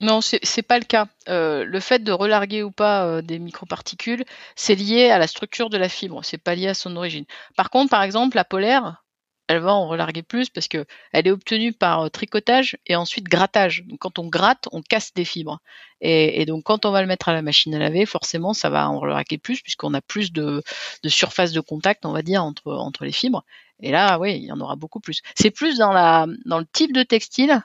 Non, 0.00 0.20
c'est 0.22 0.62
pas 0.62 0.78
le 0.78 0.84
cas. 0.84 1.08
Euh, 1.28 1.64
le 1.64 1.80
fait 1.80 2.02
de 2.02 2.12
relarguer 2.12 2.62
ou 2.62 2.70
pas 2.70 3.04
euh, 3.06 3.22
des 3.22 3.38
microparticules, 3.38 4.24
c'est 4.56 4.74
lié 4.74 5.10
à 5.10 5.18
la 5.18 5.26
structure 5.26 5.68
de 5.68 5.76
la 5.76 5.90
fibre, 5.90 6.24
c'est 6.24 6.38
pas 6.38 6.54
lié 6.54 6.68
à 6.68 6.74
son 6.74 6.96
origine. 6.96 7.26
Par 7.54 7.68
contre, 7.68 7.90
par 7.90 8.02
exemple, 8.02 8.36
la 8.36 8.44
polaire, 8.44 9.04
elle 9.46 9.58
va 9.58 9.74
en 9.74 9.88
relarguer 9.88 10.22
plus 10.22 10.48
parce 10.48 10.68
que 10.68 10.86
elle 11.12 11.26
est 11.26 11.30
obtenue 11.30 11.74
par 11.74 12.00
euh, 12.02 12.08
tricotage 12.08 12.78
et 12.86 12.96
ensuite 12.96 13.24
grattage. 13.24 13.84
Donc 13.86 13.98
quand 13.98 14.18
on 14.18 14.28
gratte, 14.28 14.68
on 14.72 14.80
casse 14.80 15.12
des 15.12 15.26
fibres. 15.26 15.60
Et, 16.00 16.40
et, 16.40 16.46
donc 16.46 16.64
quand 16.64 16.86
on 16.86 16.92
va 16.92 17.02
le 17.02 17.06
mettre 17.06 17.28
à 17.28 17.34
la 17.34 17.42
machine 17.42 17.74
à 17.74 17.78
laver, 17.78 18.06
forcément, 18.06 18.54
ça 18.54 18.70
va 18.70 18.88
en 18.88 18.98
relarguer 19.00 19.36
plus 19.36 19.60
puisqu'on 19.60 19.92
a 19.92 20.00
plus 20.00 20.32
de, 20.32 20.62
de, 21.02 21.08
surface 21.10 21.52
de 21.52 21.60
contact, 21.60 22.06
on 22.06 22.12
va 22.12 22.22
dire, 22.22 22.42
entre, 22.42 22.72
entre 22.72 23.04
les 23.04 23.12
fibres. 23.12 23.44
Et 23.80 23.90
là, 23.90 24.18
oui, 24.18 24.36
il 24.36 24.44
y 24.44 24.52
en 24.52 24.60
aura 24.60 24.76
beaucoup 24.76 25.00
plus. 25.00 25.20
C'est 25.34 25.50
plus 25.50 25.78
dans 25.78 25.92
la 25.92 26.26
dans 26.46 26.58
le 26.58 26.66
type 26.66 26.94
de 26.94 27.02
textile 27.02 27.62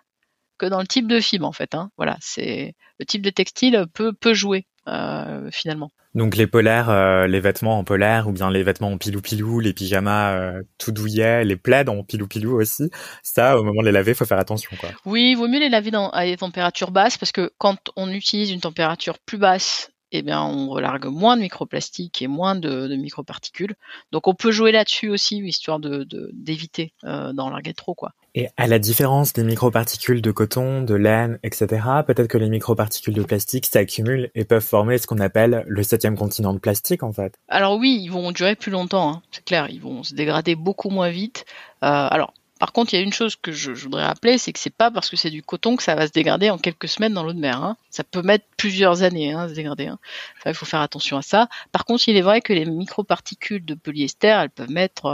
que 0.57 0.65
dans 0.65 0.79
le 0.79 0.87
type 0.87 1.07
de 1.07 1.19
fibre 1.19 1.45
en 1.45 1.51
fait. 1.51 1.75
Hein. 1.75 1.91
Voilà, 1.97 2.17
c'est 2.21 2.73
le 2.99 3.05
type 3.05 3.21
de 3.21 3.29
textile 3.29 3.85
peut 3.93 4.13
peut 4.13 4.33
jouer 4.33 4.65
euh, 4.87 5.49
finalement. 5.51 5.91
Donc 6.13 6.35
les 6.37 6.45
polaires, 6.45 6.91
euh, 6.91 7.25
les 7.25 7.39
vêtements 7.39 7.79
en 7.79 7.83
polaire 7.83 8.27
ou 8.27 8.31
bien 8.31 8.51
les 8.51 8.61
vêtements 8.61 8.91
en 8.91 8.97
pilou 8.99 9.19
pilou, 9.19 9.59
les 9.59 9.73
pyjamas 9.73 10.33
euh, 10.35 10.61
tout 10.77 10.91
douillets, 10.91 11.43
les 11.43 11.57
plaids 11.57 11.89
en 11.89 12.03
pilou 12.03 12.27
pilou 12.27 12.61
aussi. 12.61 12.91
Ça, 13.23 13.57
au 13.57 13.63
moment 13.63 13.81
de 13.81 13.87
les 13.87 13.91
laver, 13.91 14.13
faut 14.13 14.25
faire 14.25 14.37
attention 14.37 14.69
quoi. 14.79 14.89
Oui, 15.05 15.31
il 15.31 15.35
vaut 15.35 15.47
mieux 15.47 15.59
les 15.59 15.69
laver 15.69 15.89
dans, 15.89 16.11
à 16.11 16.25
des 16.25 16.37
températures 16.37 16.91
basses 16.91 17.17
parce 17.17 17.31
que 17.31 17.51
quand 17.57 17.89
on 17.95 18.11
utilise 18.11 18.51
une 18.51 18.61
température 18.61 19.17
plus 19.17 19.39
basse, 19.39 19.91
eh 20.11 20.21
bien 20.21 20.43
on 20.43 20.69
relargue 20.69 21.07
moins 21.07 21.35
de 21.35 21.41
microplastiques 21.41 22.21
et 22.21 22.27
moins 22.27 22.53
de, 22.53 22.87
de 22.87 22.95
microparticules. 22.95 23.73
Donc 24.11 24.27
on 24.27 24.35
peut 24.35 24.51
jouer 24.51 24.71
là-dessus 24.71 25.09
aussi 25.09 25.39
histoire 25.39 25.79
de 25.79 26.07
d'éviter 26.31 26.93
d'en 27.01 27.49
larguer 27.49 27.73
trop 27.73 27.95
quoi. 27.95 28.11
Et 28.37 28.49
à 28.57 28.67
la 28.67 28.79
différence 28.79 29.31
des 29.31 29.45
microparticules 29.45 30.21
de 30.21 30.29
coton, 30.29 30.81
de 30.81 30.93
laine, 30.93 31.39
etc., 31.41 31.67
peut-être 32.05 32.27
que 32.27 32.37
les 32.37 32.49
microparticules 32.49 33.13
de 33.13 33.23
plastique 33.23 33.65
s'accumulent 33.65 34.29
et 34.35 34.43
peuvent 34.43 34.61
former 34.61 34.97
ce 34.97 35.07
qu'on 35.07 35.19
appelle 35.19 35.63
le 35.67 35.83
septième 35.83 36.17
continent 36.17 36.53
de 36.53 36.59
plastique, 36.59 37.01
en 37.01 37.13
fait. 37.13 37.39
Alors 37.47 37.77
oui, 37.77 37.97
ils 38.03 38.09
vont 38.09 38.33
durer 38.33 38.57
plus 38.57 38.71
longtemps, 38.71 39.09
hein, 39.09 39.21
c'est 39.31 39.45
clair, 39.45 39.69
ils 39.69 39.79
vont 39.79 40.03
se 40.03 40.13
dégrader 40.13 40.55
beaucoup 40.55 40.89
moins 40.89 41.09
vite. 41.09 41.45
Euh, 41.81 41.87
alors, 41.87 42.33
par 42.57 42.71
contre, 42.71 42.93
il 42.93 42.97
y 42.97 42.99
a 42.99 43.03
une 43.03 43.11
chose 43.11 43.35
que 43.35 43.51
je, 43.51 43.71
voudrais 43.71 44.05
rappeler, 44.05 44.37
c'est 44.37 44.53
que 44.53 44.59
c'est 44.59 44.73
pas 44.73 44.89
parce 44.89 45.09
que 45.09 45.17
c'est 45.17 45.29
du 45.29 45.43
coton 45.43 45.75
que 45.75 45.83
ça 45.83 45.93
va 45.93 46.07
se 46.07 46.13
dégrader 46.13 46.49
en 46.49 46.57
quelques 46.57 46.87
semaines 46.87 47.13
dans 47.13 47.23
l'eau 47.23 47.33
de 47.33 47.39
mer. 47.39 47.61
Hein. 47.61 47.75
Ça 47.89 48.05
peut 48.05 48.21
mettre 48.21 48.45
plusieurs 48.55 49.03
années 49.03 49.33
hein, 49.33 49.41
à 49.41 49.49
se 49.49 49.53
dégrader. 49.53 49.87
Hein. 49.87 49.99
Il 50.45 50.53
faut 50.53 50.65
faire 50.65 50.79
attention 50.79 51.17
à 51.17 51.21
ça. 51.21 51.49
Par 51.73 51.83
contre, 51.83 52.07
il 52.07 52.15
est 52.15 52.21
vrai 52.21 52.39
que 52.39 52.53
les 52.53 52.63
microparticules 52.63 53.65
de 53.65 53.73
polyester, 53.73 54.27
elles 54.27 54.49
peuvent 54.49 54.71
mettre 54.71 55.05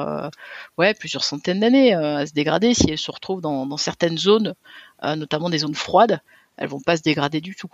euh, 0.78 0.94
plusieurs 1.00 1.24
centaines 1.24 1.62
d'années 1.62 1.96
euh, 1.96 2.18
à 2.18 2.28
se 2.28 2.34
dégrader 2.34 2.76
si 2.76 2.92
elles 2.92 3.00
se 3.00 3.10
retrouvent 3.10 3.42
dans, 3.42 3.78
certaines 3.78 4.20
zones, 4.20 4.54
euh, 5.04 5.16
notamment 5.16 5.50
des 5.50 5.60
zones 5.60 5.74
froides. 5.74 6.22
Elles 6.58 6.70
vont 6.70 6.82
pas 6.82 6.96
se 6.96 7.02
dégrader 7.02 7.42
du 7.42 7.56
tout. 7.56 7.70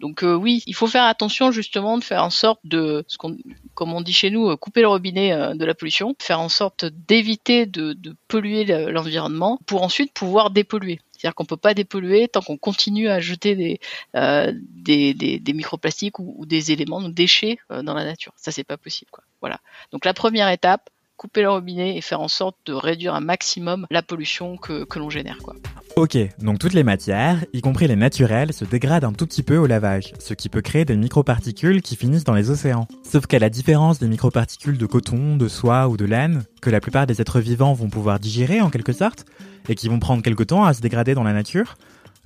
Donc 0.00 0.24
euh, 0.24 0.34
oui, 0.34 0.62
il 0.66 0.74
faut 0.74 0.86
faire 0.86 1.04
attention 1.04 1.52
justement 1.52 1.98
de 1.98 2.04
faire 2.04 2.24
en 2.24 2.30
sorte 2.30 2.60
de, 2.64 3.04
ce 3.06 3.18
qu'on, 3.18 3.36
comme 3.74 3.92
on 3.92 4.00
dit 4.00 4.12
chez 4.12 4.30
nous, 4.30 4.56
couper 4.56 4.80
le 4.80 4.88
robinet 4.88 5.32
euh, 5.32 5.54
de 5.54 5.64
la 5.64 5.74
pollution, 5.74 6.16
faire 6.18 6.40
en 6.40 6.48
sorte 6.48 6.86
d'éviter 6.86 7.66
de, 7.66 7.92
de 7.92 8.16
polluer 8.26 8.64
l'environnement 8.64 9.58
pour 9.66 9.82
ensuite 9.82 10.12
pouvoir 10.12 10.50
dépolluer. 10.50 11.00
C'est-à-dire 11.20 11.34
qu'on 11.34 11.44
peut 11.44 11.58
pas 11.58 11.74
dépolluer 11.74 12.28
tant 12.28 12.40
qu'on 12.40 12.56
continue 12.56 13.08
à 13.08 13.20
jeter 13.20 13.54
des, 13.54 13.78
euh, 14.16 14.54
des, 14.56 15.12
des, 15.12 15.38
des, 15.38 15.52
microplastiques 15.52 16.18
ou, 16.18 16.46
des 16.46 16.72
éléments, 16.72 17.02
donc 17.02 17.12
déchets 17.12 17.58
euh, 17.70 17.82
dans 17.82 17.92
la 17.92 18.06
nature. 18.06 18.32
Ça 18.36 18.52
c'est 18.52 18.64
pas 18.64 18.78
possible. 18.78 19.10
Quoi. 19.10 19.22
Voilà. 19.42 19.60
Donc 19.92 20.06
la 20.06 20.14
première 20.14 20.48
étape, 20.48 20.88
couper 21.20 21.42
le 21.42 21.50
robinet 21.50 21.98
et 21.98 22.00
faire 22.00 22.22
en 22.22 22.28
sorte 22.28 22.56
de 22.64 22.72
réduire 22.72 23.14
un 23.14 23.20
maximum 23.20 23.86
la 23.90 24.00
pollution 24.00 24.56
que, 24.56 24.84
que 24.84 24.98
l'on 24.98 25.10
génère. 25.10 25.36
Quoi. 25.44 25.54
Ok, 25.96 26.16
donc 26.38 26.58
toutes 26.58 26.72
les 26.72 26.82
matières, 26.82 27.44
y 27.52 27.60
compris 27.60 27.86
les 27.88 27.96
naturelles, 27.96 28.54
se 28.54 28.64
dégradent 28.64 29.04
un 29.04 29.12
tout 29.12 29.26
petit 29.26 29.42
peu 29.42 29.58
au 29.58 29.66
lavage, 29.66 30.14
ce 30.18 30.32
qui 30.32 30.48
peut 30.48 30.62
créer 30.62 30.86
des 30.86 30.96
microparticules 30.96 31.82
qui 31.82 31.94
finissent 31.94 32.24
dans 32.24 32.32
les 32.32 32.48
océans. 32.48 32.88
Sauf 33.02 33.26
qu'à 33.26 33.38
la 33.38 33.50
différence 33.50 33.98
des 33.98 34.08
microparticules 34.08 34.78
de 34.78 34.86
coton, 34.86 35.36
de 35.36 35.46
soie 35.46 35.88
ou 35.88 35.98
de 35.98 36.06
laine, 36.06 36.44
que 36.62 36.70
la 36.70 36.80
plupart 36.80 37.06
des 37.06 37.20
êtres 37.20 37.40
vivants 37.40 37.74
vont 37.74 37.90
pouvoir 37.90 38.18
digérer 38.18 38.62
en 38.62 38.70
quelque 38.70 38.94
sorte, 38.94 39.26
et 39.68 39.74
qui 39.74 39.90
vont 39.90 39.98
prendre 39.98 40.22
quelque 40.22 40.42
temps 40.42 40.64
à 40.64 40.72
se 40.72 40.80
dégrader 40.80 41.12
dans 41.12 41.22
la 41.24 41.34
nature, 41.34 41.74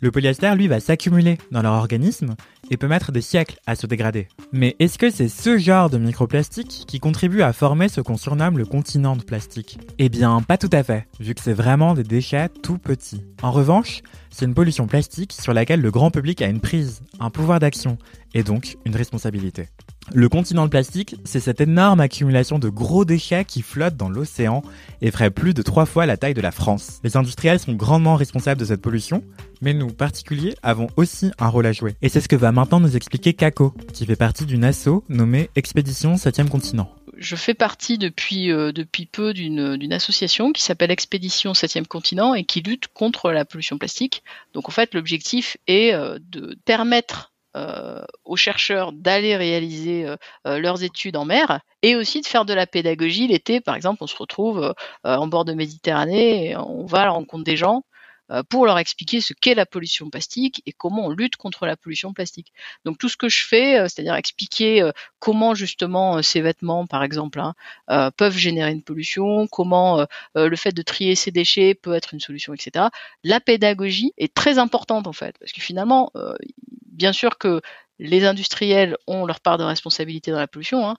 le 0.01 0.11
polyester, 0.11 0.55
lui, 0.55 0.69
va 0.69 0.81
s'accumuler 0.81 1.39
dans 1.51 1.63
leur 1.63 1.75
organisme 1.75 2.35
et 2.71 2.77
peut 2.77 2.89
mettre 2.89 3.13
des 3.13 3.21
siècles 3.21 3.57
à 3.67 3.75
se 3.75 3.87
dégrader. 3.87 4.29
Mais 4.53 4.77
est-ce 4.79 4.99
que 4.99 5.11
c'est 5.11 5.29
ce 5.29 5.59
genre 5.59 5.91
de 5.91 5.99
microplastique 5.99 6.85
qui 6.87 7.01
contribue 7.01 7.43
à 7.43 7.53
former 7.53 7.89
ce 7.89 8.01
qu'on 8.01 8.17
surnomme 8.17 8.59
le 8.59 8.67
continent 8.67 9.17
de 9.17 9.23
plastique? 9.23 9.79
Eh 9.99 10.09
bien, 10.09 10.43
pas 10.43 10.59
tout 10.59 10.71
à 10.73 10.83
fait, 10.83 11.07
vu 11.21 11.35
que 11.35 11.41
c'est 11.41 11.53
vraiment 11.53 11.95
des 11.95 12.03
déchets 12.03 12.49
tout 12.63 12.79
petits. 12.79 13.25
En 13.43 13.53
revanche, 13.53 14.03
c'est 14.31 14.45
une 14.45 14.55
pollution 14.55 14.87
plastique 14.87 15.33
sur 15.33 15.55
laquelle 15.55 15.81
le 15.81 15.91
grand 15.91 16.11
public 16.11 16.43
a 16.43 16.49
une 16.49 16.61
prise, 16.61 17.03
un 17.21 17.31
pouvoir 17.31 17.61
d'action, 17.61 17.99
et 18.35 18.43
donc 18.43 18.77
une 18.85 18.97
responsabilité. 18.97 19.69
Le 20.13 20.29
continent 20.29 20.65
de 20.65 20.71
plastique, 20.71 21.17
c'est 21.25 21.41
cette 21.41 21.61
énorme 21.61 22.01
accumulation 22.01 22.59
de 22.59 22.69
gros 22.69 23.05
déchets 23.05 23.45
qui 23.45 23.63
flottent 23.63 23.97
dans 23.97 24.11
l'océan 24.11 24.63
et 25.01 25.11
ferait 25.11 25.31
plus 25.31 25.55
de 25.55 25.63
trois 25.63 25.87
fois 25.87 26.05
la 26.05 26.17
taille 26.17 26.35
de 26.35 26.43
la 26.43 26.53
France. 26.53 27.01
Les 27.05 27.17
industriels 27.17 27.59
sont 27.59 27.73
grandement 27.73 28.15
responsables 28.15 28.61
de 28.61 28.67
cette 28.67 28.83
pollution, 28.83 29.25
mais 29.63 29.73
nous, 29.73 29.89
particuliers, 29.89 30.55
avons 30.63 30.89
aussi 30.97 31.31
un 31.39 31.49
rôle 31.49 31.67
à 31.67 31.73
jouer. 31.73 31.97
Et 32.03 32.11
c'est 32.11 32.21
ce 32.21 32.29
que 32.29 32.37
va 32.37 32.53
maintenant 32.53 32.81
nous 32.81 32.97
expliquer 32.97 33.33
Kako, 33.33 33.75
qui 33.93 34.05
fait 34.05 34.15
partie 34.15 34.45
d'une 34.45 34.65
asso 34.65 35.05
nommée 35.09 35.49
Expédition 35.57 36.17
7e 36.17 36.49
continent. 36.49 36.95
Je 37.17 37.37
fais 37.37 37.55
partie 37.55 37.97
depuis, 37.97 38.51
euh, 38.51 38.73
depuis 38.73 39.07
peu 39.07 39.33
d'une 39.33 39.93
association 39.93 40.53
qui 40.53 40.63
s'appelle 40.63 40.91
Expédition 40.91 41.53
7e 41.53 41.87
continent 41.87 42.35
et 42.35 42.45
qui 42.45 42.61
lutte 42.61 42.89
contre 42.89 43.31
la 43.31 43.45
pollution 43.45 43.79
plastique. 43.79 44.23
Donc 44.53 44.69
en 44.69 44.73
fait, 44.73 44.95
l'objectif 44.95 45.57
est 45.67 45.95
euh, 45.95 46.19
de 46.31 46.59
permettre 46.65 47.33
aux 48.25 48.37
chercheurs 48.37 48.93
d'aller 48.93 49.37
réaliser 49.37 50.07
euh, 50.07 50.17
euh, 50.47 50.59
leurs 50.59 50.83
études 50.83 51.17
en 51.17 51.25
mer 51.25 51.61
et 51.83 51.97
aussi 51.97 52.21
de 52.21 52.27
faire 52.27 52.45
de 52.45 52.55
la 52.55 52.67
pédagogie 52.67 53.29
l'été. 53.29 53.61
Par 53.61 53.75
exemple, 53.77 54.03
on 54.03 54.07
se 54.07 54.17
retrouve 54.17 54.75
en 55.05 55.27
bord 55.27 55.45
de 55.45 55.53
Méditerranée 55.53 56.51
et 56.51 56.57
on 56.57 56.87
va 56.87 57.03
à 57.03 57.05
la 57.05 57.11
rencontre 57.11 57.45
des 57.45 57.57
gens 57.57 57.85
pour 58.49 58.67
leur 58.67 58.79
expliquer 58.79 59.21
ce 59.21 59.35
qu'est 59.35 59.55
la 59.55 59.67
pollution 59.67 60.11
plastique 60.11 60.63
et 60.67 60.73
comment 60.73 61.07
on 61.07 61.11
lutte 61.11 61.37
contre 61.37 61.67
la 61.67 61.77
pollution 61.77 62.13
plastique. 62.13 62.53
Donc 62.85 62.99
tout 62.99 63.09
ce 63.09 63.17
que 63.17 63.29
je 63.29 63.45
fais, 63.45 63.79
c'est-à-dire 63.89 64.15
expliquer 64.15 64.91
comment 65.19 65.55
justement 65.55 66.23
ces 66.23 66.41
vêtements, 66.41 66.87
par 66.87 67.03
exemple, 67.03 67.41
hein, 67.41 68.11
peuvent 68.17 68.37
générer 68.37 68.73
une 68.73 68.83
pollution, 68.83 69.47
comment 69.47 70.07
le 70.35 70.57
fait 70.57 70.73
de 70.73 70.83
trier 70.83 71.15
ces 71.15 71.31
déchets 71.31 71.75
peut 71.75 71.95
être 71.95 72.15
une 72.15 72.21
solution, 72.21 72.55
etc. 72.55 72.87
La 73.23 73.41
pédagogie 73.41 74.13
est 74.17 74.33
très 74.33 74.59
importante 74.59 75.07
en 75.07 75.13
fait, 75.13 75.37
parce 75.39 75.53
que 75.53 75.61
finalement, 75.61 76.11
bien 76.87 77.13
sûr 77.13 77.39
que 77.39 77.61
les 77.99 78.25
industriels 78.25 78.97
ont 79.07 79.25
leur 79.27 79.41
part 79.41 79.59
de 79.59 79.65
responsabilité 79.65 80.31
dans 80.31 80.39
la 80.39 80.49
pollution. 80.49 80.89
Hein. 80.89 80.97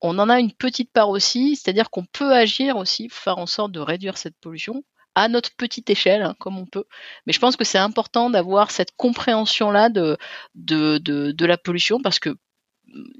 On 0.00 0.18
en 0.18 0.28
a 0.28 0.38
une 0.38 0.52
petite 0.52 0.92
part 0.92 1.08
aussi, 1.08 1.56
c'est-à-dire 1.56 1.90
qu'on 1.90 2.04
peut 2.04 2.32
agir 2.32 2.76
aussi 2.76 3.08
pour 3.08 3.18
faire 3.18 3.38
en 3.38 3.46
sorte 3.46 3.72
de 3.72 3.80
réduire 3.80 4.18
cette 4.18 4.36
pollution 4.36 4.84
à 5.16 5.28
notre 5.28 5.50
petite 5.56 5.90
échelle, 5.90 6.22
hein, 6.22 6.36
comme 6.38 6.58
on 6.58 6.66
peut. 6.66 6.84
Mais 7.26 7.32
je 7.32 7.40
pense 7.40 7.56
que 7.56 7.64
c'est 7.64 7.78
important 7.78 8.30
d'avoir 8.30 8.70
cette 8.70 8.94
compréhension-là 8.96 9.88
de, 9.88 10.16
de, 10.54 10.98
de, 10.98 11.46
la 11.46 11.56
pollution 11.56 12.00
parce 12.02 12.20
que 12.20 12.36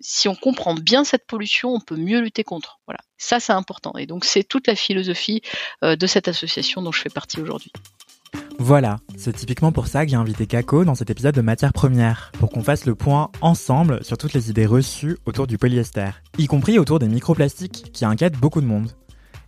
si 0.00 0.28
on 0.28 0.36
comprend 0.36 0.74
bien 0.74 1.04
cette 1.04 1.26
pollution, 1.26 1.70
on 1.70 1.80
peut 1.80 1.96
mieux 1.96 2.20
lutter 2.20 2.44
contre. 2.44 2.80
Voilà, 2.86 3.00
ça 3.16 3.40
c'est 3.40 3.54
important. 3.54 3.94
Et 3.98 4.06
donc 4.06 4.24
c'est 4.26 4.44
toute 4.44 4.66
la 4.66 4.76
philosophie 4.76 5.40
euh, 5.82 5.96
de 5.96 6.06
cette 6.06 6.28
association 6.28 6.82
dont 6.82 6.92
je 6.92 7.00
fais 7.00 7.08
partie 7.08 7.40
aujourd'hui. 7.40 7.72
Voilà, 8.58 8.98
c'est 9.16 9.34
typiquement 9.34 9.72
pour 9.72 9.86
ça 9.86 10.04
que 10.04 10.10
j'ai 10.10 10.16
invité 10.16 10.46
Kako 10.46 10.84
dans 10.84 10.94
cet 10.94 11.08
épisode 11.08 11.34
de 11.34 11.40
Matière 11.40 11.72
Première, 11.72 12.30
pour 12.38 12.50
qu'on 12.50 12.62
fasse 12.62 12.84
le 12.84 12.94
point 12.94 13.30
ensemble 13.40 14.04
sur 14.04 14.18
toutes 14.18 14.34
les 14.34 14.50
idées 14.50 14.66
reçues 14.66 15.16
autour 15.24 15.46
du 15.46 15.56
polyester, 15.56 16.10
y 16.36 16.46
compris 16.46 16.78
autour 16.78 16.98
des 16.98 17.08
microplastiques 17.08 17.90
qui 17.92 18.04
inquiètent 18.04 18.38
beaucoup 18.38 18.60
de 18.60 18.66
monde. 18.66 18.90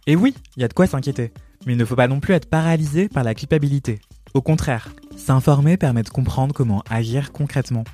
Et 0.06 0.16
oui, 0.16 0.34
il 0.56 0.62
y 0.62 0.64
a 0.64 0.68
de 0.68 0.72
quoi 0.72 0.86
s'inquiéter, 0.86 1.32
mais 1.66 1.74
il 1.74 1.78
ne 1.78 1.84
faut 1.84 1.96
pas 1.96 2.08
non 2.08 2.20
plus 2.20 2.34
être 2.34 2.48
paralysé 2.48 3.08
par 3.08 3.24
la 3.24 3.34
culpabilité. 3.34 4.00
Au 4.34 4.42
contraire, 4.42 4.90
s'informer 5.16 5.76
permet 5.76 6.02
de 6.02 6.08
comprendre 6.08 6.54
comment 6.54 6.82
agir 6.90 7.32
concrètement. 7.32 7.84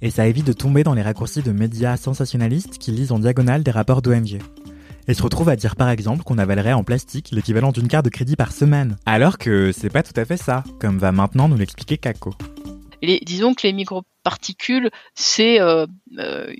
Et 0.00 0.10
ça 0.10 0.26
évite 0.26 0.46
de 0.46 0.52
tomber 0.52 0.84
dans 0.84 0.94
les 0.94 1.02
raccourcis 1.02 1.42
de 1.42 1.52
médias 1.52 1.96
sensationnalistes 1.96 2.78
qui 2.78 2.90
lisent 2.90 3.12
en 3.12 3.18
diagonale 3.18 3.62
des 3.62 3.70
rapports 3.70 4.02
d'ONG 4.02 4.38
et 5.08 5.14
se 5.14 5.22
retrouve 5.22 5.48
à 5.48 5.56
dire 5.56 5.76
par 5.76 5.88
exemple 5.90 6.22
qu'on 6.24 6.38
avalerait 6.38 6.72
en 6.72 6.84
plastique 6.84 7.30
l'équivalent 7.32 7.72
d'une 7.72 7.88
carte 7.88 8.04
de 8.04 8.10
crédit 8.10 8.36
par 8.36 8.52
semaine. 8.52 8.96
Alors 9.06 9.38
que 9.38 9.72
c'est 9.72 9.90
pas 9.90 10.02
tout 10.02 10.18
à 10.18 10.24
fait 10.24 10.36
ça, 10.36 10.64
comme 10.80 10.98
va 10.98 11.12
maintenant 11.12 11.48
nous 11.48 11.56
l'expliquer 11.56 11.98
Kako. 11.98 12.34
disons 13.22 13.54
que 13.54 13.66
les 13.66 13.72
microparticules, 13.72 14.90
c'est 15.14 15.60
euh, 15.60 15.86
euh, 16.18 16.52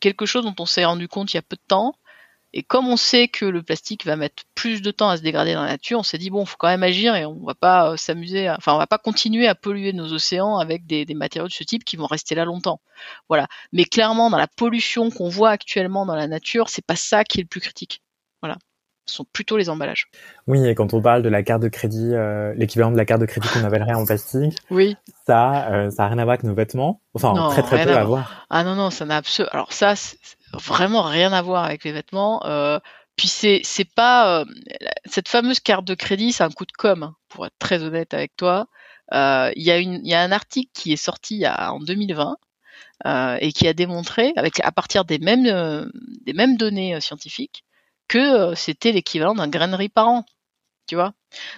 quelque 0.00 0.26
chose 0.26 0.44
dont 0.44 0.54
on 0.58 0.66
s'est 0.66 0.84
rendu 0.84 1.08
compte 1.08 1.32
il 1.32 1.36
y 1.36 1.38
a 1.38 1.42
peu 1.42 1.56
de 1.56 1.62
temps, 1.66 1.94
et 2.56 2.62
comme 2.62 2.88
on 2.88 2.96
sait 2.96 3.28
que 3.28 3.44
le 3.44 3.62
plastique 3.62 4.06
va 4.06 4.16
mettre 4.16 4.44
plus 4.54 4.80
de 4.80 4.90
temps 4.90 5.10
à 5.10 5.18
se 5.18 5.22
dégrader 5.22 5.52
dans 5.52 5.60
la 5.60 5.72
nature, 5.72 5.98
on 5.98 6.02
s'est 6.02 6.16
dit 6.16 6.30
bon, 6.30 6.44
il 6.44 6.46
faut 6.46 6.56
quand 6.58 6.68
même 6.68 6.82
agir 6.82 7.14
et 7.14 7.26
on 7.26 7.44
va 7.44 7.54
pas 7.54 7.92
euh, 7.92 7.96
s'amuser, 7.98 8.48
enfin 8.48 8.72
on 8.72 8.78
va 8.78 8.86
pas 8.86 8.96
continuer 8.96 9.46
à 9.46 9.54
polluer 9.54 9.92
nos 9.92 10.10
océans 10.14 10.56
avec 10.56 10.86
des, 10.86 11.04
matériaux 11.14 11.48
de 11.48 11.52
ce 11.52 11.64
type 11.64 11.84
qui 11.84 11.98
vont 11.98 12.06
rester 12.06 12.34
là 12.34 12.46
longtemps. 12.46 12.80
Voilà. 13.28 13.46
Mais 13.74 13.84
clairement, 13.84 14.30
dans 14.30 14.38
la 14.38 14.46
pollution 14.46 15.10
qu'on 15.10 15.28
voit 15.28 15.50
actuellement 15.50 16.06
dans 16.06 16.16
la 16.16 16.28
nature, 16.28 16.70
c'est 16.70 16.84
pas 16.84 16.96
ça 16.96 17.24
qui 17.24 17.40
est 17.40 17.42
le 17.42 17.48
plus 17.48 17.60
critique. 17.60 18.00
Voilà. 18.40 18.56
Ce 19.04 19.16
sont 19.16 19.26
plutôt 19.30 19.58
les 19.58 19.68
emballages. 19.68 20.08
Oui, 20.46 20.66
et 20.66 20.74
quand 20.74 20.94
on 20.94 21.02
parle 21.02 21.22
de 21.22 21.28
la 21.28 21.42
carte 21.42 21.60
de 21.60 21.68
crédit, 21.68 22.14
euh, 22.14 22.54
l'équivalent 22.56 22.90
de 22.90 22.96
la 22.96 23.04
carte 23.04 23.20
de 23.20 23.26
crédit 23.26 23.48
qu'on 23.48 23.64
avalerait 23.64 23.94
en 23.94 24.06
plastique, 24.06 24.56
oui. 24.70 24.96
ça, 25.26 25.68
euh, 25.72 25.90
ça 25.90 26.06
a 26.06 26.08
rien 26.08 26.18
à 26.18 26.24
voir 26.24 26.34
avec 26.34 26.44
nos 26.44 26.54
vêtements. 26.54 27.02
Enfin, 27.12 27.50
très 27.50 27.62
très 27.62 27.84
peu 27.84 27.92
à, 27.92 28.04
voir. 28.04 28.46
Ah 28.48 28.64
non 28.64 28.74
non, 28.74 28.88
ça 28.88 29.04
n'a 29.04 29.16
absolument. 29.16 29.52
Alors 29.52 29.72
ça, 29.74 29.94
vraiment 30.52 31.02
rien 31.02 31.32
à 31.32 31.42
voir 31.42 31.64
avec 31.64 31.84
les 31.84 31.92
vêtements. 31.92 32.44
Euh, 32.46 32.78
puis 33.16 33.28
c'est 33.28 33.60
c'est 33.64 33.88
pas 33.94 34.40
euh, 34.40 34.44
cette 35.06 35.28
fameuse 35.28 35.60
carte 35.60 35.84
de 35.84 35.94
crédit, 35.94 36.32
c'est 36.32 36.44
un 36.44 36.50
coup 36.50 36.66
de 36.66 36.72
com. 36.72 37.02
Hein, 37.02 37.16
pour 37.28 37.46
être 37.46 37.58
très 37.58 37.82
honnête 37.82 38.14
avec 38.14 38.36
toi. 38.36 38.66
Euh, 39.12 39.52
il 39.56 39.62
y 39.62 39.70
a 39.70 39.78
une 39.78 40.00
il 40.04 40.10
y 40.10 40.14
a 40.14 40.22
un 40.22 40.32
article 40.32 40.70
qui 40.74 40.92
est 40.92 40.96
sorti 40.96 41.44
en 41.46 41.80
2020 41.80 42.36
et 43.40 43.52
qui 43.52 43.68
a 43.68 43.74
démontré 43.74 44.32
avec 44.36 44.60
à 44.64 44.72
partir 44.72 45.04
des 45.04 45.18
mêmes 45.18 45.90
des 46.24 46.32
mêmes 46.32 46.56
données 46.56 47.00
scientifiques 47.00 47.64
que 48.08 48.54
c'était 48.54 48.92
l'équivalent 48.92 49.34
d'un 49.34 49.48
grainerie 49.48 49.88
par 49.88 50.08
an. 50.08 50.24
Tu 50.88 50.94
vois. 50.94 51.12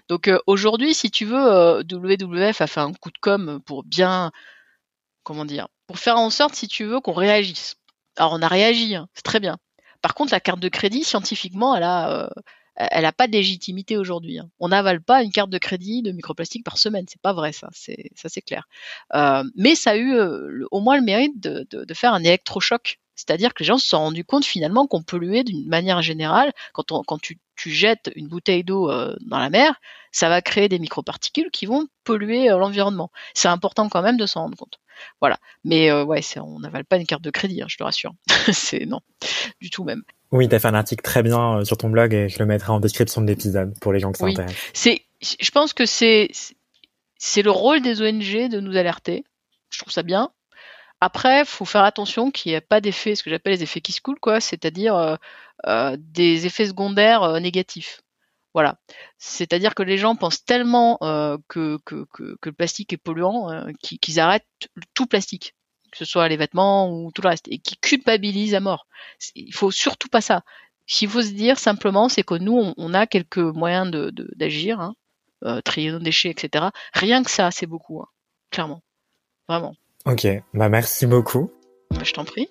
Donc 0.09 0.31
aujourd'hui, 0.47 0.95
si 0.95 1.11
tu 1.11 1.27
veux, 1.27 1.83
WWF 1.91 2.61
a 2.61 2.67
fait 2.67 2.81
un 2.81 2.93
coup 2.95 3.11
de 3.11 3.19
com 3.21 3.61
pour 3.67 3.85
bien 3.85 4.33
comment 5.29 5.45
dire, 5.45 5.69
pour 5.87 5.99
faire 5.99 6.17
en 6.17 6.31
sorte, 6.31 6.55
si 6.55 6.69
tu 6.69 6.85
veux, 6.85 7.01
qu'on 7.01 7.13
réagisse. 7.13 7.78
Alors 8.19 8.33
on 8.33 8.43
a 8.43 8.49
réagi, 8.49 8.97
hein, 8.97 9.09
c'est 9.15 9.23
très 9.23 9.41
bien. 9.41 9.59
Par 10.03 10.15
contre, 10.15 10.33
la 10.33 10.41
carte 10.41 10.61
de 10.61 10.69
crédit, 10.69 11.05
scientifiquement, 11.05 11.75
elle 11.75 11.85
a, 11.85 12.25
euh, 12.25 12.29
elle 12.77 13.05
a 13.05 13.13
pas 13.13 13.29
de 13.29 13.33
légitimité 13.33 13.97
aujourd'hui. 13.97 14.39
Hein. 14.39 14.51
On 14.59 14.69
n'avale 14.69 15.01
pas 15.01 15.23
une 15.23 15.31
carte 15.31 15.51
de 15.51 15.59
crédit 15.59 16.03
de 16.03 16.13
microplastique 16.13 16.65
par 16.65 16.79
semaine, 16.79 17.07
c'est 17.09 17.21
pas 17.21 17.33
vrai 17.33 17.53
ça, 17.53 17.69
c'est 17.73 18.43
clair. 18.43 18.69
Euh, 19.15 19.45
mais 19.57 19.77
ça 19.77 19.93
a 19.93 19.97
eu 19.97 20.15
euh, 20.15 20.67
au 20.73 20.81
moins 20.81 20.97
le 20.97 21.05
mérite 21.05 21.41
de, 21.41 21.95
faire 21.95 22.13
un 22.13 22.23
électrochoc, 22.25 22.99
c'est-à-dire 23.15 23.55
que 23.55 23.63
les 23.63 23.67
gens 23.67 23.79
se 23.79 23.89
sont 23.89 23.99
rendus 23.99 24.25
compte 24.25 24.45
finalement 24.45 24.87
qu'on 24.87 25.03
polluait 25.03 25.45
d'une 25.45 25.69
manière 25.69 26.03
générale. 26.03 26.53
Quand, 26.73 27.21
tu 27.21 27.71
jettes 27.71 28.11
une 28.15 28.29
bouteille 28.29 28.63
d'eau 28.63 28.89
dans 29.21 29.39
la 29.39 29.51
mer, 29.51 29.81
ça 30.13 30.29
va 30.29 30.43
créer 30.43 30.69
des 30.69 30.79
microparticules 30.79 31.51
qui 31.51 31.67
vont 31.67 31.89
polluer 32.05 32.49
l'environnement. 32.49 33.11
C'est 33.35 33.49
important 33.49 33.89
quand 33.89 34.03
même 34.03 34.17
de 34.17 34.27
s'en 34.27 34.43
rendre 34.43 34.57
compte. 34.57 34.79
Voilà. 35.21 35.39
Mais 35.65 35.91
euh, 35.91 36.05
ouais, 36.05 36.21
on 36.37 36.61
n'avale 36.61 36.85
pas 36.85 36.97
une 36.97 37.07
carte 37.07 37.23
de 37.23 37.31
crédit, 37.31 37.63
hein, 37.63 37.67
je 37.69 37.77
te 37.77 37.83
rassure. 37.83 38.15
c'est 38.53 38.87
non, 38.87 39.01
du 39.61 39.71
tout 39.71 39.85
même. 39.85 40.03
Oui, 40.31 40.49
tu 40.49 40.55
as 40.55 40.59
fait 40.59 40.69
un 40.69 40.75
article 40.75 41.03
très 41.03 41.23
bien 41.23 41.59
euh, 41.59 41.65
sur 41.65 41.77
ton 41.77 41.89
blog 41.89 42.13
et 42.13 42.29
je 42.29 42.39
le 42.39 42.47
mettrai 42.47 42.73
en 42.73 42.81
description 42.81 43.21
de 43.21 43.27
l'épisode 43.27 43.79
pour 43.81 43.93
les 43.93 44.01
gens 44.01 44.13
qui 44.13 44.21
s'intéressent. 44.21 44.71
C'est, 44.75 45.03
je 45.21 45.51
pense 45.51 45.73
que 45.73 45.87
c'est, 45.87 46.31
c'est 47.17 47.43
le 47.43 47.51
rôle 47.51 47.81
des 47.81 48.03
ONG 48.03 48.49
de 48.51 48.61
nous 48.61 48.77
alerter. 48.77 49.25
Je 49.71 49.79
trouve 49.79 49.93
ça 49.93 50.03
bien. 50.03 50.31
Après, 51.01 51.45
faut 51.45 51.65
faire 51.65 51.85
attention 51.85 52.31
qu'il 52.31 52.51
n'y 52.51 52.57
ait 52.57 52.61
pas 52.61 52.81
d'effets, 52.81 53.15
ce 53.15 53.23
que 53.23 53.31
j'appelle 53.31 53.53
les 53.53 53.63
effets 53.63 53.81
qui 53.81 53.93
se 53.93 54.01
coulent, 54.01 54.19
quoi, 54.19 54.41
c'est-à-dire 54.41 55.17
euh, 55.67 55.97
des 55.99 56.47
effets 56.47 56.67
secondaires 56.67 57.41
négatifs. 57.41 58.03
Voilà. 58.59 58.75
C'est-à-dire 59.19 59.77
que 59.77 59.85
les 59.85 59.99
gens 59.99 60.17
pensent 60.17 60.45
tellement 60.45 60.99
euh, 61.03 61.37
que, 61.47 61.79
que, 61.85 62.07
que, 62.13 62.37
le 62.45 62.53
plastique 62.53 62.93
est 62.93 62.97
polluant 62.97 63.53
euh, 63.53 63.71
qu'ils 63.81 64.19
arrêtent 64.19 64.49
tout 64.95 65.07
plastique, 65.07 65.55
que 65.93 65.99
ce 65.99 66.05
soit 66.05 66.27
les 66.27 66.37
vêtements 66.37 66.91
ou 66.91 67.13
tout 67.13 67.23
le 67.23 67.29
reste, 67.29 67.47
et 67.47 67.61
qui 67.61 67.77
culpabilisent 67.77 68.57
à 68.57 68.61
mort. 68.61 68.89
Il 69.37 69.55
faut 69.55 69.71
surtout 69.71 70.09
pas 70.09 70.21
ça. 70.21 70.43
Ce 70.89 70.99
qu'il 70.99 71.09
faut 71.09 71.23
se 71.23 71.31
dire 71.31 71.57
simplement, 71.57 72.09
c'est 72.09 72.25
que 72.25 72.35
nous, 72.35 72.75
on, 72.77 72.95
a 72.95 73.07
quelques 73.07 73.39
moyens 73.39 73.93
d'agir, 74.35 74.79
de, 74.79 74.83
hein, 74.83 74.95
euh, 75.45 75.61
trier 75.61 75.93
nos 75.93 76.01
déchets, 76.01 76.31
etc. 76.31 76.65
Rien 76.95 77.23
que 77.23 77.31
ça, 77.31 77.53
c'est 77.53 77.67
beaucoup, 77.67 78.01
hein, 78.01 78.09
clairement. 78.51 78.83
Vraiment. 79.49 79.77
Ok, 80.05 80.27
bah 80.53 80.69
merci 80.69 81.07
beaucoup. 81.07 81.53
Bah, 81.93 82.03
je 82.03 82.13
t'en 82.13 82.25
prie. 82.25 82.49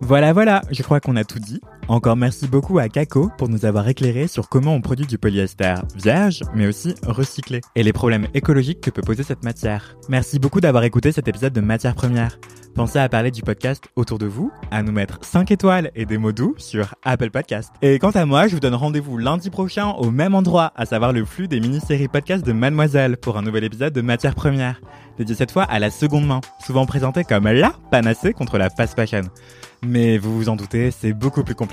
Voilà, 0.00 0.32
voilà, 0.32 0.62
je 0.70 0.84
crois 0.84 1.00
qu'on 1.00 1.16
a 1.16 1.24
tout 1.24 1.40
dit. 1.40 1.60
Encore 1.90 2.14
merci 2.14 2.46
beaucoup 2.46 2.78
à 2.78 2.88
Kako 2.88 3.32
pour 3.36 3.48
nous 3.48 3.64
avoir 3.64 3.88
éclairé 3.88 4.28
sur 4.28 4.48
comment 4.48 4.76
on 4.76 4.80
produit 4.80 5.06
du 5.06 5.18
polyester 5.18 5.74
vierge, 5.96 6.44
mais 6.54 6.68
aussi 6.68 6.94
recyclé, 7.04 7.62
et 7.74 7.82
les 7.82 7.92
problèmes 7.92 8.28
écologiques 8.32 8.80
que 8.80 8.90
peut 8.90 9.02
poser 9.02 9.24
cette 9.24 9.42
matière. 9.42 9.96
Merci 10.08 10.38
beaucoup 10.38 10.60
d'avoir 10.60 10.84
écouté 10.84 11.10
cet 11.10 11.26
épisode 11.26 11.52
de 11.52 11.60
Matière 11.60 11.96
Première. 11.96 12.38
Pensez 12.76 13.00
à 13.00 13.08
parler 13.08 13.32
du 13.32 13.42
podcast 13.42 13.82
autour 13.96 14.18
de 14.18 14.26
vous, 14.26 14.52
à 14.70 14.84
nous 14.84 14.92
mettre 14.92 15.18
5 15.22 15.50
étoiles 15.50 15.90
et 15.96 16.06
des 16.06 16.16
mots 16.16 16.30
doux 16.30 16.54
sur 16.58 16.94
Apple 17.02 17.30
Podcast. 17.30 17.72
Et 17.82 17.98
quant 17.98 18.10
à 18.10 18.24
moi, 18.24 18.46
je 18.46 18.54
vous 18.54 18.60
donne 18.60 18.76
rendez-vous 18.76 19.18
lundi 19.18 19.50
prochain 19.50 19.88
au 19.88 20.12
même 20.12 20.36
endroit, 20.36 20.72
à 20.76 20.86
savoir 20.86 21.12
le 21.12 21.24
flux 21.24 21.48
des 21.48 21.58
mini-séries 21.58 22.06
podcast 22.06 22.46
de 22.46 22.52
Mademoiselle 22.52 23.16
pour 23.16 23.36
un 23.36 23.42
nouvel 23.42 23.64
épisode 23.64 23.92
de 23.92 24.00
Matière 24.00 24.36
Première, 24.36 24.80
dédié 25.18 25.34
cette 25.34 25.50
fois 25.50 25.64
à 25.64 25.80
la 25.80 25.90
seconde 25.90 26.28
main, 26.28 26.40
souvent 26.64 26.86
présenté 26.86 27.24
comme 27.24 27.48
la 27.48 27.72
panacée 27.90 28.32
contre 28.32 28.58
la 28.58 28.70
fast 28.70 28.94
fashion. 28.94 29.22
Mais 29.82 30.18
vous 30.18 30.36
vous 30.36 30.48
en 30.48 30.56
doutez, 30.56 30.90
c'est 30.90 31.12
beaucoup 31.12 31.42
plus 31.42 31.54